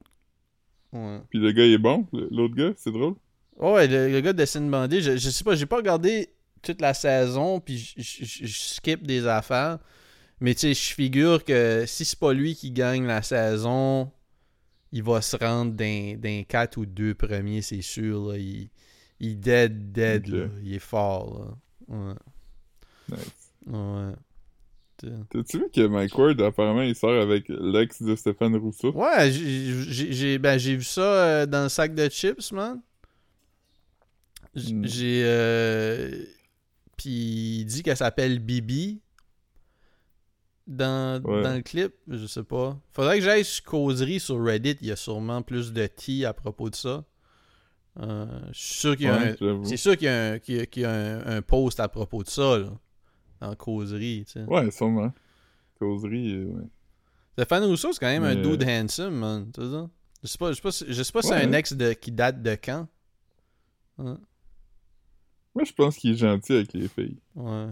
Ouais. 0.93 1.19
Puis 1.29 1.39
le 1.39 1.51
gars 1.51 1.65
il 1.65 1.73
est 1.73 1.77
bon, 1.77 2.07
le- 2.13 2.27
l'autre 2.31 2.55
gars, 2.55 2.73
c'est 2.77 2.91
drôle. 2.91 3.13
Oh, 3.57 3.73
ouais, 3.75 3.87
le, 3.87 4.09
le 4.11 4.19
gars 4.21 4.33
de 4.33 4.37
Dessin 4.37 4.61
Bandé, 4.61 4.99
je, 5.01 5.15
je 5.17 5.29
sais 5.29 5.43
pas, 5.43 5.55
j'ai 5.55 5.65
pas 5.65 5.77
regardé 5.77 6.29
toute 6.61 6.81
la 6.81 6.93
saison, 6.93 7.59
puis 7.59 7.77
je 7.97 8.47
skip 8.47 9.05
des 9.05 9.27
affaires. 9.27 9.77
Mais 10.45 10.53
tu 10.53 10.59
sais, 10.61 10.73
je 10.75 10.93
figure 10.93 11.43
que 11.43 11.85
si 11.87 12.05
c'est 12.05 12.19
pas 12.19 12.31
lui 12.31 12.55
qui 12.55 12.69
gagne 12.71 13.05
la 13.07 13.21
saison, 13.23 14.11
il 14.91 15.01
va 15.01 15.19
se 15.21 15.35
rendre 15.35 15.73
dans, 15.73 16.19
dans 16.21 16.43
4 16.47 16.77
ou 16.77 16.85
2 16.85 17.15
premiers, 17.15 17.63
c'est 17.63 17.81
sûr. 17.81 18.29
Là. 18.31 18.37
Il, 18.37 18.69
il 19.19 19.39
dead, 19.39 19.91
dead, 19.91 20.27
là. 20.27 20.45
Il 20.63 20.75
est 20.75 20.79
fort, 20.79 21.57
là. 21.87 21.95
Ouais. 21.97 22.13
Nice. 23.09 23.51
Ouais. 23.65 24.13
T'as-tu 25.31 25.57
vu 25.57 25.65
que 25.73 25.87
Mike 25.87 26.15
Ward, 26.17 26.39
apparemment, 26.41 26.83
il 26.83 26.95
sort 26.95 27.19
avec 27.21 27.45
l'ex 27.49 28.01
de 28.03 28.15
Stéphane 28.15 28.55
Rousseau? 28.55 28.91
Ouais, 28.93 29.31
j'ai- 29.31 30.37
ben, 30.37 30.57
vu 30.57 30.83
ça 30.83 31.01
euh, 31.01 31.45
dans 31.47 31.63
le 31.63 31.69
sac 31.69 31.93
de 31.95 32.07
chips, 32.07 32.51
man. 32.51 32.81
Hmm. 34.55 34.85
J'ai. 34.85 35.23
euh, 35.25 36.23
Puis 36.97 37.59
il 37.61 37.65
dit 37.65 37.81
qu'elle 37.83 37.97
s'appelle 37.97 38.39
Bibi 38.39 39.01
dans, 40.67 41.21
Ouais. 41.23 41.41
dans 41.43 41.53
le 41.55 41.61
clip. 41.61 41.93
Je 42.07 42.25
sais 42.25 42.43
pas. 42.43 42.77
Faudrait 42.93 43.19
que 43.19 43.23
j'aille 43.25 43.45
sur 43.45 43.63
causerie 43.63 44.19
sur 44.19 44.43
Reddit. 44.43 44.77
Il 44.81 44.87
y 44.87 44.91
a 44.91 44.95
sûrement 44.95 45.41
plus 45.41 45.73
de 45.73 45.85
tea 45.87 46.25
à 46.25 46.33
propos 46.33 46.69
de 46.69 46.75
ça. 46.75 47.03
Euh, 47.99 48.25
je 48.51 48.59
suis 48.59 48.73
sûr 48.79 48.97
qu'il 48.97 49.05
y 49.05 49.09
a 49.09 49.17
Ouais, 49.17 49.35
un. 49.41 49.63
C'est 49.63 49.77
sûr 49.77 49.95
qu'il 49.95 50.05
y 50.05 50.09
a, 50.09 50.31
un, 50.33 50.39
qu'il 50.39 50.55
y 50.55 50.59
a- 50.59 50.65
qu'il 50.65 50.81
y 50.81 50.85
a 50.85 50.91
un, 50.91 51.37
un 51.37 51.41
post 51.41 51.79
à 51.79 51.87
propos 51.87 52.23
de 52.23 52.29
ça, 52.29 52.57
là. 52.59 52.71
En 53.41 53.55
causerie, 53.55 54.23
tu 54.25 54.33
sais. 54.33 54.43
Ouais, 54.45 54.69
sûrement. 54.71 55.13
Causerie, 55.79 56.33
euh, 56.35 56.45
ouais. 56.47 56.63
Stéphane 57.33 57.63
Rousseau, 57.65 57.91
c'est 57.93 57.99
quand 57.99 58.07
même 58.07 58.23
un 58.23 58.35
dude 58.35 58.63
euh, 58.63 58.81
handsome, 58.81 59.15
man. 59.15 59.51
Tu 59.53 59.61
sais 59.61 59.71
ça? 59.71 59.89
Je 60.23 60.27
sais 60.27 60.37
pas, 60.37 60.49
je 60.51 60.55
sais 60.55 60.61
pas, 60.61 60.71
si- 60.71 60.85
je 60.87 61.03
sais 61.03 61.11
pas 61.11 61.21
si 61.21 61.27
c'est 61.29 61.35
un 61.35 61.51
ex 61.53 61.73
de, 61.73 61.93
qui 61.93 62.11
date 62.11 62.41
de 62.41 62.55
quand. 62.61 62.87
Moi, 63.97 64.17
je 65.63 65.71
pense 65.73 65.97
qu'il 65.97 66.11
est 66.11 66.15
gentil 66.17 66.53
avec 66.53 66.73
les 66.73 66.87
filles. 66.87 67.17
ouais. 67.35 67.67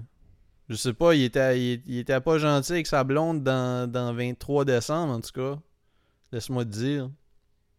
Je 0.70 0.76
sais 0.76 0.94
pas, 0.94 1.14
il 1.14 1.24
était, 1.24 1.60
il, 1.60 1.82
il 1.86 1.98
était 2.00 2.20
pas 2.22 2.38
gentil 2.38 2.72
avec 2.74 2.88
sa 2.88 3.04
blonde 3.04 3.44
dans, 3.44 3.90
dans 3.92 4.14
23 4.14 4.66
décembre, 4.66 5.14
en 5.14 5.20
tout 5.22 5.32
cas. 5.34 5.60
Laisse-moi 6.32 6.64
te 6.66 6.70
dire. 6.70 7.10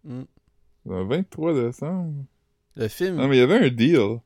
Mm. 0.05 0.23
Le 0.87 1.05
23 1.05 1.55
décembre? 1.55 2.25
Le 2.77 2.89
film. 2.89 3.17
Non, 3.17 3.29
mais 3.29 3.37
il 3.37 3.41
y 3.41 3.43
avait 3.43 3.67
un 3.67 3.71
deal. 3.71 4.21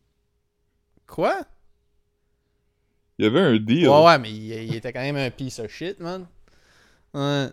Quoi? 1.06 1.40
Il 3.18 3.24
y 3.24 3.28
avait 3.28 3.40
un 3.40 3.56
deal. 3.58 3.88
Ouais, 3.88 4.04
ouais, 4.04 4.18
mais 4.18 4.30
il, 4.30 4.44
il 4.64 4.74
était 4.74 4.92
quand 4.92 5.00
même 5.00 5.16
un 5.16 5.30
piece 5.30 5.58
of 5.60 5.70
shit, 5.70 6.00
man. 6.00 6.26
Ouais. 7.14 7.48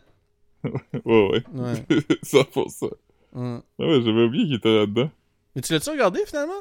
Ouais, 1.05 1.29
ouais. 1.29 1.43
Ouais. 1.53 1.85
ça 2.23 2.43
pour 2.45 2.71
ça. 2.71 2.87
ouais. 3.33 3.59
Ouais, 3.77 4.01
j'avais 4.01 4.23
oublié 4.23 4.45
qu'il 4.45 4.55
était 4.55 4.75
là-dedans. 4.75 5.11
Mais 5.55 5.61
tu 5.61 5.71
l'as-tu 5.73 5.91
regardé 5.91 6.21
finalement? 6.25 6.53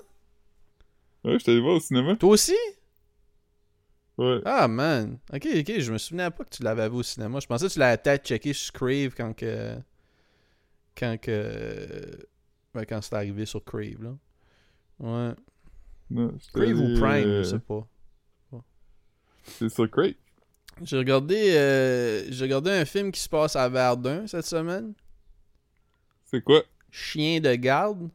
Ouais, 1.24 1.38
j'étais 1.38 1.53
allé 1.53 1.61
voir 1.62 1.76
au 1.76 1.80
cinéma. 1.80 2.14
Toi 2.16 2.28
aussi? 2.30 2.55
Ouais. 4.17 4.41
Ah, 4.45 4.69
man. 4.69 5.19
Ok, 5.33 5.47
ok, 5.59 5.79
je 5.81 5.93
me 5.93 5.99
souvenais 5.99 6.31
pas 6.31 6.45
que 6.45 6.51
tu 6.51 6.62
l'avais 6.62 6.89
vu 6.89 6.97
au 6.97 7.03
cinéma. 7.03 7.41
Je 7.41 7.47
pensais 7.47 7.67
que 7.67 7.73
tu 7.73 7.79
l'avais 7.81 7.97
peut-être 7.99 8.25
checké 8.27 8.53
sur 8.53 8.73
Crave 8.73 9.12
quand 9.17 9.33
que. 9.35 9.77
Quand 10.97 11.17
que. 11.21 12.27
Ben, 12.73 12.85
quand 12.85 13.01
c'est 13.03 13.15
arrivé 13.15 13.45
sur 13.47 13.65
Crave, 13.65 14.03
là. 14.03 14.15
Ouais. 15.01 15.35
Non, 16.11 16.33
Crave 16.53 16.79
ou 16.79 16.95
Prime, 17.01 17.27
euh, 17.27 17.43
je 17.43 17.49
sais 17.51 17.59
pas. 17.59 17.87
C'est 19.47 19.69
sur 19.69 19.91
Crave. 19.91 20.15
J'ai 20.83 20.99
regardé. 20.99 21.53
euh, 21.57 22.25
J'ai 22.31 22.45
regardé 22.45 22.71
un 22.71 22.85
film 22.85 23.11
qui 23.11 23.21
se 23.21 23.29
passe 23.29 23.57
à 23.57 23.69
Verdun 23.69 24.27
cette 24.29 24.47
semaine. 24.47 24.93
C'est 26.27 26.43
quoi? 26.43 26.62
Chien 26.91 27.41
de 27.41 27.55
garde. 27.57 28.09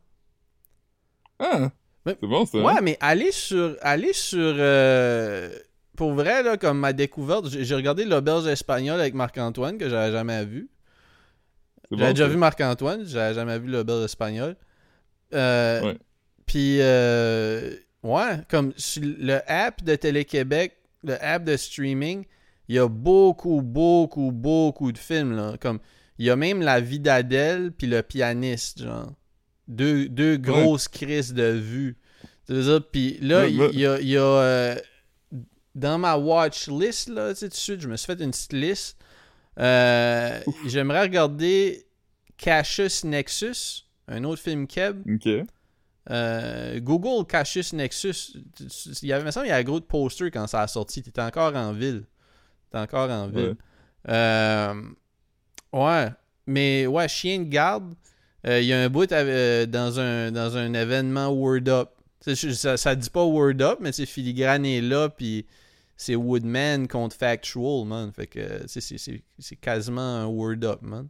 Ah! 1.40 1.72
C'est 2.06 2.22
bon, 2.22 2.46
ça. 2.46 2.58
hein? 2.58 2.64
Ouais, 2.64 2.82
mais 2.82 2.98
allez 3.02 3.32
sur. 3.32 3.76
Allez 3.82 4.14
sur. 4.14 4.40
euh, 4.40 5.50
pour 6.00 6.14
vrai, 6.14 6.44
là, 6.44 6.56
comme 6.56 6.80
ma 6.80 6.94
découverte, 6.94 7.50
j'ai 7.50 7.76
regardé 7.76 8.06
l'auberge 8.06 8.48
espagnole 8.48 9.02
avec 9.02 9.14
Marc-Antoine, 9.16 9.78
que 9.78 9.90
j'avais 9.90 10.14
jamais 10.14 10.46
vu. 10.46 10.70
J'avais 11.92 12.04
bon, 12.04 12.10
déjà 12.12 12.28
vu 12.30 12.38
Marc-Antoine, 12.38 13.04
j'avais 13.06 13.34
jamais 13.34 13.60
vu 13.60 13.68
l'auberge 13.68 14.06
espagnole. 14.06 14.56
Euh, 15.34 15.82
Ouais. 15.82 15.98
Puis, 16.46 16.78
euh, 16.80 17.76
ouais, 18.04 18.38
comme 18.50 18.72
le 19.02 19.40
app 19.46 19.84
de 19.84 19.94
Télé-Québec, 19.96 20.78
le 21.04 21.22
app 21.22 21.44
de 21.44 21.58
streaming, 21.58 22.24
il 22.70 22.76
y 22.76 22.80
a 22.80 22.88
beaucoup, 22.88 23.62
beaucoup, 23.62 24.32
beaucoup 24.32 24.94
de 24.94 24.98
films, 24.98 25.36
là. 25.36 25.58
Comme, 25.60 25.80
il 26.18 26.28
y 26.28 26.30
a 26.30 26.38
même 26.38 26.62
La 26.62 26.80
vie 26.80 27.02
d'Adèle, 27.02 27.74
puis 27.78 27.88
Le 27.88 28.04
pianiste, 28.04 28.84
genre. 28.84 29.12
Deux, 29.68 30.08
deux 30.08 30.38
grosses 30.38 30.88
crises 30.88 31.34
de 31.34 31.62
ça, 32.48 32.80
puis 32.80 33.18
là, 33.20 33.48
il 33.48 33.60
ouais. 33.60 33.70
il 33.74 33.80
y 33.82 33.86
a... 33.86 34.00
y 34.00 34.16
a, 34.16 34.22
euh, 34.22 34.76
dans 35.76 35.98
ma 35.98 36.18
watch 36.18 36.68
list, 36.68 37.10
là, 37.10 37.34
tu 37.34 37.40
sais, 37.40 37.50
tout 37.50 37.54
de 37.54 37.60
suite, 37.60 37.82
je 37.82 37.88
me 37.88 37.96
suis 37.96 38.08
fait 38.08 38.22
une 38.24 38.32
petite 38.32 38.54
liste. 38.54 38.98
Euh, 39.60 40.40
J'aimerais 40.68 41.02
regarder 41.02 41.86
Cassius 42.38 43.04
Nexus, 43.04 43.86
un 44.08 44.24
autre 44.24 44.42
film 44.42 44.68
Keb. 44.68 45.04
Ok. 45.14 45.46
Euh, 46.12 46.80
Google 46.80 47.26
Cassius 47.28 47.74
Nexus. 47.74 48.34
Il 49.02 49.08
y 49.08 49.14
avait, 49.14 49.24
me 49.24 49.32
semble 49.32 49.46
qu'il 49.46 49.52
y 49.52 49.54
avait 49.54 49.62
un 49.62 49.66
gros 49.66 49.82
poster 49.82 50.32
quand 50.32 50.48
ça 50.48 50.62
a 50.62 50.68
sorti. 50.68 51.04
T'étais 51.04 51.22
encore 51.22 51.56
en 51.56 51.74
ville. 51.74 52.06
T'étais 52.66 52.82
encore 52.82 53.10
en 53.10 53.28
ville. 53.28 53.56
Ouais. 54.08 54.14
Euh, 54.14 54.82
ouais. 55.74 56.08
Mais 56.48 56.88
ouais, 56.88 57.08
Chien 57.08 57.40
de 57.40 57.44
garde, 57.44 57.94
euh, 58.48 58.60
il 58.60 58.68
y 58.68 58.74
a 58.74 58.82
un 58.82 58.90
bout 58.90 59.08
dans, 59.08 60.00
un, 60.00 60.32
dans 60.32 60.58
un 60.58 60.74
événement 60.74 61.28
Word 61.28 61.68
Up. 61.68 61.90
Ça, 62.22 62.78
ça 62.78 62.96
dit 62.96 63.10
pas 63.10 63.24
Word 63.24 63.62
Up, 63.62 63.80
mais 63.82 63.92
c'est 63.92 64.06
Filigrane 64.06 64.66
est 64.66 64.82
là, 64.82 65.10
puis 65.10 65.46
c'est 65.96 66.16
Woodman 66.16 66.88
contre 66.88 67.16
Factual, 67.16 67.86
man. 67.86 68.12
Fait 68.12 68.28
que 68.28 68.66
c'est 68.68 69.56
quasiment 69.56 70.02
un 70.02 70.26
Word 70.26 70.64
Up, 70.64 70.82
man. 70.82 71.10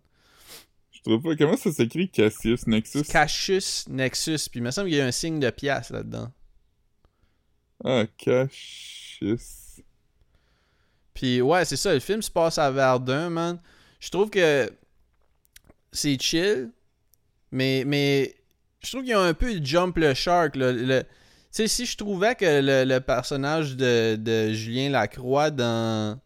Je 0.92 1.02
trouve 1.02 1.22
pas. 1.22 1.36
Comment 1.36 1.58
ça 1.58 1.72
s'écrit 1.72 2.10
Cassius 2.10 2.68
Nexus? 2.68 3.04
Cassius 3.04 3.88
Nexus, 3.88 4.50
puis 4.50 4.60
il 4.60 4.64
me 4.64 4.72
semble 4.72 4.90
qu'il 4.90 4.98
y 4.98 5.02
a 5.02 5.06
un 5.06 5.12
signe 5.12 5.40
de 5.40 5.50
pièce 5.50 5.92
là-dedans. 5.92 6.32
Ah, 7.84 8.06
Cassius. 8.18 9.82
Puis 11.14 11.42
ouais, 11.42 11.66
c'est 11.66 11.78
ça, 11.78 11.94
le 11.94 12.00
film 12.00 12.22
se 12.22 12.32
passe 12.32 12.58
à 12.58 12.70
Verdun, 12.72 13.30
man. 13.30 13.62
Je 14.00 14.10
trouve 14.10 14.30
que 14.30 14.72
c'est 15.92 16.22
chill, 16.22 16.72
mais, 17.52 17.84
mais 17.86 18.36
je 18.82 18.90
trouve 18.92 19.02
qu'il 19.02 19.12
y 19.12 19.14
a 19.14 19.20
un 19.22 19.34
peu 19.34 19.52
jump 19.64 19.98
le 19.98 20.14
shark. 20.14 20.56
là. 20.56 20.72
Le- 20.72 21.04
tu 21.04 21.08
sais, 21.52 21.68
si 21.68 21.86
je 21.86 21.98
trouvais 21.98 22.36
que 22.36 22.46
le, 22.62 22.84
le 22.88 23.00
personnage 23.00 23.76
de, 23.76 24.16
de 24.16 24.54
Julien 24.54 24.90
Lacroix 24.92 25.50
dans, 25.50 26.20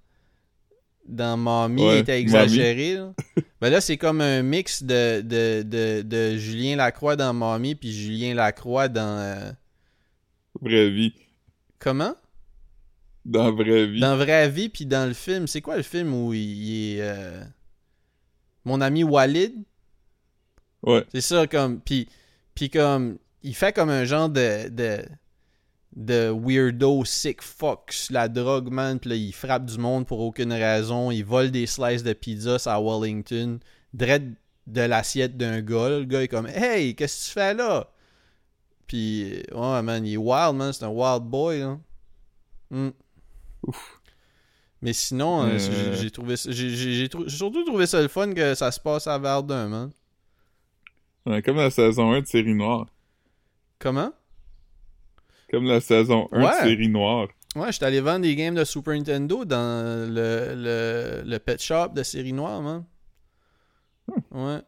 dans 1.08 1.38
Mamie 1.38 1.82
Ouais, 1.82 2.00
était 2.00 2.20
exagéré, 2.20 2.96
là, 2.96 3.14
ben 3.62 3.70
là, 3.70 3.80
c'est 3.82 3.98
comme 3.98 4.20
un 4.22 4.44
mix 4.44 4.84
de, 4.84 5.22
de, 5.22 5.64
de, 5.64 6.02
de 6.02 6.38
Julien 6.38 6.76
Lacroix 6.76 7.16
dans 7.16 7.34
Mamie 7.34 7.76
puis 7.76 7.94
Julien 7.94 8.34
Lacroix 8.36 8.88
dans... 8.90 9.18
euh, 9.20 9.52
Vraie 10.62 10.90
vie. 10.90 11.14
comment? 11.80 12.16
Dans 13.26 13.54
vraie 13.54 13.88
vie. 13.88 14.02
Dans 14.02 14.18
vraie 14.18 14.50
vie, 14.50 14.68
puis 14.68 14.86
dans 14.86 15.08
le 15.08 15.14
film, 15.14 15.48
c'est 15.48 15.62
quoi 15.62 15.78
le 15.78 15.84
film 15.84 16.14
où 16.14 16.34
il, 16.34 16.40
il 16.42 16.98
est. 16.98 17.02
euh, 17.02 17.42
Mon 18.66 18.82
ami 18.82 19.06
Walid? 19.06 19.54
Ouais. 20.82 21.06
C'est 21.14 21.22
ça, 21.22 21.48
comme. 21.48 21.80
Puis, 21.80 22.10
puis 22.56 22.70
comme. 22.70 23.18
Il 23.46 23.56
fait 23.56 23.74
comme 23.74 23.90
un 23.90 24.06
genre 24.06 24.30
de. 24.30 24.70
de 24.70 25.04
de 25.96 26.32
weirdo 26.36 27.06
sick 27.06 27.40
sur 27.44 27.78
la 28.14 28.28
drogue, 28.28 28.72
man. 28.72 29.00
Puis 29.00 29.12
là, 29.12 29.16
il 29.16 29.32
frappe 29.32 29.66
du 29.68 29.78
monde 29.78 30.08
pour 30.08 30.22
aucune 30.22 30.52
raison. 30.52 31.12
Il 31.12 31.24
vole 31.24 31.52
des 31.52 31.68
slices 31.68 32.02
de 32.02 32.14
pizza 32.14 32.58
à 32.66 32.82
Wellington. 32.82 33.60
Dread 33.94 34.34
de 34.66 34.82
l'assiette 34.82 35.38
d'un 35.38 35.62
gars. 35.62 35.90
là. 35.90 36.00
Le 36.00 36.06
gars 36.06 36.24
est 36.24 36.28
comme 36.30 36.48
Hey, 36.48 36.96
qu'est-ce 36.96 37.22
que 37.22 37.28
tu 37.28 37.32
fais 37.34 37.54
là? 37.54 37.92
Puis, 38.88 39.44
ouais, 39.54 39.82
man, 39.84 40.04
il 40.04 40.14
est 40.14 40.18
wild, 40.18 40.56
man. 40.56 40.74
C'est 40.74 40.84
un 40.84 40.88
wild 40.90 41.24
boy, 41.26 41.60
là. 41.60 41.78
Hmm. 42.72 42.90
Mais 44.82 44.94
sinon, 44.94 45.44
euh, 45.44 45.58
Euh. 45.60 45.96
j'ai- 45.96 46.12
trouvé 46.12 46.36
trou- 46.36 46.52
j'ai 46.52 47.10
surtout 47.28 47.64
trouvé 47.66 47.86
ça 47.86 48.02
le 48.02 48.08
fun 48.08 48.34
que 48.34 48.54
ça 48.56 48.72
se 48.72 48.80
passe 48.80 49.06
à 49.08 49.18
Verdun, 49.20 49.68
man. 49.68 49.92
Ouais, 51.26 51.42
comme 51.42 51.58
la 51.58 51.70
saison 51.72 52.12
1 52.12 52.22
de 52.22 52.26
Série 52.28 52.54
Noire. 52.54 52.88
Comment? 53.80 54.12
Comme 55.50 55.66
la 55.66 55.80
saison 55.82 56.28
1 56.32 56.44
Ouais. 56.44 56.50
de 56.64 56.68
Série 56.70 56.90
Noire. 56.90 57.28
Ouais, 57.56 57.72
j'étais 57.72 57.86
allé 57.86 58.02
vendre 58.02 58.22
des 58.22 58.36
games 58.36 58.56
de 58.56 58.64
Super 58.64 58.94
Nintendo 58.96 59.46
dans 59.46 60.10
le, 60.12 60.54
le, 60.56 61.22
le 61.24 61.40
pet 61.40 61.62
shop 61.62 61.90
de 61.90 62.02
série 62.02 62.34
noire, 62.34 62.62
man. 62.64 62.84
Ouais. 64.32 64.60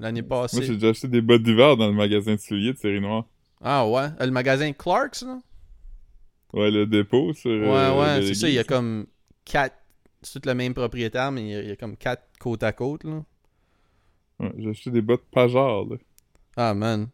L'année 0.00 0.22
Moi, 0.22 0.42
passée. 0.42 0.62
j'ai 0.64 0.74
déjà 0.74 0.88
acheté 0.88 1.06
des 1.08 1.20
bottes 1.20 1.42
d'hiver 1.44 1.76
dans 1.76 1.86
le 1.86 1.92
magasin 1.94 2.32
de 2.34 2.40
souliers 2.40 2.72
de 2.72 2.78
Série 2.78 3.00
Noire. 3.00 3.26
Ah 3.62 3.86
ouais. 3.86 4.08
Euh, 4.20 4.26
Le 4.26 4.32
magasin 4.32 4.72
Clark's, 4.72 5.22
là? 5.22 5.38
Ouais, 6.52 6.70
le 6.70 6.86
dépôt 6.86 7.32
sur. 7.32 7.50
Ouais, 7.50 7.68
euh, 7.68 7.98
ouais, 8.00 8.20
le 8.20 8.26
c'est 8.26 8.34
ça. 8.34 8.48
Il 8.48 8.54
y 8.54 8.58
a 8.58 8.64
comme 8.64 9.06
quatre. 9.44 9.76
C'est 10.22 10.40
tout 10.40 10.48
le 10.48 10.54
même 10.54 10.74
propriétaire, 10.74 11.30
mais 11.30 11.42
il 11.42 11.48
y 11.48 11.54
a, 11.54 11.62
il 11.62 11.68
y 11.68 11.72
a 11.72 11.76
comme 11.76 11.96
quatre 11.96 12.24
côte 12.40 12.62
à 12.64 12.72
côte, 12.72 13.04
là. 13.04 13.22
Ouais, 14.40 14.52
j'ai 14.58 14.70
acheté 14.70 14.90
des 14.90 15.02
bottes 15.02 15.24
Pajard, 15.30 15.84
là. 15.84 15.96
Ah, 16.56 16.74
man. 16.74 17.08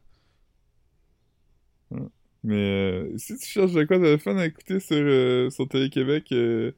Mais 2.42 2.54
euh, 2.54 3.18
si 3.18 3.36
tu 3.36 3.46
cherches 3.46 3.72
de 3.72 3.82
quoi 3.84 3.98
de 3.98 4.16
fun 4.16 4.36
à 4.36 4.46
écouter 4.46 4.78
sur, 4.78 4.96
euh, 4.96 5.50
sur 5.50 5.68
Télé-Québec, 5.68 6.30
euh, 6.30 6.72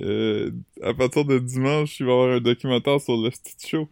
euh, 0.00 0.50
à 0.82 0.94
partir 0.94 1.26
de 1.26 1.38
dimanche, 1.38 2.00
il 2.00 2.06
va 2.06 2.12
y 2.12 2.14
avoir 2.14 2.36
un 2.36 2.40
documentaire 2.40 3.00
sur 3.00 3.16
le 3.16 3.30
Stitch 3.30 3.68
Show. 3.70 3.88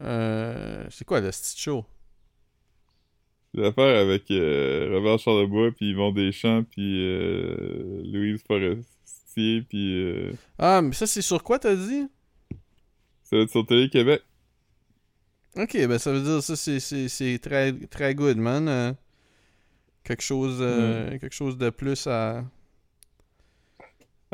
Euh, 0.00 0.86
c'est 0.90 1.04
quoi 1.04 1.20
le 1.20 1.30
stitch 1.30 1.62
show? 1.62 1.84
C'est 3.52 3.60
l'affaire 3.60 4.00
avec 4.00 4.24
Robert 4.28 5.18
Charlebois, 5.18 5.72
puis 5.72 5.90
Yvon 5.90 6.12
Deschamps, 6.12 6.64
puis 6.64 7.02
Louise 8.10 8.42
Forestier, 8.46 9.62
puis 9.62 10.30
Ah, 10.58 10.80
mais 10.80 10.92
ça, 10.92 11.06
c'est 11.06 11.22
sur 11.22 11.42
quoi, 11.42 11.58
t'as 11.58 11.74
dit? 11.74 12.06
Ça 13.28 13.36
va 13.36 13.42
être 13.42 13.50
sur 13.50 13.66
Télé-Québec. 13.66 14.22
Ok, 15.56 15.72
ben 15.74 15.98
ça 15.98 16.12
veut 16.12 16.22
dire 16.22 16.42
ça 16.42 16.54
c'est 16.56 17.38
très 17.40 17.72
très 17.72 18.14
good 18.14 18.36
man. 18.36 18.68
Euh, 18.68 18.92
quelque 20.04 20.22
chose 20.22 20.58
euh, 20.60 21.10
quelque 21.18 21.34
chose 21.34 21.56
de 21.58 21.70
plus 21.70 22.06
à 22.06 22.44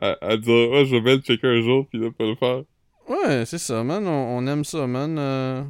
À, 0.01 0.17
à 0.21 0.37
dire, 0.37 0.71
ouais, 0.71 0.85
je 0.87 0.97
vais 0.97 1.17
le 1.17 1.23
checker 1.23 1.47
un 1.47 1.63
jour, 1.63 1.87
puis 1.89 1.99
là, 2.01 2.11
pas 2.11 2.25
le 2.25 2.35
faire. 2.35 2.63
Ouais, 3.09 3.47
c'est 3.47 3.59
ça 3.59 3.83
man, 3.85 4.07
on, 4.07 4.39
on 4.39 4.47
aime 4.47 4.65
ça 4.65 4.87
man. 4.87 5.17
euh, 5.19 5.63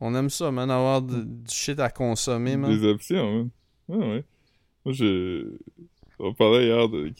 On 0.00 0.14
aime 0.14 0.30
ça 0.30 0.50
man 0.50 0.70
avoir 0.70 1.02
du, 1.02 1.24
du 1.24 1.54
shit 1.54 1.78
à 1.80 1.90
consommer 1.90 2.56
man. 2.56 2.70
Des 2.78 2.86
options, 2.86 3.32
man. 3.32 3.50
Ouais, 3.88 4.06
ouais. 4.06 4.24
Moi, 4.84 4.94
je. 4.94 5.56
On 6.18 6.32
parlait 6.32 6.66
hier 6.66 6.88
de. 6.88 7.12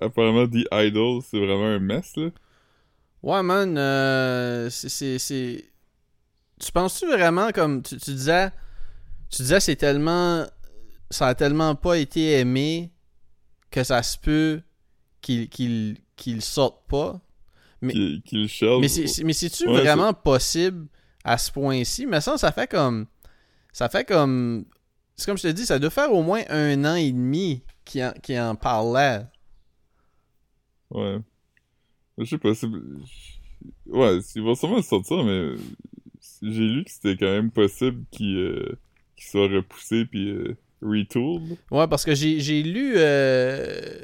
Apparemment, 0.00 0.48
The 0.48 0.66
Idol, 0.72 1.22
c'est 1.22 1.38
vraiment 1.38 1.66
un 1.66 1.78
mess, 1.78 2.16
là. 2.16 2.30
Ouais 3.22 3.42
man, 3.42 3.76
euh, 3.78 4.68
c'est 4.70 5.64
Tu 6.60 6.72
penses-tu 6.72 7.06
vraiment 7.06 7.50
comme 7.52 7.82
tu, 7.82 7.96
tu 7.98 8.12
disais 8.14 8.50
tu 9.30 9.42
disais 9.42 9.60
c'est 9.60 9.76
tellement 9.76 10.44
ça 11.10 11.28
a 11.28 11.34
tellement 11.34 11.74
pas 11.74 11.98
été 11.98 12.38
aimé 12.38 12.90
que 13.70 13.84
ça 13.84 14.02
se 14.02 14.18
peut 14.18 14.62
qu'il 15.20 15.48
qu'il 15.48 15.98
qu'il 16.16 16.42
sorte 16.42 16.88
pas? 16.88 17.20
Mais- 17.80 17.92
Qui, 17.94 18.22
qui 18.24 18.36
le 18.36 18.46
shelve. 18.46 18.80
Mais 18.80 18.88
c'est 18.88 19.06
c'est- 19.06 19.24
mais 19.24 19.32
c'est-tu 19.32 19.68
Ouais, 19.68 19.80
vraiment 19.80 20.12
possible 20.12 20.86
à 21.24 21.36
ce 21.38 21.50
point-ci? 21.50 22.06
Mais 22.06 22.20
ça, 22.20 22.36
ça 22.38 22.52
fait 22.52 22.68
comme. 22.68 23.06
Ça 23.72 23.88
fait 23.88 24.04
comme. 24.04 24.64
C'est 25.16 25.26
comme 25.26 25.36
je 25.38 25.42
te 25.42 25.48
dis, 25.48 25.66
ça 25.66 25.78
doit 25.78 25.90
faire 25.90 26.12
au 26.12 26.22
moins 26.22 26.42
un 26.48 26.84
an 26.84 26.94
et 26.94 27.10
demi 27.10 27.62
qui 27.84 28.04
en, 28.04 28.12
qui 28.12 28.38
en 28.38 28.54
parlait. 28.54 29.26
Ouais. 30.90 31.18
Je 32.18 32.24
sais 32.24 32.38
pas, 32.38 32.54
c'est... 32.54 32.66
Ouais, 33.86 34.18
il 34.34 34.42
va 34.42 34.54
sûrement 34.54 34.82
sortir, 34.82 35.22
mais 35.24 35.54
j'ai 36.42 36.66
lu 36.68 36.84
que 36.84 36.90
c'était 36.90 37.16
quand 37.16 37.30
même 37.30 37.50
possible 37.50 38.04
qu'il 38.10 38.36
euh, 38.36 38.78
soit 39.16 39.48
repoussé 39.48 40.04
puis 40.04 40.28
euh, 40.30 40.56
retooled. 40.82 41.56
Ouais, 41.70 41.86
parce 41.88 42.04
que 42.04 42.14
j'ai 42.14 42.40
j'ai 42.40 42.62
lu. 42.62 42.94
euh, 42.96 44.00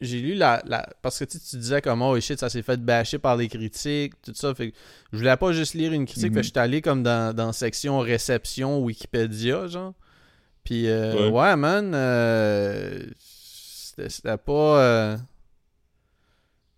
J'ai 0.00 0.20
lu 0.20 0.34
la, 0.34 0.62
la. 0.66 0.88
Parce 1.02 1.18
que 1.18 1.24
tu 1.24 1.38
tu 1.40 1.56
disais 1.56 1.80
comme 1.82 2.00
oh 2.02 2.18
shit, 2.20 2.38
ça 2.38 2.48
s'est 2.48 2.62
fait 2.62 2.80
bâcher 2.80 3.18
par 3.18 3.36
les 3.36 3.48
critiques, 3.48 4.14
tout 4.22 4.32
ça. 4.34 4.54
Fait 4.54 4.70
que 4.70 4.76
je 5.12 5.18
voulais 5.18 5.36
pas 5.36 5.52
juste 5.52 5.74
lire 5.74 5.92
une 5.92 6.06
critique, 6.06 6.28
Mhm. 6.30 6.34
fait 6.34 6.40
que 6.40 6.46
j'étais 6.46 6.60
allé 6.60 6.80
comme 6.80 7.02
dans, 7.02 7.34
dans 7.34 7.52
section 7.52 7.98
réception 7.98 8.80
Wikipédia, 8.84 9.66
genre. 9.66 9.94
Puis 10.64 10.86
euh, 10.88 11.30
Ouais. 11.30 11.30
ouais. 11.40 11.56
man, 11.56 11.92
c'était 13.18 14.38
pas. 14.38 15.18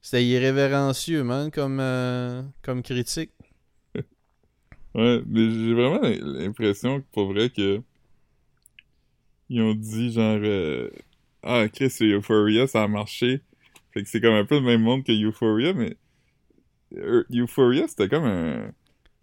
C'était 0.05 0.22
irrévérencieux, 0.22 1.24
man, 1.24 1.50
comme, 1.50 1.80
euh, 1.80 2.42
comme 2.61 2.82
critique. 2.82 3.30
Ouais, 4.94 5.22
mais 5.26 5.50
j'ai 5.50 5.74
vraiment 5.74 5.98
l'impression 6.02 7.00
que 7.00 7.07
pour 7.11 7.32
vrai 7.32 7.50
que 7.50 7.80
ils 9.48 9.61
ont 9.61 9.74
dit 9.74 10.12
genre 10.12 10.38
euh, 10.40 10.88
ah, 11.42 11.66
Chris, 11.72 11.92
Euphoria, 12.02 12.66
ça 12.68 12.84
a 12.84 12.86
marché. 12.86 13.40
Fait 13.92 14.02
que 14.02 14.09
c'est 14.09 14.20
comme 14.20 14.34
un 14.34 14.44
peu 14.44 14.57
le 14.57 14.61
même 14.61 14.82
monde 14.82 15.02
que 15.02 15.11
Euphoria, 15.11 15.72
mais 15.72 15.96
euh, 16.96 17.24
Euphoria, 17.32 17.88
c'était 17.88 18.09
comme 18.09 18.24
un. 18.24 18.70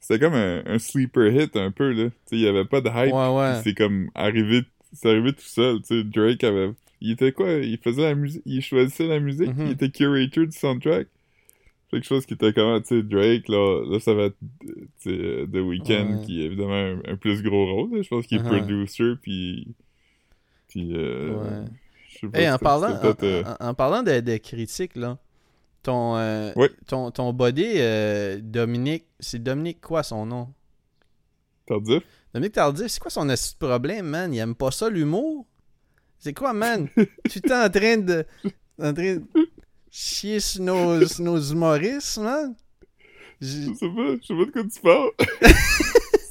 C'était 0.02 0.20
comme 0.20 0.34
un, 0.34 0.64
un 0.66 0.80
sleeper 0.80 1.32
hit 1.32 1.56
un 1.56 1.72
peu, 1.72 1.92
là. 1.94 2.10
Tu 2.10 2.16
sais, 2.26 2.36
il 2.36 2.42
y 2.42 2.48
avait 2.48 2.66
pas 2.66 2.82
de 2.82 2.90
hype. 2.90 3.14
Ouais, 3.14 3.30
ouais. 3.30 3.62
C'est 3.64 3.76
comme 3.76 4.10
arrivé. 4.14 4.64
C'est 4.92 5.10
arrivé 5.10 5.32
tout 5.32 5.42
seul, 5.46 5.80
tu 5.82 6.00
sais. 6.00 6.04
Drake 6.04 6.44
avait. 6.44 6.74
Il 7.02 7.12
était 7.12 7.32
quoi? 7.32 7.52
Il 7.54 7.78
faisait 7.80 8.04
la 8.04 8.16
musique. 8.16 8.44
Il 8.46 8.62
choisissait 8.62 9.08
la 9.08 9.20
musique. 9.20 9.56
Mhm. 9.56 9.66
Il 9.66 9.72
était 9.72 9.90
curator 9.90 10.46
du 10.46 10.52
soundtrack. 10.58 11.08
Quelque 11.90 12.06
chose 12.08 12.26
qui 12.26 12.36
était 12.36 12.54
comme, 12.54 12.82
tu 12.84 12.88
sais, 12.88 13.04
Drake, 13.04 13.50
là, 13.50 13.84
là, 13.86 14.00
ça 14.00 14.14
va 14.14 14.24
être, 14.26 14.38
The 15.04 15.56
Weeknd, 15.56 16.20
Ouais. 16.20 16.26
qui 16.26 16.42
est 16.42 16.46
évidemment 16.46 16.74
un, 16.74 17.02
un 17.06 17.16
plus 17.18 17.42
gros 17.44 17.66
rôle, 17.76 17.98
là. 17.98 18.02
Je 18.02 18.08
pense 18.08 18.26
qu'il 18.28 18.38
est 18.38 18.42
Uh-huh. 18.42 18.58
producer, 18.60 19.14
puis. 19.22 19.68
Puis, 20.70 20.92
euh. 20.96 21.34
Ouais. 21.34 21.66
Je 22.08 22.20
sais 22.20 22.28
pas. 22.30 22.40
Hey, 22.40 22.50
en 22.50 22.58
parlant, 22.60 22.96
en, 22.96 23.14
euh, 23.24 23.44
en- 23.60 23.68
en 23.70 23.74
parlant 23.74 24.04
de, 24.04 24.20
de 24.22 24.38
critiques, 24.38 24.96
là, 24.96 25.18
ton, 25.84 26.16
euh, 26.18 26.54
Ouais. 26.56 26.70
ton, 26.88 27.12
ton 27.12 27.34
body, 27.34 27.66
euh, 27.78 28.40
Dominique, 28.42 29.06
c'est 29.20 29.42
Dominique 29.44 29.82
quoi 29.82 30.04
son 30.04 30.26
nom? 30.26 30.48
Tardif? 31.66 32.04
Dominique 32.34 32.54
Tardif, 32.54 32.88
c'est 32.88 33.02
quoi 33.02 33.12
son 33.12 33.28
problème, 33.60 34.06
man? 34.06 34.34
Il 34.34 34.38
aime 34.40 34.56
pas 34.56 34.72
ça, 34.72 34.90
l'humour? 34.90 35.46
C'est 36.24 36.34
quoi, 36.34 36.54
man? 36.54 36.88
tu 37.30 37.40
es 37.40 37.52
en 37.52 37.68
train 37.70 37.98
de... 37.98 38.24
en 38.80 38.94
train 38.94 39.16
de 39.16 39.24
chier 39.90 40.40
sur 40.40 40.62
nos, 40.62 41.08
sur 41.08 41.24
nos 41.24 41.42
humoristes, 41.42 42.20
man? 42.20 42.54
Je 43.42 43.74
sais 43.74 43.88
pas, 43.90 44.16
je 44.22 44.28
sais 44.28 44.36
pas 44.36 44.46
de 44.46 44.52
quoi 44.52 44.64
tu 44.64 44.80
parles. 44.82 45.10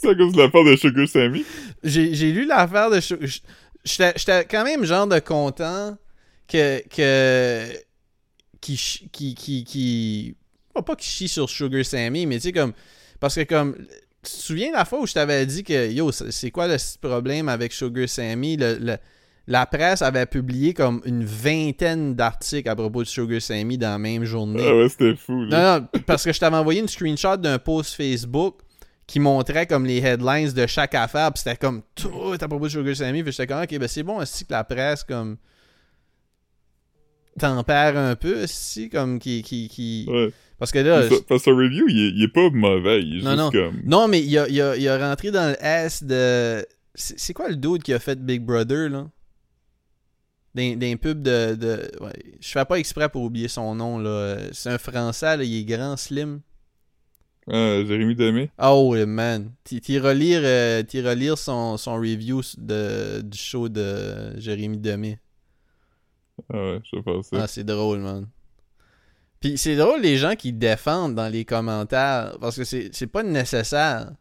c'est 0.01 0.11
à 0.11 0.14
cause 0.14 0.32
de 0.32 0.38
la 0.38 0.49
part 0.49 0.62
de 0.64 0.76
Sugar 0.76 1.09
Sammy. 1.09 1.45
J'ai 1.82 2.14
j'ai 2.14 2.30
lu 2.32 2.47
l'affaire 2.47 2.88
de... 2.88 3.01
J- 3.01 3.43
J'étais 3.84 4.45
quand 4.45 4.62
même 4.62 4.84
genre 4.84 5.09
de 5.09 5.18
content 5.18 5.99
que... 6.47 6.86
que 6.88 7.72
qui, 8.61 8.76
qui, 9.11 9.34
qui, 9.34 9.64
qui... 9.64 10.36
Pas, 10.72 10.82
pas 10.82 10.95
qui 10.95 11.09
chie 11.09 11.28
sur 11.28 11.51
Sugar 11.51 11.84
Sammy, 11.84 12.26
mais 12.26 12.36
tu 12.36 12.43
sais, 12.43 12.53
comme... 12.53 12.74
Parce 13.18 13.34
que 13.34 13.43
comme... 13.43 13.74
Tu 14.22 14.30
te 14.32 14.36
souviens 14.36 14.70
la 14.70 14.84
fois 14.84 15.01
où 15.01 15.07
je 15.07 15.14
t'avais 15.14 15.45
dit 15.47 15.64
que, 15.64 15.91
yo, 15.91 16.12
c'est 16.12 16.51
quoi 16.53 16.68
le 16.68 16.76
problème 17.01 17.49
avec 17.49 17.72
Sugar 17.72 18.09
Sammy? 18.09 18.57
Le, 18.57 18.76
le- 18.78 18.99
la 19.51 19.66
presse 19.66 20.01
avait 20.01 20.26
publié 20.26 20.72
comme 20.74 21.03
une 21.05 21.24
vingtaine 21.24 22.14
d'articles 22.14 22.68
à 22.68 22.76
propos 22.76 23.03
de 23.03 23.09
Sugar 23.09 23.42
Sammy 23.42 23.76
dans 23.76 23.90
la 23.90 23.98
même 23.98 24.24
journée. 24.24 24.64
Ah 24.64 24.76
ouais, 24.76 24.88
c'était 24.88 25.16
fou, 25.16 25.44
là. 25.44 25.80
Non, 25.80 25.86
non, 25.92 26.01
parce 26.07 26.24
que 26.24 26.32
je 26.32 26.38
t'avais 26.38 26.57
envoyé 26.57 26.80
une 26.80 26.86
screenshot 26.88 27.36
d'un 27.36 27.59
post 27.59 27.94
Facebook 27.94 28.61
qui 29.09 29.18
montrait 29.18 29.66
comme 29.66 29.86
les 29.86 29.98
headlines 29.98 30.53
de 30.53 30.66
chaque 30.68 30.94
affaire, 30.94 31.32
puis 31.32 31.42
c'était 31.42 31.57
comme 31.57 31.82
tout 31.96 32.32
à 32.40 32.46
propos 32.46 32.66
de 32.66 32.70
Sugar 32.70 32.94
Sammy, 32.94 33.24
puis 33.24 33.32
j'étais 33.32 33.48
comme, 33.48 33.61
ok, 33.62 33.76
ben 33.78 33.88
c'est 33.88 34.05
bon, 34.05 34.18
aussi 34.18 34.44
que 34.46 34.53
la 34.53 34.62
presse, 34.62 35.03
comme, 35.03 35.36
tempère 37.38 37.96
un 37.96 38.14
peu, 38.16 38.44
aussi, 38.44 38.88
comme, 38.88 39.18
qui, 39.18 39.42
qui, 39.42 39.68
qui... 39.68 40.07
Ouais. 40.09 40.30
Parce 40.59 40.72
que 40.72 40.78
là, 40.78 41.01
Parce 41.01 41.09
que- 41.09 41.24
parce 41.24 41.42
que 41.44 41.51
son 41.51 41.57
review, 41.57 41.88
il 41.88 41.98
est, 41.98 42.11
il 42.11 42.22
est 42.22 42.28
pas 42.32 42.51
mauvais. 42.51 43.03
Il 43.03 43.20
est 43.20 43.22
Non, 43.22 43.30
juste 43.30 43.38
non. 43.38 43.51
comme. 43.51 43.80
non, 43.84 44.09
mais 44.09 44.20
il 44.20 44.38
a, 44.38 44.46
il, 44.48 44.61
a, 44.61 44.76
il 44.76 44.86
a 44.88 45.09
rentré 45.09 45.30
dans 45.30 45.48
le 45.51 45.57
S 45.64 46.05
de... 46.05 46.64
C'est 46.94 47.18
c'est 47.18 47.32
quoi 47.32 47.48
le 47.48 47.57
dude 47.57 47.82
qui 47.82 47.94
a 47.94 47.98
fait 47.98 48.22
Big 48.22 48.42
Brother, 48.42 48.90
là? 48.90 49.07
D'un 50.55 50.76
d'un 50.76 50.96
pub 50.96 51.22
de... 51.22 51.55
de... 51.55 51.90
Ouais, 52.01 52.12
je 52.40 52.48
fais 52.48 52.64
pas 52.64 52.78
exprès 52.78 53.09
pour 53.09 53.22
oublier 53.22 53.48
son 53.48 53.74
nom, 53.74 53.98
là. 53.98 54.36
C'est 54.53 54.70
un 54.70 54.78
Français, 54.78 55.36
là, 55.36 55.44
il 55.44 55.61
est 55.61 55.64
grand, 55.64 55.96
slim. 55.96 56.40
Ah, 57.48 57.82
Jérémy 57.84 58.14
Demé. 58.14 58.51
Oh 58.62 58.94
man, 59.07 59.51
t'y 59.64 59.98
relire, 59.98 60.40
euh, 60.44 60.82
t'y 60.82 61.01
relire 61.01 61.36
son, 61.36 61.76
son 61.76 61.94
review 61.94 62.42
de, 62.59 63.22
du 63.22 63.38
show 63.38 63.68
de 63.68 64.38
Jérémy 64.38 64.78
Demé. 64.78 65.18
Ah 66.53 66.57
ouais, 66.57 66.80
je 66.84 66.96
sais 66.96 67.03
pas 67.03 67.22
ça. 67.22 67.42
Ah, 67.42 67.46
c'est 67.46 67.64
drôle, 67.64 67.98
man. 67.98 68.26
Puis 69.40 69.57
c'est 69.57 69.74
drôle 69.74 70.03
les 70.03 70.16
gens 70.16 70.36
qui 70.36 70.53
défendent 70.53 71.14
dans 71.14 71.28
les 71.28 71.44
commentaires 71.44 72.36
parce 72.40 72.57
que 72.57 72.64
c'est 72.64 72.90
c'est 72.92 73.07
pas 73.07 73.22
nécessaire. 73.22 74.12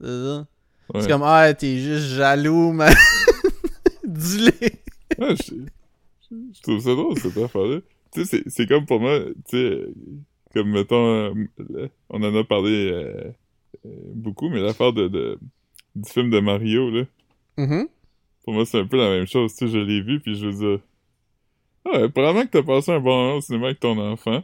C'est 0.00 0.06
ça? 0.06 0.46
Ouais. 0.92 1.02
C'est 1.02 1.08
comme 1.08 1.22
ah 1.22 1.52
t'es 1.54 1.78
juste 1.78 2.06
jaloux, 2.16 2.72
man. 2.72 2.92
Dis-le. 4.04 4.52
Je, 5.18 5.34
je- 6.30 6.36
je 6.54 6.62
trouve 6.62 6.80
ça 6.80 6.94
drôle, 6.94 7.18
cette 7.18 7.36
affaire-là. 7.36 7.80
Tu 8.12 8.24
sais, 8.24 8.42
c'est- 8.46 8.66
comme 8.66 8.86
pour 8.86 9.00
moi, 9.00 9.20
tu 9.48 9.56
sais, 9.56 9.80
comme 10.52 10.70
mettons, 10.70 11.34
euh, 11.34 11.88
on 12.10 12.22
en 12.22 12.34
a 12.36 12.44
parlé 12.44 12.90
euh, 12.92 13.30
euh, 13.86 13.88
beaucoup, 14.14 14.48
mais 14.48 14.60
l'affaire 14.60 14.92
de, 14.92 15.08
de- 15.08 15.38
du 15.96 16.08
film 16.10 16.30
de 16.30 16.40
Mario, 16.40 16.90
là, 16.90 17.04
Mhm. 17.58 17.88
pour 18.44 18.54
moi, 18.54 18.64
c'est 18.66 18.78
un 18.80 18.86
peu 18.86 18.96
la 18.96 19.10
même 19.10 19.26
chose. 19.26 19.52
Tu 19.54 19.66
sais, 19.66 19.72
je 19.72 19.78
l'ai 19.78 20.00
vu, 20.00 20.20
puis 20.20 20.36
je 20.36 20.46
veux 20.46 20.52
dire, 20.76 20.80
ah 21.84 22.00
ouais, 22.00 22.08
probablement 22.08 22.46
que 22.46 22.50
t'as 22.50 22.62
passé 22.62 22.92
un 22.92 23.00
bon 23.00 23.10
moment 23.16 23.36
au 23.36 23.40
cinéma 23.40 23.66
avec 23.66 23.80
ton 23.80 23.98
enfant, 23.98 24.42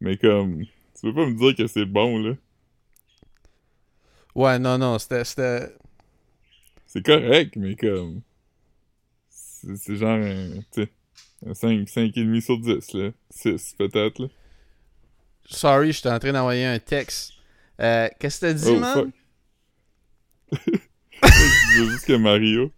mais 0.00 0.16
comme, 0.16 0.62
tu 0.64 1.00
peux 1.02 1.14
pas 1.14 1.26
me 1.26 1.34
dire 1.36 1.54
que 1.56 1.66
c'est 1.66 1.84
bon, 1.86 2.18
là. 2.18 2.34
Ouais 4.34 4.58
non 4.58 4.76
non 4.78 4.98
c'était 4.98 5.24
C'est 6.86 7.04
correct, 7.04 7.56
mais 7.56 7.74
comme, 7.76 8.20
c'est 9.74 9.96
genre 9.96 10.16
un, 10.16 10.60
tu 10.72 10.82
sais, 10.82 10.88
un 11.46 11.54
5, 11.54 11.86
5,5 11.88 12.40
sur 12.40 12.58
10, 12.58 12.92
là. 12.94 13.10
6, 13.30 13.74
peut-être, 13.78 14.18
là. 14.20 14.28
sorry 15.46 15.92
j'étais 15.92 16.10
en 16.10 16.18
train 16.18 16.32
d'envoyer 16.32 16.64
un 16.66 16.78
texte. 16.78 17.32
Euh, 17.80 18.08
Qu'est-ce 18.18 18.40
que 18.40 18.46
t'as 18.46 18.52
dit 18.54 18.64
Oh, 18.70 18.78
man? 18.78 19.12
je 20.52 21.68
disais 21.68 21.90
juste 21.90 22.06
que 22.06 22.12
Mario. 22.16 22.70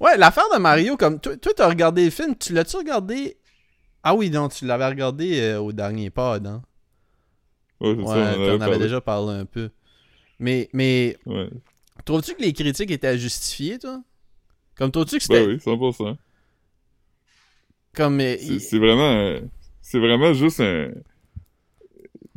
Ouais, 0.00 0.16
l'affaire 0.16 0.44
de 0.52 0.58
Mario, 0.58 0.96
comme 0.96 1.20
toi, 1.20 1.36
t'as 1.56 1.68
regardé 1.68 2.04
le 2.04 2.10
film, 2.10 2.36
tu 2.36 2.52
l'as-tu 2.52 2.76
regardé? 2.76 3.38
Ah 4.02 4.14
oui, 4.14 4.28
non, 4.28 4.48
tu 4.48 4.66
l'avais 4.66 4.86
regardé 4.86 5.40
euh, 5.40 5.60
au 5.60 5.72
dernier 5.72 6.10
pod, 6.10 6.46
hein. 6.46 6.62
Ouais, 7.80 7.94
c'est 7.96 8.02
Ouais, 8.02 8.06
ça, 8.06 8.38
on 8.38 8.54
en 8.54 8.58
t'en 8.58 8.60
avait 8.64 8.78
déjà 8.78 9.00
parlé 9.00 9.32
un 9.34 9.46
peu. 9.46 9.70
Mais, 10.38 10.68
mais 10.72 11.16
Ouais. 11.26 11.48
trouves-tu 12.04 12.34
que 12.34 12.42
les 12.42 12.52
critiques 12.52 12.90
étaient 12.90 13.16
justifiées, 13.18 13.78
toi? 13.78 14.02
Comme 14.76 14.90
trouves-tu 14.90 15.16
que 15.18 15.22
c'était 15.22 15.46
Ben 15.46 15.48
oui, 15.48 15.60
100%. 15.60 16.16
comme 17.94 18.20
euh, 18.20 18.36
C'est 18.38 18.44
il- 18.54 18.60
c'est 18.60 18.78
vraiment... 18.78 19.12
euh, 19.12 19.40
C'est 19.80 19.98
vraiment 19.98 20.32
juste 20.34 20.60
un... 20.60 20.90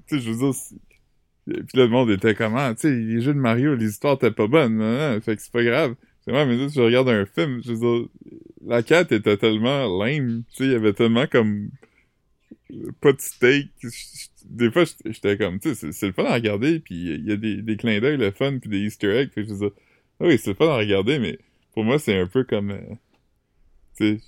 Tu 0.08 0.16
sais, 0.20 0.22
je 0.22 0.32
veux 0.32 0.38
dire... 0.38 0.54
c'est- 0.54 0.76
puis 1.46 1.78
là, 1.78 1.86
le 1.86 1.90
monde 1.90 2.10
était 2.12 2.36
comment? 2.36 2.74
Tu 2.76 2.82
sais, 2.82 2.92
les 2.92 3.22
jeux 3.22 3.34
de 3.34 3.40
Mario, 3.40 3.76
les 3.76 3.90
histoires 3.90 4.16
étaient 4.16 4.32
pas 4.32 4.48
bonnes. 4.48 4.78
Non, 4.78 5.14
non, 5.16 5.22
fait 5.22 5.36
que 5.38 5.42
c'est 5.42 5.52
pas 5.52 5.64
grave. 5.64 5.96
C'est 6.22 6.32
vrai, 6.32 6.46
mais 6.46 6.58
là, 6.58 6.68
je 6.68 6.82
regarde 6.82 7.10
un 7.10 7.26
film, 7.26 7.62
je 7.64 7.74
veux 7.74 7.80
dire... 8.00 8.10
La 8.66 8.84
quête 8.84 9.12
était 9.14 9.38
tellement 9.38 9.88
lame. 10.04 10.44
Tu 10.52 10.58
sais, 10.58 10.66
il 10.66 10.72
y 10.74 10.76
avait 10.76 10.94
tellement 10.94 11.28
comme... 11.28 11.70
Pas 13.02 13.14
de 13.14 13.22
steak. 13.22 13.72
Des 14.46 14.72
fois, 14.72 14.84
j'étais- 15.06 15.38
comme... 15.38 15.60
Tu 15.60 15.70
sais, 15.70 15.76
c'est- 15.76 15.92
c'est 15.94 16.08
le 16.08 16.14
fun 16.14 16.26
à 16.26 16.34
regarder, 16.34 16.80
puis 16.80 16.96
il 16.96 17.26
y 17.26 17.32
a 17.32 17.38
des, 17.38 17.62
des 17.62 17.78
clins 17.78 18.00
d'œil, 18.00 18.18
le 18.18 18.32
fun, 18.32 18.58
puis 18.60 18.70
des 18.70 18.80
easter 18.80 19.10
eggs. 19.18 19.32
Fait 19.34 19.44
que 19.44 19.48
je 19.50 19.54
veux 19.54 19.60
dire... 19.70 19.72
Ah 20.20 20.26
oui, 20.28 20.38
c'est 20.38 20.52
le 20.52 20.56
fun 20.56 20.68
à 20.68 20.78
regarder, 20.78 21.20
mais 21.20 21.38
pour 21.78 21.84
moi, 21.86 22.00
c'est 22.00 22.20
un 22.20 22.26
peu 22.26 22.44
comme... 22.44 22.72
euh, 22.72 22.82
tu 23.96 24.18
sais, 24.18 24.22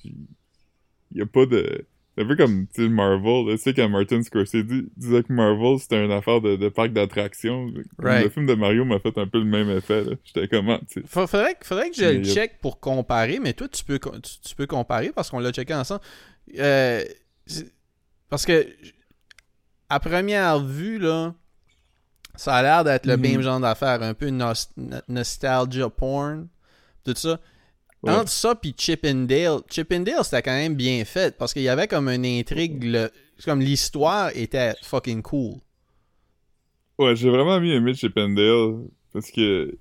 il 1.12 1.18
y 1.18 1.22
a 1.24 1.26
pas 1.26 1.48
de... 1.48 1.84
C'est 2.16 2.24
un 2.24 2.28
peu 2.28 2.36
comme, 2.36 2.68
Marvel, 2.94 3.48
là, 3.48 3.56
tu 3.56 3.64
sais, 3.64 3.74
quand 3.74 3.90
Martin 3.90 4.22
Scorsese 4.22 4.66
dis- 4.66 4.88
disait 4.96 5.24
que 5.24 5.34
Marvel, 5.34 5.80
c'était 5.80 6.06
une 6.06 6.12
affaire 6.12 6.42
de, 6.42 6.58
de 6.58 6.70
parc 6.70 6.92
d'attractions. 6.94 7.74
Right. 7.98 8.26
Le 8.26 8.30
film 8.30 8.46
de 8.46 8.54
Mario 8.54 8.86
m'a 8.86 9.00
fait 9.00 9.18
un 9.18 9.26
peu 9.26 9.40
le 9.40 9.46
même 9.46 9.70
effet. 9.72 10.04
J'étais 10.26 10.48
comment, 10.48 10.78
tu 10.80 11.02
sais. 11.02 11.08
Fa- 11.08 11.26
Faudrait, 11.26 11.56
que- 11.56 11.66
faudrait 11.66 11.90
que 11.90 11.96
je 11.96 12.04
Mais 12.04 12.14
le 12.20 12.30
a- 12.30 12.34
check 12.34 12.60
pour 12.62 12.80
comparer, 12.80 13.40
mais 13.40 13.54
toi, 13.54 13.68
tu 13.68 13.84
peux, 13.84 13.98
tu, 13.98 14.40
tu 14.42 14.56
peux 14.56 14.68
comparer 14.68 15.12
parce 15.12 15.32
qu'on 15.32 15.40
l'a 15.40 15.52
checké 15.52 15.74
ensemble. 15.74 16.02
Euh, 16.60 17.04
parce 18.30 18.46
que, 18.46 18.68
à 19.90 20.00
première 20.00 20.60
vue, 20.60 21.00
là, 21.00 21.34
ça 22.36 22.54
a 22.56 22.62
l'air 22.62 22.84
d'être 22.84 23.06
le 23.08 23.16
Mhm. 23.16 23.22
même 23.22 23.42
genre 23.42 23.60
d'affaire, 23.60 24.04
un 24.04 24.14
peu 24.14 24.30
no- 24.30 24.54
nostalgia 25.08 25.90
porn, 25.90 26.48
tout 27.14 27.20
ça. 27.20 27.40
Ouais. 28.04 28.12
Entre 28.14 28.30
ça 28.30 28.56
puis 28.56 28.74
Chip 28.78 29.06
and 29.06 29.26
Dale, 29.28 29.60
Chip 29.70 29.92
and 29.92 30.02
Dale, 30.02 30.24
c'était 30.24 30.42
quand 30.42 30.52
même 30.56 30.76
bien 30.76 31.04
fait 31.06 31.38
parce 31.38 31.52
qu'il 31.54 31.64
y 31.64 31.70
avait 31.70 31.88
comme 31.88 32.08
une 32.08 32.26
intrigue, 32.26 32.84
le- 32.84 33.12
comme 33.44 33.60
l'histoire 33.60 34.32
était 34.36 34.74
fucking 34.84 35.22
cool. 35.22 35.56
Ouais, 36.98 37.16
j'ai 37.16 37.30
vraiment 37.30 37.60
bien 37.60 37.76
aimé 37.76 37.94
Chip 37.94 38.18
and 38.18 38.30
Dale, 38.30 38.86
parce 39.14 39.32
que 39.32 39.78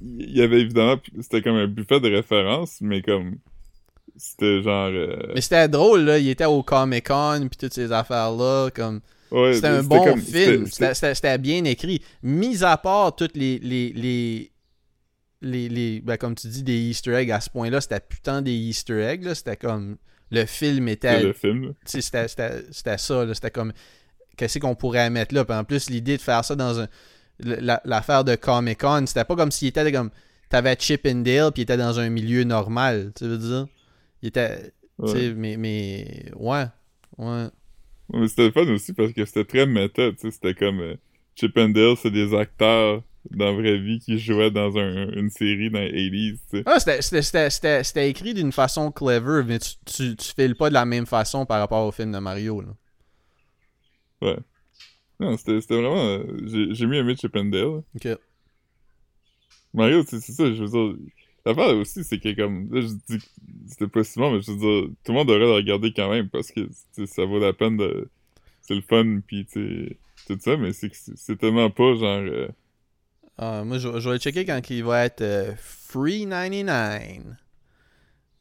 il 0.00 0.36
y 0.36 0.42
avait 0.42 0.60
évidemment, 0.60 0.96
c'était 1.20 1.42
comme 1.42 1.56
un 1.56 1.66
buffet 1.66 2.00
de 2.00 2.10
références, 2.10 2.78
mais 2.80 3.02
comme, 3.02 3.36
c'était 4.16 4.62
genre... 4.62 4.88
euh, 4.88 5.32
Mais 5.34 5.40
c'était 5.40 5.68
drôle, 5.68 6.00
là, 6.02 6.18
il 6.18 6.28
était 6.28 6.44
au 6.44 6.62
Comic 6.62 7.06
Con 7.08 7.46
puis 7.50 7.56
toutes 7.58 7.72
ces 7.74 7.92
affaires-là, 7.92 8.70
comme... 8.74 9.00
ouais, 9.30 9.54
C'était 9.54 9.68
un 9.68 9.82
bon 9.82 10.02
comme- 10.04 10.20
film. 10.20 10.66
c'était 10.66 11.38
bien 11.38 11.64
écrit. 11.64 12.02
Mis 12.22 12.64
à 12.64 12.76
part 12.76 13.14
toutes 13.16 13.36
les. 13.36 13.58
les, 13.60 13.92
les, 13.94 14.51
les, 15.42 15.68
les- 15.68 16.00
ben, 16.00 16.16
comme 16.16 16.34
tu 16.34 16.46
dis, 16.48 16.62
des 16.62 16.78
Easter 16.78 17.12
eggs 17.14 17.30
à 17.30 17.40
ce 17.40 17.50
point-là, 17.50 17.80
c'était 17.80 18.00
putain 18.00 18.40
des 18.42 18.52
Easter 18.54 19.02
eggs. 19.02 19.24
là. 19.24 19.34
C'était 19.34 19.56
comme. 19.56 19.96
Le 20.30 20.46
film 20.46 20.88
était. 20.88 21.22
le 21.22 21.32
film, 21.34 21.74
C'était 21.84 22.26
c'était- 22.28 22.62
c'était 22.70 22.96
ça. 22.98 23.24
là. 23.24 23.34
C'était 23.34 23.50
comme. 23.50 23.72
Qu'est-ce 24.36 24.58
qu'on 24.58 24.74
pourrait 24.74 25.10
mettre 25.10 25.34
là? 25.34 25.44
Puis 25.44 25.54
en 25.54 25.64
plus, 25.64 25.90
l'idée 25.90 26.16
de 26.16 26.22
faire 26.22 26.44
ça 26.44 26.54
dans 26.56 26.80
un. 26.80 26.88
la- 27.38 27.82
L'affaire 27.84 28.24
de 28.24 28.34
Comic 28.34 28.80
Con, 28.80 29.04
c'était 29.06 29.24
pas 29.24 29.36
comme 29.36 29.50
s'il 29.50 29.68
était 29.68 29.92
comme. 29.92 30.10
T'avais 30.48 30.76
Chip 30.78 31.06
and 31.06 31.16
Dale, 31.22 31.50
puis 31.52 31.60
il 31.60 31.64
était 31.64 31.76
dans 31.76 31.98
un 31.98 32.08
milieu 32.10 32.44
normal. 32.44 33.12
Tu 33.16 33.24
veux 33.24 33.38
dire? 33.38 33.66
Il 34.22 34.28
était. 34.28 34.72
Tu 35.04 35.10
sais, 35.10 35.34
mais, 35.34 35.56
mais, 35.56 36.26
ouais, 36.36 36.64
ouais. 37.18 37.46
Mais 38.12 38.28
c'était 38.28 38.52
fun 38.52 38.66
aussi 38.68 38.92
parce 38.92 39.12
que 39.12 39.24
c'était 39.24 39.44
très 39.44 39.66
méta, 39.66 40.10
tu 40.12 40.18
sais, 40.18 40.30
c'était 40.30 40.54
comme 40.54 40.80
euh, 40.80 40.94
Chip 41.34 41.56
and 41.56 41.70
Dale, 41.70 41.94
c'est 42.00 42.10
des 42.10 42.34
acteurs 42.34 43.02
dans 43.30 43.46
la 43.46 43.52
vraie 43.52 43.78
vie 43.78 43.98
qui 44.00 44.18
jouaient 44.18 44.50
dans 44.50 44.76
un, 44.76 45.10
une 45.12 45.30
série 45.30 45.70
dans 45.70 45.80
les 45.80 46.10
80s, 46.10 46.38
tu 46.50 46.56
sais. 46.58 46.62
Ah, 46.66 46.80
c'était- 46.80 48.10
écrit 48.10 48.34
d'une 48.34 48.52
façon 48.52 48.90
clever, 48.90 49.42
mais 49.46 49.58
tu, 49.58 49.70
tu, 49.84 50.16
tu 50.16 50.32
files 50.34 50.56
pas 50.56 50.68
de 50.68 50.74
la 50.74 50.84
même 50.84 51.06
façon 51.06 51.46
par 51.46 51.60
rapport 51.60 51.86
au 51.86 51.92
film 51.92 52.12
de 52.12 52.18
Mario, 52.18 52.60
là. 52.60 52.74
Ouais. 54.20 54.38
Non, 55.20 55.36
c'était 55.36 55.60
vraiment... 55.80 56.20
J'ai 56.46 56.84
aimé 56.84 57.14
Chip 57.16 57.34
and 57.36 57.46
Dale. 57.46 57.82
Ok. 57.94 58.08
Mario, 59.74 60.02
c'est 60.06 60.20
ça, 60.20 60.52
je 60.52 60.64
veux 60.64 60.68
dire... 60.68 60.96
L'affaire 61.44 61.76
aussi, 61.76 62.04
c'est 62.04 62.18
que 62.20 62.34
comme... 62.34 62.72
Là, 62.72 62.80
je 62.82 62.86
dis 62.88 63.18
que 63.18 63.24
c'était 63.66 63.88
pas 63.88 64.04
si 64.04 64.18
bon, 64.18 64.32
mais 64.32 64.40
je 64.42 64.52
veux 64.52 64.58
dire, 64.58 64.90
tout 65.04 65.12
le 65.12 65.18
monde 65.18 65.28
devrait 65.28 65.44
le 65.46 65.52
regarder 65.52 65.92
quand 65.92 66.08
même 66.10 66.28
parce 66.28 66.52
que 66.52 66.68
ça 67.06 67.24
vaut 67.24 67.40
la 67.40 67.52
peine 67.52 67.76
de... 67.76 68.08
C'est 68.60 68.74
le 68.76 68.80
fun, 68.82 69.20
pis 69.26 69.44
tu 69.46 69.96
tout 70.28 70.38
ça, 70.40 70.56
mais 70.56 70.72
c'est 70.72 70.88
que 70.88 70.96
c'est 70.96 71.16
c'est 71.16 71.36
tellement 71.36 71.68
pas 71.68 71.94
genre... 71.96 72.20
euh, 72.20 72.46
Ah, 73.38 73.62
moi, 73.64 73.78
je, 73.78 73.88
je 73.98 74.08
vais 74.08 74.14
le 74.16 74.20
checker 74.20 74.44
quand 74.44 74.70
il 74.70 74.84
va 74.84 75.04
être 75.04 75.22
euh, 75.22 75.52
free 75.58 76.26
99. 76.26 77.02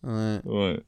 Ouais. 0.03 0.39
Ouais. 0.45 0.79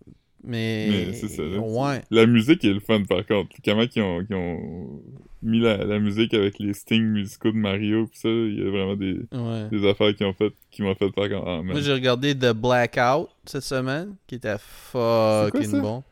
Mais. 0.44 0.88
Mais 0.90 1.14
c'est 1.14 1.30
ça, 1.30 1.42
là. 1.44 1.60
Ouais. 1.60 2.02
La 2.12 2.26
musique 2.26 2.64
est 2.66 2.74
le 2.74 2.80
fun, 2.80 3.04
par 3.04 3.26
contre. 3.26 3.50
Comment 3.64 3.84
ils 3.84 4.02
ont, 4.02 4.26
qu'ils 4.26 4.36
ont 4.36 5.02
mis 5.42 5.60
la, 5.60 5.78
la 5.78 6.00
musique 6.00 6.34
avec 6.34 6.60
les 6.60 6.74
stings 6.74 7.04
musicaux 7.04 7.52
de 7.52 7.58
Mario, 7.58 8.08
pis 8.08 8.20
ça, 8.20 8.30
il 8.30 8.60
y 8.60 8.68
a 8.68 8.70
vraiment 8.70 8.96
des, 8.96 9.20
Ouais. 9.32 9.70
des 9.70 9.88
affaires 9.90 10.14
qui 10.16 10.24
ont 10.26 10.34
fait, 10.34 10.54
qui 10.72 10.82
m'ont 10.82 10.96
fait 10.96 11.10
faire 11.12 11.30
comme... 11.30 11.44
Ah, 11.48 11.58
man. 11.58 11.66
Moi, 11.68 11.82
j'ai 11.82 11.94
regardé 11.94 12.36
The 12.38 12.52
Blackout 12.54 13.30
cette 13.46 13.64
semaine, 13.64 14.16
qui 14.28 14.36
était 14.36 14.58
fucking 14.60 15.82
bon. 15.82 16.04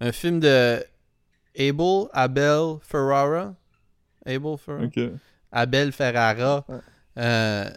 Un 0.00 0.12
film 0.12 0.40
de 0.40 0.78
Abel, 1.58 2.06
Abel 2.12 2.76
Ferrara. 2.82 3.54
Abel 4.26 4.56
Ferrara? 4.58 4.88
Abel 5.52 5.92
Ferrara. 5.92 6.64
Ouais. 7.16 7.22
Euh, 7.24 7.70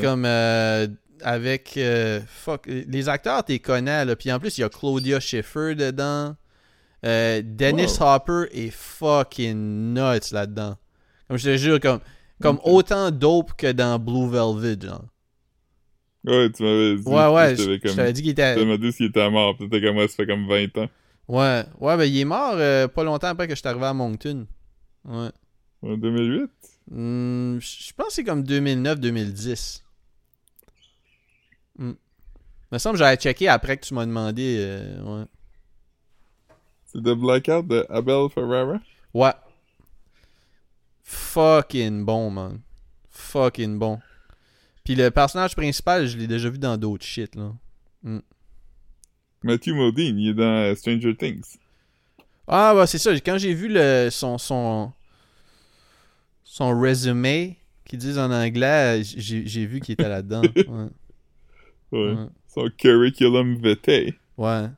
comme 0.00 0.24
euh, 0.24 0.86
avec 1.22 1.74
euh, 1.76 2.20
fuck 2.26 2.66
les 2.66 3.08
acteurs 3.08 3.44
t'es 3.44 3.58
connais 3.58 4.04
là 4.04 4.16
puis 4.16 4.32
en 4.32 4.38
plus 4.40 4.56
il 4.56 4.62
y 4.62 4.64
a 4.64 4.68
Claudia 4.70 5.20
Schiffer 5.20 5.74
dedans 5.74 6.34
Dennis 7.02 7.98
Wow. 8.00 8.06
Hopper 8.14 8.44
est 8.52 8.70
fucking 8.70 9.92
nuts 9.94 10.32
là-dedans 10.32 10.76
comme 11.28 11.36
je 11.36 11.44
te 11.50 11.56
jure 11.58 11.78
comme 11.80 12.00
comme 12.40 12.58
autant 12.64 13.10
dope 13.10 13.52
que 13.56 13.70
dans 13.72 13.98
Blue 13.98 14.28
Velvet 14.30 14.78
genre 14.86 15.04
Ouais, 16.26 16.50
tu 16.50 16.62
m'avais 16.62 16.96
dit. 16.96 17.02
ouais 17.06 17.26
ouais 17.28 17.56
je 17.56 17.62
t'avais 17.64 17.74
je 17.76 17.80
comme... 17.86 17.96
t'avais 17.96 18.12
dit 18.14 18.22
qu'il 18.22 18.34
Tu 18.34 18.40
était 18.40 18.64
m'as 18.64 18.76
dit 18.78 18.92
s'il 18.92 19.06
était 19.06 19.28
mort, 19.30 19.54
t'étais 19.58 19.82
comme 19.82 19.94
moi, 19.96 20.08
ça 20.08 20.14
fait 20.14 20.26
comme 20.26 20.48
20 20.48 20.78
ans. 20.78 20.88
ouais 21.28 21.64
ouais 21.80 21.96
ben 21.98 22.04
il 22.04 22.18
est 22.18 22.24
mort 22.24 22.54
euh, 22.56 22.88
pas 22.88 23.04
longtemps 23.04 23.26
après 23.28 23.46
que 23.46 23.54
je 23.54 23.58
suis 23.60 23.68
arrivé 23.68 23.84
à 23.84 23.92
Moncton 23.92 24.46
ouais 25.04 25.28
En 25.82 25.96
2008? 25.98 26.48
Hmm, 26.90 27.58
je 27.60 27.92
pense 27.94 28.08
que 28.08 28.12
c'est 28.14 28.24
comme 28.24 28.42
2009-2010 28.44 29.80
Hmm. 31.76 31.94
me 32.70 32.78
semble 32.78 32.94
que 32.94 32.98
j'avais 33.00 33.16
checké 33.16 33.48
après 33.48 33.76
que 33.76 33.84
tu 33.84 33.94
m'as 33.94 34.06
demandé 34.06 34.58
euh, 34.60 35.02
ouais 35.02 35.24
C'est 36.86 37.00
The 37.00 37.14
Blackout 37.16 37.66
de 37.66 37.84
Abel 37.88 38.28
Ferrara? 38.32 38.78
Ouais. 39.12 39.32
Fucking 41.02 42.04
bon, 42.04 42.30
man. 42.30 42.60
Fucking 43.10 43.78
bon. 43.78 43.98
Puis 44.84 44.94
le 44.94 45.10
personnage 45.10 45.56
principal, 45.56 46.06
je 46.06 46.16
l'ai 46.16 46.26
déjà 46.28 46.48
vu 46.48 46.58
dans 46.58 46.76
d'autres 46.76 47.04
shit, 47.04 47.34
là. 47.34 47.52
Matthew 49.42 49.74
Modine, 49.74 50.18
il 50.18 50.28
est 50.30 50.34
dans 50.34 50.44
euh, 50.44 50.74
Stranger 50.74 51.16
Things. 51.16 51.56
Ah, 52.46 52.72
bah, 52.74 52.86
c'est 52.86 52.98
ça. 52.98 53.12
Quand 53.20 53.36
j'ai 53.38 53.52
vu 53.54 53.68
le, 53.68 54.08
son, 54.10 54.38
son, 54.38 54.92
son 56.54 56.78
résumé, 56.78 57.58
qu'ils 57.84 57.98
disent 57.98 58.16
en 58.16 58.30
anglais, 58.30 59.02
j'ai 59.02 59.66
vu 59.66 59.80
qu'il 59.80 59.94
était 59.94 60.08
là-dedans. 60.08 60.42
Ouais. 61.90 62.00
Ouais. 62.00 62.14
Ouais. 62.14 62.26
Son 62.46 62.70
curriculum 62.78 63.56
vitae. 63.56 64.14
ouais. 64.36 64.68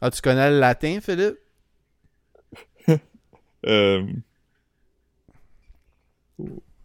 Ah, 0.00 0.10
tu 0.10 0.22
connais 0.22 0.50
le 0.50 0.60
latin, 0.60 1.00
Philippe? 1.00 1.36
Euh... 3.66 4.06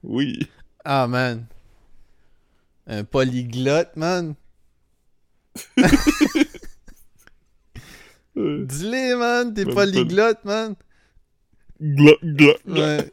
Oui. 0.03 0.39
Ah, 0.83 1.07
man. 1.07 1.45
Un 2.87 3.03
polyglotte, 3.05 3.95
man. 3.95 4.35
Dis-le, 8.35 9.17
man. 9.17 9.53
T'es 9.53 9.65
polyglotte, 9.65 10.43
man. 10.43 10.75
Glot, 11.79 12.17
glot, 12.23 12.57
glot. 12.65 12.81
Ouais. 12.81 13.11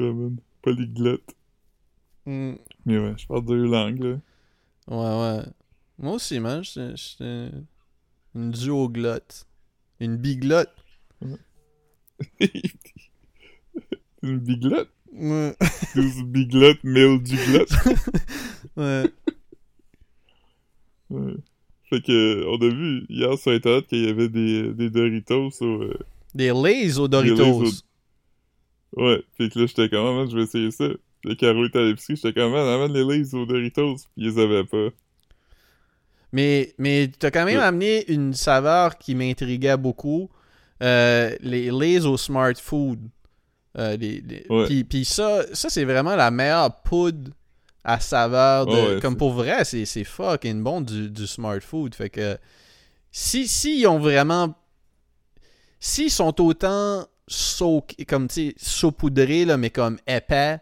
Man. 0.00 0.36
Polyglotte. 0.62 1.34
Hmm. 2.26 2.54
Mais 2.84 2.98
ouais, 2.98 3.14
je 3.16 3.26
parle 3.26 3.44
deux 3.46 3.64
langues, 3.66 4.02
là. 4.02 4.18
Ouais, 4.88 5.38
ouais. 5.38 5.44
Moi 5.98 6.14
aussi, 6.14 6.38
man, 6.40 6.62
j'étais 6.64 7.50
une 8.34 8.50
duoglotte. 8.50 9.46
Une 10.00 10.16
biglotte. 10.16 10.74
Une 14.22 14.38
biglotte? 14.38 14.90
Ouais. 15.12 15.56
12 15.94 16.24
biglottes, 16.24 16.84
1000 16.84 17.22
duglottes. 17.22 17.72
ouais. 18.76 19.04
Ouais. 21.10 21.34
Fait 21.88 22.00
que, 22.02 22.44
on 22.46 22.56
a 22.60 22.68
vu 22.68 23.06
hier 23.08 23.36
sur 23.38 23.50
Internet 23.52 23.86
qu'il 23.88 24.04
y 24.04 24.08
avait 24.08 24.28
des, 24.28 24.72
des 24.74 24.90
Doritos 24.90 25.50
au... 25.60 25.82
euh, 25.82 25.98
Des 26.34 26.52
Lays 26.52 26.98
aux 26.98 27.08
Des 27.08 27.22
Lay's 27.22 27.36
Doritos. 27.36 27.82
Ouais, 28.96 29.22
fait 29.38 29.48
que 29.48 29.58
là, 29.58 29.66
j'étais 29.66 29.88
comme, 29.88 30.06
ah, 30.06 30.12
man, 30.12 30.30
je 30.30 30.36
vais 30.36 30.42
essayer 30.42 30.70
ça. 30.70 30.86
Le 31.24 31.34
carreau 31.34 31.66
était 31.66 31.78
à 31.78 31.82
l'épicerie, 31.82 32.16
j'étais 32.16 32.32
comme, 32.32 32.52
man, 32.52 32.66
amène 32.66 32.92
les 32.92 33.04
Lays 33.04 33.34
aux 33.34 33.46
Doritos, 33.46 33.94
pis 33.96 34.02
ils 34.16 34.28
les 34.30 34.38
avaient 34.42 34.64
pas. 34.64 34.88
Mais, 36.32 36.74
mais 36.78 37.10
t'as 37.18 37.30
quand 37.30 37.44
même 37.44 37.58
Ouais. 37.58 37.62
amené 37.64 38.10
une 38.10 38.34
saveur 38.34 38.98
qui 38.98 39.14
m'intriguait 39.14 39.76
beaucoup. 39.76 40.30
Euh, 40.82 41.34
les 41.40 41.70
Lays 41.70 42.06
au 42.06 42.16
Smart 42.16 42.54
Food. 42.56 43.00
Euh, 43.78 43.96
les, 43.96 44.20
les- 44.20 44.46
Ouais. 44.48 44.66
Puis, 44.66 44.84
puis 44.84 45.04
ça, 45.04 45.42
ça 45.54 45.68
c'est 45.68 45.84
vraiment 45.84 46.16
la 46.16 46.30
meilleure 46.30 46.82
poudre 46.82 47.30
à 47.84 47.98
saveur. 48.00 48.66
De, 48.66 48.72
ouais, 48.94 49.00
comme 49.00 49.16
pour 49.16 49.32
vrai, 49.32 49.64
c'est, 49.64 49.84
c'est 49.84 50.04
fucking 50.04 50.62
bon 50.62 50.80
du, 50.80 51.10
du 51.10 51.26
Smart 51.26 51.60
Food. 51.60 51.94
Fait 51.94 52.10
que 52.10 52.38
si, 53.12 53.46
si 53.48 53.80
ils 53.80 53.86
ont 53.86 53.98
vraiment. 53.98 54.54
S'ils 55.80 56.10
sont 56.10 56.40
autant 56.42 57.06
soak, 57.32 57.94
comme 58.08 58.26
tu 58.28 58.48
sais, 58.50 58.54
saupoudrés, 58.58 59.44
là, 59.44 59.56
mais 59.56 59.70
comme 59.70 59.98
épais 60.06 60.58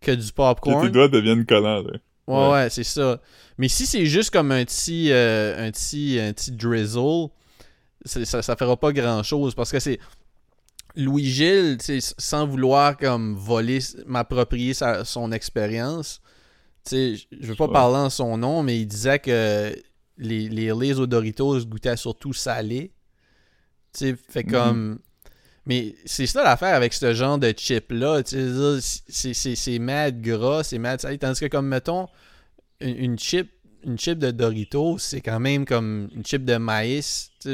que 0.00 0.12
du 0.12 0.28
Que 0.28 0.32
popcorn. 0.34 0.86
tes 0.86 0.92
doigts 0.92 1.08
deviennent 1.08 1.44
collants, 1.44 1.82
là. 1.82 1.90
Ouais, 2.26 2.34
Ouais. 2.36 2.50
ouais, 2.52 2.70
c'est 2.70 2.84
ça. 2.84 3.20
Mais 3.58 3.68
si 3.68 3.84
c'est 3.84 4.06
juste 4.06 4.30
comme 4.30 4.50
un 4.52 4.64
petit, 4.64 5.10
euh, 5.10 5.66
un 5.66 5.70
petit, 5.70 6.18
un 6.20 6.32
petit 6.32 6.52
drizzle, 6.52 7.28
ça, 8.04 8.42
ça 8.42 8.56
fera 8.56 8.76
pas 8.76 8.92
grand 8.92 9.22
chose 9.22 9.54
parce 9.54 9.70
que 9.72 9.80
c'est 9.80 9.98
Louis 10.96 11.24
Gilles, 11.24 11.78
sans 12.18 12.46
vouloir 12.46 12.96
comme 12.96 13.34
voler, 13.34 13.80
m'approprier 14.06 14.72
son 15.04 15.32
expérience. 15.32 16.20
Je 16.90 17.16
veux 17.40 17.54
pas 17.56 17.66
Ouais. 17.66 17.72
parler 17.72 17.96
en 17.96 18.10
son 18.10 18.36
nom, 18.38 18.62
mais 18.62 18.78
il 18.80 18.86
disait 18.86 19.18
que 19.18 19.74
les, 20.18 20.48
les 20.48 20.70
aux 20.98 21.06
Doritos 21.06 21.64
goûtaient 21.64 21.96
surtout 21.96 22.32
salé. 22.32 22.92
Fait 23.96 24.44
Mhm. 24.44 24.50
comme. 24.50 24.98
Mais 25.66 25.94
c'est 26.04 26.26
ça 26.26 26.42
l'affaire 26.44 26.74
avec 26.74 26.92
ce 26.92 27.14
genre 27.14 27.38
de 27.38 27.52
chip-là. 27.56 28.22
C'est 28.24 29.78
mad 29.78 30.20
gras, 30.20 30.62
c'est 30.64 30.78
mad. 30.78 31.00
Tandis 31.18 31.40
que, 31.40 31.46
comme 31.46 31.68
mettons, 31.68 32.06
une, 32.80 32.96
une 32.96 33.18
chip 33.18 33.50
une 33.86 33.98
chip 33.98 34.18
de 34.18 34.30
Doritos, 34.30 34.96
c'est 34.98 35.20
quand 35.20 35.38
même 35.40 35.66
comme 35.66 36.08
une 36.14 36.24
chip 36.24 36.44
de 36.44 36.56
maïs. 36.56 37.30
Tu 37.40 37.50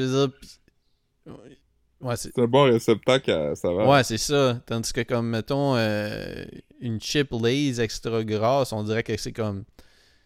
Ouais, 2.00 2.16
c'est 2.16 2.36
un 2.38 2.46
bon 2.46 2.62
réceptacle 2.64 3.30
à 3.30 3.54
saveur. 3.54 3.86
ouais, 3.86 4.02
c'est 4.04 4.16
ça. 4.16 4.58
Tandis 4.64 4.90
que, 4.92 5.02
comme 5.02 5.28
mettons, 5.28 5.76
euh, 5.76 6.44
une 6.80 6.98
chip 7.00 7.28
Lay's 7.32 7.78
extra 7.78 8.24
grasse, 8.24 8.72
on 8.72 8.82
dirait 8.84 9.02
que 9.02 9.14
c'est 9.18 9.32
comme. 9.32 9.64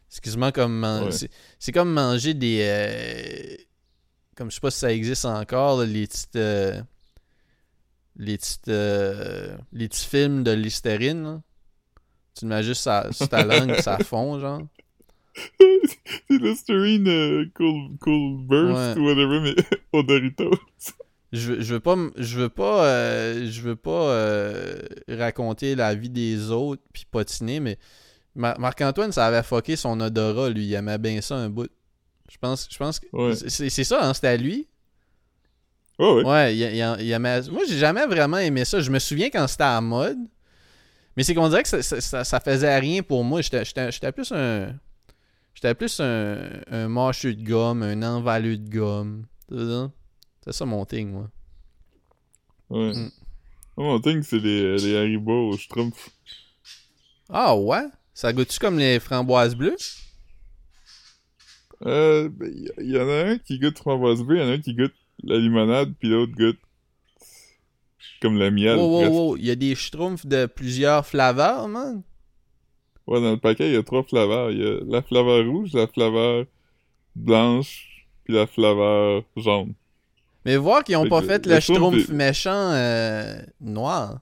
Excuse-moi, 0.08 0.52
comme. 0.52 0.78
man- 0.78 1.04
Ouais. 1.06 1.10
c'est- 1.12 1.30
C'est 1.58 1.72
comme 1.72 1.92
manger 1.92 2.32
des. 2.34 2.60
euh, 2.62 3.56
Comme 4.36 4.50
je 4.50 4.54
sais 4.56 4.60
pas 4.60 4.70
si 4.70 4.78
ça 4.78 4.92
existe 4.92 5.24
encore, 5.24 5.80
là, 5.80 5.86
les 5.86 6.06
petites. 6.06 6.36
euh, 6.36 6.80
Les 8.16 8.38
petites. 8.38 8.68
euh, 8.68 9.56
Les 9.72 9.88
petits 9.88 10.06
films 10.06 10.44
de 10.44 10.52
Listerine, 10.52 11.22
là. 11.22 11.42
Tu 12.38 12.46
mets 12.46 12.62
juste 12.62 12.88
sur 13.12 13.28
ta 13.28 13.44
langue, 13.44 13.76
ça 13.80 13.98
fond, 13.98 14.38
genre. 14.40 14.62
c'est 15.60 16.38
Listerine 16.38 17.08
euh, 17.08 17.44
cool, 17.54 17.96
cool 18.00 18.40
Burst 18.46 18.96
Ouais. 18.96 19.00
ou 19.02 19.06
whatever, 19.06 19.40
mais 19.40 19.54
au 19.92 20.02
Doritos. 20.02 20.50
Je 21.32 21.52
veux, 21.52 21.60
je 21.60 21.74
veux 21.74 21.80
pas, 21.80 21.96
je 22.16 22.38
veux 22.38 22.48
pas, 22.48 22.86
euh, 22.86 23.50
je 23.50 23.60
veux 23.62 23.74
pas 23.76 23.90
euh, 24.10 24.78
raconter 25.08 25.74
la 25.74 25.94
vie 25.96 26.10
des 26.10 26.50
autres 26.52 26.82
puis 26.92 27.04
patiner, 27.10 27.58
mais 27.58 27.78
Ma- 28.36 28.56
Marc-Antoine, 28.58 29.10
ça 29.12 29.26
avait 29.26 29.42
fucké 29.42 29.74
son 29.76 30.00
odorat, 30.00 30.50
lui. 30.50 30.66
Il 30.66 30.74
aimait 30.74 30.98
bien 30.98 31.20
ça 31.20 31.36
un 31.36 31.48
bout. 31.50 31.68
Je 32.30 32.36
pense, 32.38 32.68
je 32.70 32.76
pense 32.78 32.98
que 33.00 33.06
Ouais. 33.12 33.34
c'est 33.36 33.84
ça, 33.84 34.08
hein, 34.08 34.14
c'était 34.14 34.28
à 34.28 34.36
lui? 34.36 34.66
Oh, 35.98 36.16
ouais. 36.16 36.24
Ouais, 36.24 36.56
il, 36.56 36.60
il- 36.62 36.96
il 37.06 37.10
aimait- 37.12 37.48
Moi, 37.50 37.62
j'ai 37.68 37.78
jamais 37.78 38.06
vraiment 38.06 38.38
aimé 38.38 38.64
ça. 38.64 38.80
Je 38.80 38.90
me 38.90 38.98
souviens 38.98 39.30
quand 39.30 39.46
c'était 39.46 39.62
à 39.64 39.80
mode. 39.80 40.18
Mais 41.16 41.22
c'est 41.22 41.34
qu'on 41.34 41.48
dirait 41.48 41.62
que 41.62 41.68
ça, 41.68 41.82
ça, 41.82 42.00
ça- 42.00 42.24
ça 42.24 42.40
faisait 42.40 42.78
rien 42.78 43.02
pour 43.02 43.22
moi. 43.22 43.40
J'étais 43.40 44.12
plus 44.12 44.32
un. 44.32 44.74
J'étais 45.54 45.74
plus 45.74 46.00
un, 46.00 46.38
un 46.70 46.88
mâcheux 46.88 47.34
de 47.34 47.42
gomme, 47.44 47.82
un 47.84 48.02
envaleux 48.02 48.56
de 48.58 48.68
gomme. 48.68 49.24
C'est 50.44 50.52
ça? 50.52 50.64
Mon 50.64 50.84
thing, 50.84 51.10
moi. 51.12 51.30
Ouais. 52.70 52.92
Mm. 52.92 53.10
Mon 53.76 54.00
thing, 54.00 54.22
c'est 54.22 54.38
les, 54.40 54.76
les 54.78 54.96
Haribo 54.96 55.50
au 55.50 55.56
Schtroumpf. 55.56 56.10
Ah 57.28 57.56
ouais? 57.56 57.86
Ça 58.12 58.32
goûte-tu 58.32 58.58
comme 58.58 58.78
les 58.78 58.98
framboises 59.00 59.54
bleues? 59.54 59.76
Euh, 61.86 62.28
ben, 62.32 62.50
il 62.78 62.88
y, 62.88 62.92
y 62.92 62.98
en 63.00 63.08
a 63.08 63.30
un 63.30 63.38
qui 63.38 63.58
goûte 63.58 63.78
framboise 63.78 64.22
bleue, 64.22 64.36
il 64.38 64.42
y 64.42 64.44
en 64.44 64.48
a 64.48 64.52
un 64.52 64.60
qui 64.60 64.74
goûte 64.74 64.94
la 65.26 65.38
limonade, 65.38 65.92
puis 65.98 66.08
l'autre 66.08 66.32
goûte 66.32 66.58
comme 68.20 68.38
le 68.38 68.50
miel. 68.50 68.76
Wow, 68.76 69.08
wow. 69.08 69.36
Il 69.36 69.44
y 69.44 69.50
a 69.50 69.54
des 69.54 69.74
schtroumpfs 69.74 70.26
de 70.26 70.46
plusieurs 70.46 71.06
flaveurs, 71.06 71.68
man. 71.68 72.02
Ouais, 73.06 73.20
dans 73.20 73.32
le 73.32 73.38
paquet, 73.38 73.68
il 73.68 73.74
y 73.74 73.76
a 73.76 73.82
trois 73.82 74.02
flaveurs. 74.02 74.50
Il 74.50 74.58
y 74.62 74.66
a 74.66 74.78
la 74.86 75.02
flaveur 75.02 75.44
rouge, 75.46 75.72
la 75.74 75.86
flaveur 75.86 76.46
blanche, 77.14 78.06
puis 78.24 78.32
la 78.34 78.46
flaveur 78.46 79.24
jaune. 79.36 79.74
Mais 80.46 80.56
voir 80.56 80.84
qu'ils 80.84 80.96
ont 80.96 81.02
Fait 81.04 81.08
pas 81.10 81.22
fait 81.22 81.46
le 81.46 81.54
le 81.54 81.60
schtroumpf 81.60 82.08
méchant 82.08 82.70
euh, 82.72 83.36
noir. 83.60 84.20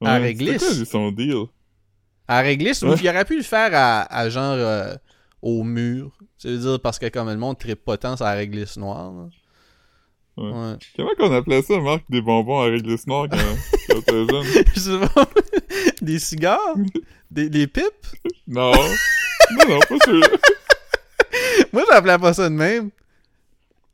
Ouais, 0.00 0.08
À 0.08 0.18
réglisse. 0.18 0.58
quoi, 0.76 0.84
son 0.86 1.12
deal? 1.12 1.44
À 2.26 2.40
réglisse, 2.40 2.82
ou 2.82 2.94
il 2.94 3.08
aurait 3.08 3.24
pu 3.24 3.36
le 3.36 3.42
faire 3.42 3.70
à, 3.72 4.02
à 4.02 4.28
genre 4.30 4.54
euh, 4.54 4.94
au 5.42 5.62
mur. 5.64 6.16
Tu 6.40 6.48
veux 6.48 6.58
dire, 6.58 6.80
parce 6.80 6.98
que 6.98 7.06
comme 7.08 7.28
le 7.28 7.36
monde 7.36 7.58
tripe 7.58 7.84
pas 7.84 7.96
tant 7.98 8.16
sur 8.16 8.24
la 8.24 8.32
réglisse 8.32 8.76
noire. 8.76 9.12
là. 9.12 9.28
Ouais. 10.36 10.50
Ouais. 10.50 10.76
Comment 10.96 11.10
qu'on 11.18 11.32
appelait 11.34 11.60
ça, 11.62 11.78
Marc, 11.80 12.04
des 12.08 12.22
bonbons 12.22 12.60
à 12.60 12.64
réglisse 12.64 13.06
noire 13.06 13.26
quand, 13.30 13.36
quand 13.88 14.00
t'es 14.06 14.26
jeune? 14.26 14.64
Je 14.74 14.80
sais 14.80 14.98
pas. 15.14 15.28
des 16.02 16.18
cigares? 16.18 16.74
Des, 17.30 17.50
des 17.50 17.66
pipes? 17.66 17.84
Non. 18.46 18.72
non, 18.72 19.68
non, 19.68 19.78
pas 19.80 19.96
sûr. 20.04 20.20
Moi, 21.72 21.82
j'appelais 21.90 22.18
pas 22.18 22.32
ça 22.32 22.48
de 22.48 22.54
même. 22.54 22.90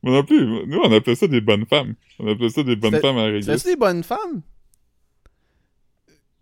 Moi 0.02 0.14
non 0.14 0.22
plus. 0.24 0.46
Nous, 0.66 0.78
on 0.78 0.92
appelait 0.92 1.16
ça 1.16 1.26
des 1.26 1.40
bonnes 1.40 1.66
femmes. 1.66 1.94
On 2.20 2.30
appelait 2.30 2.50
ça 2.50 2.62
des 2.62 2.76
bonnes 2.76 2.92
C'était- 2.94 3.06
femmes 3.08 3.18
à 3.18 3.24
réglisse. 3.24 3.46
C'est-tu 3.46 3.68
des 3.74 3.76
bonnes 3.76 4.04
femmes? 4.04 4.42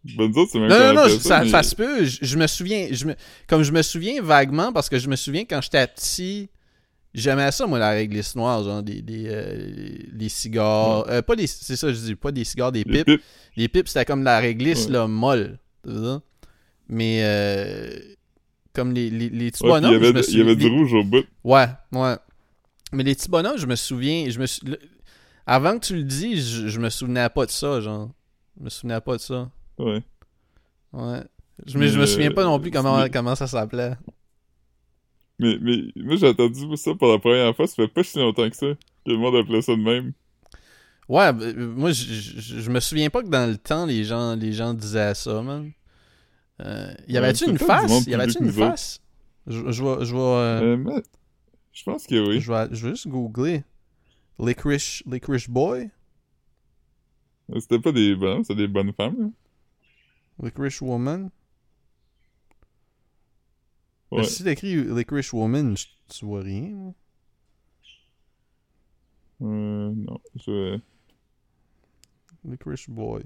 Ben, 0.04 0.30
c'est 0.50 0.58
même 0.58 0.68
Non, 0.68 0.92
non, 0.94 1.08
non, 1.08 1.18
ça, 1.18 1.40
mais- 1.44 1.48
ça 1.50 1.62
se 1.62 1.74
peut. 1.74 2.04
Je, 2.04 2.18
je 2.22 2.36
me 2.36 2.46
souviens, 2.46 2.88
je 2.90 3.06
me, 3.06 3.14
comme 3.46 3.62
je 3.62 3.72
me 3.72 3.80
souviens 3.82 4.20
vaguement, 4.22 4.72
parce 4.72 4.88
que 4.90 4.98
je 4.98 5.08
me 5.08 5.16
souviens 5.16 5.44
quand 5.44 5.60
j'étais 5.62 5.86
petit, 5.86 6.50
j'aimais 7.14 7.50
ça, 7.52 7.66
moi, 7.66 7.78
la 7.78 7.90
réglisse 7.90 8.36
noire, 8.36 8.62
genre 8.62 8.82
des, 8.82 9.00
des, 9.00 9.24
euh, 9.28 9.96
les 10.12 10.28
cigares. 10.28 11.06
euh, 11.08 11.22
pas 11.22 11.36
des, 11.36 11.46
c'est 11.46 11.76
ça, 11.76 11.90
je 11.92 11.98
dis, 11.98 12.14
pas 12.16 12.32
des 12.32 12.44
cigares, 12.44 12.70
des 12.72 12.84
pipes. 12.84 13.06
pipes. 13.06 13.22
Les 13.56 13.68
pipes, 13.68 13.88
c'était 13.88 14.04
comme 14.04 14.22
la 14.24 14.38
réglisse, 14.40 14.86
Ouais. 14.86 14.92
là, 14.92 15.06
molle. 15.06 15.58
Mais, 16.88 17.20
euh, 17.22 17.98
comme 18.74 18.92
les, 18.92 19.08
les, 19.08 19.30
les 19.30 19.50
petits 19.50 19.64
Ouais, 19.64 19.80
puis 19.80 19.88
il 19.88 19.94
y 19.94 19.98
bonhommes, 19.98 20.02
je 20.02 20.08
avait, 20.08 20.20
il 20.28 20.38
y 20.38 20.40
avait 20.42 20.52
souviens- 20.52 20.68
du 20.68 20.74
rouge 20.76 20.92
au 20.94 21.04
bout. 21.04 21.24
Ouais, 21.44 21.66
ouais. 21.92 22.16
Mais 22.92 23.02
les 23.04 23.14
petits 23.14 23.28
bonhommes, 23.30 23.56
je 23.58 23.66
me 23.66 23.76
souviens. 23.76 24.28
Je 24.28 24.38
me 24.38 24.46
sou- 24.46 24.66
le- 24.66 24.78
Avant 25.46 25.78
que 25.78 25.86
tu 25.86 25.94
le 25.96 26.02
dis, 26.04 26.40
je, 26.40 26.68
je 26.68 26.80
me 26.80 26.88
souvenais 26.90 27.28
pas 27.28 27.44
de 27.46 27.50
ça, 27.50 27.80
genre. 27.80 28.10
Je 28.58 28.64
me 28.64 28.70
souvenais 28.70 29.00
pas 29.00 29.16
de 29.16 29.20
ça. 29.20 29.50
Ouais. 29.78 30.02
Ouais. 30.92 31.22
Je, 31.66 31.78
mais 31.78 31.88
je 31.88 31.98
me 31.98 32.06
souviens 32.06 32.30
pas 32.32 32.44
non 32.44 32.58
plus 32.60 32.70
comment, 32.70 33.02
mais- 33.02 33.10
comment 33.10 33.34
ça 33.34 33.46
s'appelait. 33.46 33.94
Mais, 35.38 35.56
mais 35.60 35.76
moi, 35.96 36.16
j'ai 36.16 36.28
entendu 36.28 36.76
ça 36.76 36.94
pour 36.94 37.08
la 37.12 37.18
première 37.18 37.54
fois, 37.56 37.66
ça 37.66 37.74
fait 37.74 37.88
pas 37.88 38.04
si 38.04 38.18
longtemps 38.18 38.48
que 38.48 38.56
ça. 38.56 38.66
Que 39.04 39.10
le 39.10 39.16
monde 39.18 39.36
appelait 39.36 39.62
ça 39.62 39.72
de 39.72 39.82
même. 39.82 40.12
Ouais, 41.08 41.32
ben, 41.32 41.42
euh, 41.58 41.66
moi, 41.74 41.90
je, 41.92 42.70
me 42.70 42.80
souviens 42.80 43.10
pas 43.10 43.22
que 43.22 43.28
dans 43.28 43.48
le 43.50 43.56
temps, 43.58 43.84
les 43.84 44.04
gens, 44.04 44.36
les 44.36 44.52
gens 44.52 44.72
disaient 44.74 45.14
ça, 45.14 45.42
man. 45.42 45.70
Euh, 46.62 46.94
y 47.08 47.12
Ouais, 47.12 47.18
avait-tu 47.18 47.50
une 47.50 47.58
face? 47.58 48.06
Y 48.06 48.14
avait-tu 48.14 48.38
une 48.42 48.52
face? 48.52 49.00
Je, 49.46 49.70
je 49.70 49.84
vais, 49.84 50.04
je 50.04 50.12
vais, 50.14 50.20
euh, 50.20 50.76
Euh, 50.86 51.02
je 51.72 51.82
pense 51.82 52.06
que 52.06 52.14
oui. 52.28 52.40
je 52.40 52.50
vais, 52.50 52.68
je 52.70 52.84
vais 52.86 52.94
juste 52.94 53.08
googler. 53.08 53.64
Licorice, 54.38 55.02
Licorice 55.06 55.48
Boy? 55.50 55.90
C'était 57.58 57.78
pas 57.80 57.92
des 57.92 58.14
bonnes, 58.14 58.42
c'était 58.44 58.62
des 58.62 58.68
bonnes 58.68 58.92
femmes. 58.94 59.16
là. 59.18 59.26
Licorice 60.42 60.80
Woman? 60.80 61.30
Ouais. 64.10 64.24
Si 64.24 64.44
t'écris 64.44 64.82
Licorice 64.84 65.32
Woman, 65.32 65.74
tu 66.08 66.24
vois 66.24 66.42
rien. 66.42 66.94
Euh, 69.42 69.92
non, 69.94 70.20
je... 70.36 70.78
Licorice 72.44 72.88
Boy. 72.88 73.24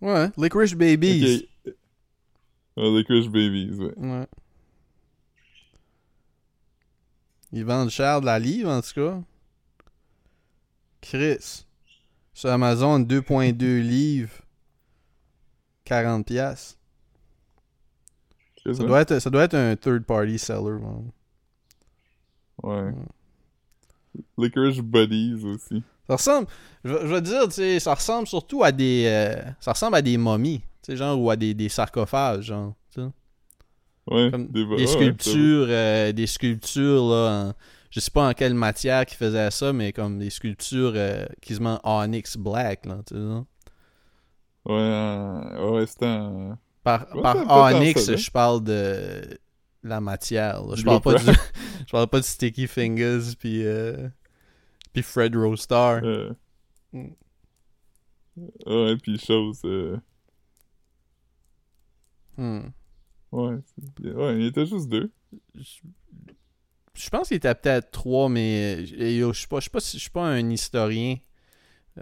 Ouais, 0.00 0.30
Licorice 0.36 0.74
Babies. 0.74 1.46
Ok. 1.64 1.74
Euh, 2.78 2.96
les 2.96 3.04
Crush 3.04 3.28
Babies, 3.28 3.74
ouais. 3.78 3.98
Ouais. 3.98 4.26
Ils 7.52 7.64
vendent 7.64 7.90
cher 7.90 8.20
de 8.20 8.26
la 8.26 8.38
livre, 8.38 8.70
en 8.70 8.80
tout 8.80 8.94
cas. 8.94 9.22
Chris. 11.02 11.64
Sur 12.32 12.50
Amazon, 12.50 12.98
2.2 13.00 13.80
livres. 13.82 14.32
40 15.84 16.24
pièces. 16.26 16.78
Ça 18.64 18.84
doit 18.84 19.00
être, 19.00 19.18
ça 19.18 19.28
doit 19.28 19.42
être 19.42 19.54
un 19.54 19.74
third 19.76 20.04
party 20.04 20.38
seller. 20.38 20.78
man. 20.80 21.10
Ouais. 22.62 22.92
Licorice 24.38 24.78
Buddies 24.78 25.34
aussi. 25.44 25.82
Ça 26.06 26.14
ressemble, 26.16 26.46
je, 26.84 26.92
vais- 26.92 27.08
je 27.08 27.14
te 27.16 27.20
dire, 27.20 27.44
tu 27.46 27.50
sais, 27.52 27.80
ça 27.80 27.94
ressemble 27.94 28.26
surtout 28.28 28.62
à 28.62 28.70
des, 28.70 29.04
euh, 29.06 29.42
ça 29.60 29.72
ressemble 29.72 29.96
à 29.96 30.02
des 30.02 30.16
momies, 30.16 30.60
tu 30.82 30.92
sais, 30.92 30.96
genre, 30.96 31.18
ou 31.20 31.30
à 31.30 31.36
des, 31.36 31.54
des 31.54 31.68
sarcophages, 31.68 32.44
genre, 32.46 32.74
tu 32.94 33.00
sais. 33.00 33.08
Ouais, 34.06 34.30
Comme 34.30 34.48
des, 34.48 34.64
des 34.64 34.74
ouais, 34.74 34.86
sculptures, 34.86 35.66
euh, 35.68 36.12
des 36.12 36.26
sculptures, 36.26 37.04
là, 37.08 37.48
en- 37.48 37.52
je 37.92 38.00
sais 38.00 38.10
pas 38.10 38.30
en 38.30 38.32
quelle 38.32 38.54
matière 38.54 39.04
qui 39.04 39.16
faisait 39.16 39.50
ça, 39.50 39.74
mais 39.74 39.92
comme 39.92 40.18
des 40.18 40.30
sculptures 40.30 40.94
euh, 40.96 41.26
quasiment 41.42 41.78
onyx 41.84 42.38
black, 42.38 42.86
là, 42.86 43.02
tu 43.06 43.14
sais. 43.14 43.20
Ouais, 44.64 44.78
euh, 44.78 45.70
ouais, 45.70 45.86
c'était 45.86 46.06
un... 46.06 46.58
Par, 46.82 47.06
Ouais, 47.14 47.74
onyx, 47.74 48.06
ça, 48.06 48.12
hein. 48.12 48.16
je 48.16 48.30
parle 48.30 48.64
de 48.64 49.38
la 49.82 50.00
matière, 50.00 50.62
là. 50.64 50.74
Je 50.74 50.84
parle 50.84 51.02
pas 51.02 51.14
du, 51.14 51.24
je 51.86 51.92
parle 51.92 52.06
pas 52.08 52.20
de 52.20 52.24
Sticky 52.24 52.66
Fingers, 52.66 53.36
puis 53.38 53.66
euh, 53.66 54.08
puis 54.94 55.02
Fred 55.02 55.36
Rostar. 55.36 56.00
Mm. 56.92 57.08
Ouais, 58.66 58.96
pis 58.96 59.18
chose... 59.18 59.60
Euh... 59.66 59.98
Hmm. 62.38 62.68
Ouais, 63.32 63.58
ouais, 64.00 64.40
il 64.40 64.46
était 64.46 64.64
juste 64.64 64.88
deux. 64.88 65.12
Je 65.54 65.80
pense 67.10 67.28
qu'il 67.28 67.36
était 67.38 67.54
peut-être 67.54 67.90
trois, 67.90 68.28
mais 68.28 68.76
euh, 69.00 69.32
je 69.32 69.38
suis 69.38 69.46
pas, 69.48 69.56
je 69.56 69.62
suis 69.62 69.70
pas, 69.70 69.78
je 69.80 69.98
suis 69.98 70.10
pas 70.10 70.24
un 70.26 70.50
historien. 70.50 71.16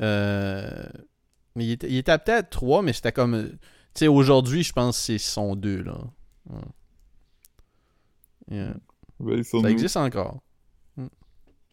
Euh, 0.00 0.84
mais 1.56 1.66
il 1.66 1.72
était, 1.96 2.18
peut-être 2.18 2.50
trois, 2.50 2.82
mais 2.82 2.92
c'était 2.92 3.12
comme, 3.12 3.50
tu 3.50 3.58
sais, 3.94 4.08
aujourd'hui, 4.08 4.62
je 4.62 4.72
pense 4.72 4.96
que 4.98 5.02
c'est 5.04 5.18
sont 5.18 5.54
deux 5.56 5.82
là. 5.82 5.98
Ouais. 6.48 6.60
Yeah. 8.50 8.74
Ben, 9.20 9.42
Ça 9.44 9.58
nous. 9.58 9.66
existe 9.68 9.96
encore. 9.96 10.40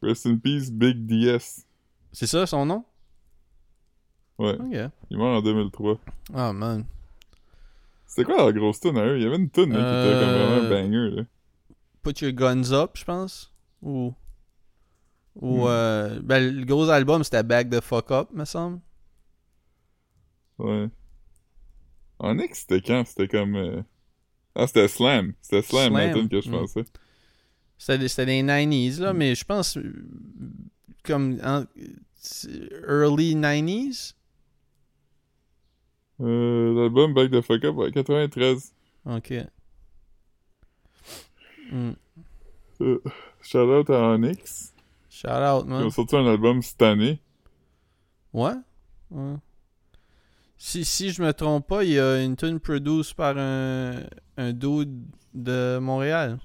Rest 0.01 0.27
in 0.27 0.37
peace, 0.37 0.69
Big 0.71 1.05
DS. 1.07 1.65
C'est 2.11 2.27
ça 2.27 2.45
son 2.45 2.65
nom? 2.67 2.83
Ouais, 4.37 4.53
Ok. 4.59 4.91
il 5.09 5.17
meurt 5.17 5.39
en 5.39 5.41
2003. 5.41 5.99
Ah 6.35 6.53
man. 6.53 6.85
C'était 8.05 8.23
quoi 8.25 8.45
la 8.45 8.51
grosse 8.51 8.79
tune 8.79 8.97
à 8.97 9.03
eux? 9.05 9.17
Il 9.17 9.23
y 9.23 9.25
avait 9.25 9.37
une 9.37 9.49
tune 9.49 9.65
qui 9.65 9.71
était 9.71 9.79
comme 9.79 10.29
vraiment 10.29 10.61
un 10.61 10.65
Euh, 10.65 10.69
banger, 10.69 11.15
là. 11.15 11.23
Put 12.03 12.21
Your 12.21 12.31
Guns 12.33 12.71
Up, 12.71 12.91
je 12.95 13.03
pense. 13.05 13.51
Ou. 13.81 14.13
Ou. 15.35 15.63
Hmm. 15.63 15.67
euh, 15.67 16.19
ben, 16.21 16.55
le 16.55 16.65
gros 16.65 16.89
album, 16.89 17.23
c'était 17.23 17.43
Back 17.43 17.69
the 17.69 17.81
Fuck 17.81 18.11
Up, 18.11 18.29
me 18.33 18.45
semble. 18.45 18.79
Ouais. 20.57 20.89
Onyx, 22.19 22.61
c'était 22.61 22.81
quand? 22.81 23.05
C'était 23.05 23.27
comme... 23.27 23.55
euh, 23.55 23.81
Ah, 24.55 24.65
c'était 24.65 24.87
Slam. 24.87 25.33
C'était 25.41 25.61
Slam, 25.61 25.93
la 25.93 26.11
Slam, 26.11 26.27
que 26.29 26.41
je 26.41 26.49
mm. 26.49 26.51
pensais. 26.51 26.83
C'était 27.77 27.99
des- 27.99 28.07
c'était 28.07 28.25
des 28.25 28.41
90s, 28.41 28.99
là, 28.99 29.13
Mm. 29.13 29.17
mais 29.17 29.35
je 29.35 29.45
pense. 29.45 29.77
euh, 29.77 29.93
Comme. 31.03 31.39
en- 31.43 31.65
early 32.87 33.35
90s? 33.35 34.15
Euh, 36.19 36.73
L'album 36.73 37.13
Back 37.13 37.29
the 37.31 37.41
Fuck 37.41 37.63
Up, 37.65 37.75
ouais, 37.75 37.91
93. 37.91 38.73
Ok. 39.05 39.33
Hmm. 41.71 41.91
Euh, 42.81 42.99
shout 43.41 43.57
out 43.59 43.89
à 43.89 43.99
Onyx. 44.09 44.73
Shout 45.09 45.27
out, 45.27 45.63
Ils 45.65 45.69
man. 45.69 45.83
ont 45.85 45.89
sorti 45.89 46.15
un 46.15 46.25
album 46.27 46.61
cette 46.61 46.81
année. 46.81 47.19
Ouais? 48.33 48.53
Ouais. 49.09 49.35
Si, 50.57 50.85
si 50.85 51.11
je 51.11 51.21
me 51.21 51.31
trompe 51.33 51.67
pas, 51.67 51.83
il 51.83 51.91
y 51.91 51.99
a 51.99 52.23
une 52.23 52.35
tune 52.35 52.59
produite 52.59 53.13
par 53.15 53.35
un, 53.37 54.03
un 54.37 54.53
dude 54.53 55.05
de 55.33 55.77
Montréal. 55.79 56.39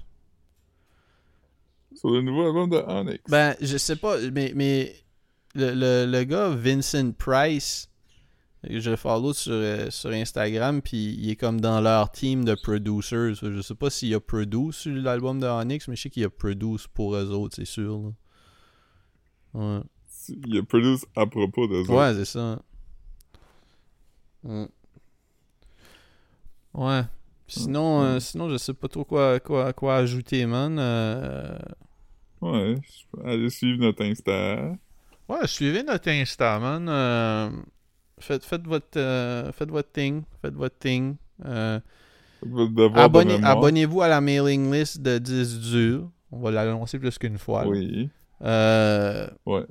Sur 1.95 2.09
le 2.11 2.21
nouveau 2.21 2.47
album 2.47 2.69
de 2.69 2.77
Onyx. 2.77 3.23
Ben, 3.29 3.55
je 3.61 3.77
sais 3.77 3.95
pas, 3.95 4.17
mais, 4.31 4.51
mais 4.55 4.95
le, 5.55 5.73
le, 5.73 6.11
le 6.11 6.23
gars, 6.23 6.49
Vincent 6.49 7.11
Price, 7.11 7.89
je 8.69 8.89
le 8.89 8.95
follow 8.95 9.33
sur, 9.33 9.51
euh, 9.53 9.89
sur 9.89 10.09
Instagram, 10.11 10.81
puis 10.81 11.15
il 11.19 11.29
est 11.29 11.35
comme 11.35 11.59
dans 11.61 11.81
leur 11.81 12.11
team 12.11 12.45
de 12.45 12.55
producers. 12.55 13.33
Je 13.35 13.61
sais 13.61 13.75
pas 13.75 13.89
s'il 13.89 14.13
a 14.15 14.19
produit 14.19 14.71
sur 14.71 14.93
l'album 14.95 15.39
de 15.39 15.47
Onyx, 15.47 15.87
mais 15.87 15.95
je 15.95 16.03
sais 16.03 16.09
qu'il 16.09 16.23
a 16.23 16.29
produit 16.29 16.77
pour 16.93 17.15
eux 17.15 17.29
autres, 17.31 17.55
c'est 17.55 17.65
sûr. 17.65 17.99
là. 17.99 18.11
Ouais. 19.53 19.81
Il 20.47 20.57
a 20.57 20.63
produit 20.63 20.97
à 21.15 21.25
propos 21.25 21.67
de 21.67 21.83
ça. 21.83 21.93
Ouais, 21.93 22.13
c'est 22.13 22.25
ça. 22.25 22.59
Ouais. 26.73 27.03
Sinon, 27.47 27.99
Mm. 28.01 28.03
euh, 28.05 28.19
sinon, 28.19 28.49
je 28.49 28.57
sais 28.57 28.73
pas 28.73 28.87
trop 28.87 29.03
quoi, 29.05 29.39
quoi, 29.39 29.73
quoi 29.73 29.95
ajouter, 29.97 30.45
man. 30.45 30.77
Euh, 30.79 31.57
Ouais, 32.41 32.75
je 32.83 33.03
peux 33.11 33.25
aller 33.25 33.49
suivre 33.49 33.79
notre 33.79 34.03
Insta. 34.03 34.75
Ouais, 35.29 35.47
suivez 35.47 35.81
notre 35.83 36.09
Insta, 36.09 36.59
man. 36.59 36.89
Faites, 38.23 38.43
faites, 38.45 38.65
votre, 38.65 38.97
euh, 38.97 39.51
faites 39.51 39.69
votre 39.69 39.91
thing. 39.91 40.23
Faites 40.41 40.53
votre 40.53 40.77
thing. 40.77 41.15
Euh, 41.45 41.79
abonnez-. 42.95 43.43
Abonnez-vous 43.43 44.01
à 44.01 44.07
la 44.07 44.21
mailing 44.21 44.71
list 44.73 45.01
de 45.01 45.17
10 45.17 45.59
durs. 45.71 46.09
On 46.31 46.39
va 46.39 46.51
l'annoncer 46.51 46.99
plus 46.99 47.17
qu'une 47.17 47.37
fois. 47.37 47.63
là. 47.63 47.69
Oui. 47.69 48.09
Euh, 48.43 49.27
Ouais. 49.45 49.63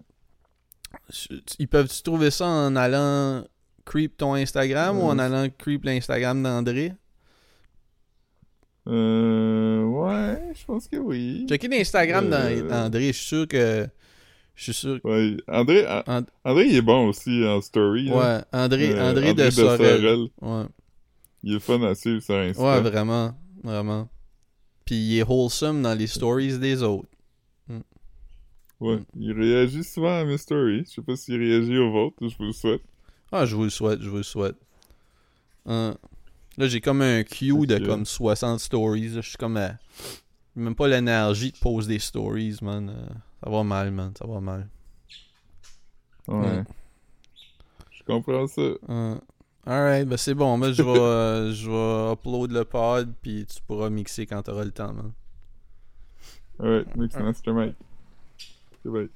ils 1.58 1.68
peuvent-tu 1.68 2.02
trouver 2.02 2.30
ça 2.30 2.46
en 2.46 2.76
allant 2.76 3.44
creep 3.84 4.16
ton 4.16 4.34
Instagram 4.34 4.98
ou 4.98 5.04
en 5.04 5.18
allant 5.18 5.48
creep 5.58 5.84
l'Instagram 5.84 6.42
d'André? 6.42 6.92
Euh. 8.88 9.82
Ouais, 9.84 10.52
je 10.54 10.64
pense 10.64 10.88
que 10.88 10.96
oui. 10.96 11.46
Checker 11.48 11.68
l'Instagram 11.68 12.28
Euh, 12.32 12.68
d'André, 12.68 13.08
je 13.08 13.12
suis 13.12 13.26
sûr 13.26 13.48
que. 13.48 13.86
Je 14.54 14.64
suis 14.64 14.74
sûr. 14.74 15.00
Ouais. 15.04 15.36
André, 15.48 15.86
And- 16.06 16.24
André, 16.44 16.66
il 16.68 16.76
est 16.76 16.82
bon 16.82 17.08
aussi 17.08 17.44
en 17.46 17.60
story. 17.60 18.06
là. 18.06 18.16
Ouais, 18.16 18.44
André, 18.52 18.90
Euh, 18.92 19.10
André, 19.10 19.34
de, 19.34 19.50
Sorel. 19.50 20.28
Ouais. 20.40 20.64
Il 21.42 21.56
est 21.56 21.60
fun 21.60 21.82
à 21.82 21.94
suivre 21.94 22.22
sur 22.22 22.34
Insta. 22.36 22.62
ouais, 22.62 22.80
vraiment. 22.80 23.34
Vraiment. 23.64 24.08
Puis 24.84 24.94
il 24.96 25.18
est 25.18 25.22
wholesome 25.28 25.82
dans 25.82 25.94
les 25.94 26.06
stories 26.06 26.58
des 26.58 26.82
autres. 26.82 27.08
Ouais. 28.80 28.98
Il 29.16 29.32
réagit 29.32 29.84
souvent 29.84 30.18
à 30.20 30.24
mes 30.24 30.38
stories. 30.38 30.84
Je 30.88 30.94
sais 30.94 31.02
pas 31.02 31.14
s'il 31.16 31.36
réagit 31.38 31.78
aux 31.78 31.92
vôtres, 31.92 32.16
je 32.20 32.36
vous 32.36 32.46
le 32.46 32.52
souhaite. 32.52 32.82
Ah, 33.30 33.46
je 33.46 33.54
vous 33.54 33.62
le 33.64 33.70
souhaite, 33.70 34.02
je 34.02 34.08
vous 34.10 34.16
le 34.16 34.22
souhaite. 34.24 34.56
Hein. 35.66 35.94
Là, 36.58 36.66
j'ai 36.66 36.80
comme 36.80 37.00
un 37.00 37.22
queue 37.22 37.64
de 37.66 37.78
comme 37.78 38.04
60 38.04 38.58
stories. 38.60 39.10
Je 39.14 39.20
suis 39.20 39.36
comme. 39.38 39.56
à- 39.56 39.76
Même 40.56 40.74
pas 40.74 40.86
l'énergie 40.88 41.52
de 41.52 41.56
poser 41.58 41.94
des 41.94 41.98
stories, 42.00 42.56
man. 42.60 42.92
Ça 43.42 43.50
va 43.50 43.62
mal, 43.64 43.90
man. 43.90 44.12
Ça 44.16 44.26
va 44.26 44.40
mal. 44.40 44.68
Ouais. 46.28 46.36
Ouais. 46.36 46.64
Je 47.90 48.04
comprends 48.04 48.46
ça. 48.46 48.62
Hein. 48.88 49.20
Alright, 49.66 50.08
ben 50.08 50.16
c'est 50.16 50.34
bon. 50.34 50.58
Ben, 50.58 50.72
je 50.72 50.82
vais, 50.82 50.98
euh, 50.98 51.52
je 51.52 51.70
vais 51.70 52.12
upload 52.12 52.50
le 52.52 52.64
pod, 52.64 53.12
puis 53.22 53.46
tu 53.46 53.62
pourras 53.62 53.90
mixer 53.90 54.26
quand 54.26 54.42
t'auras 54.42 54.64
le 54.64 54.72
temps, 54.72 54.92
man. 54.92 55.12
Alright, 56.58 56.96
Mix 56.96 57.16
Master 57.16 57.54
Mike. 57.54 57.76
Goodbye. 58.84 59.08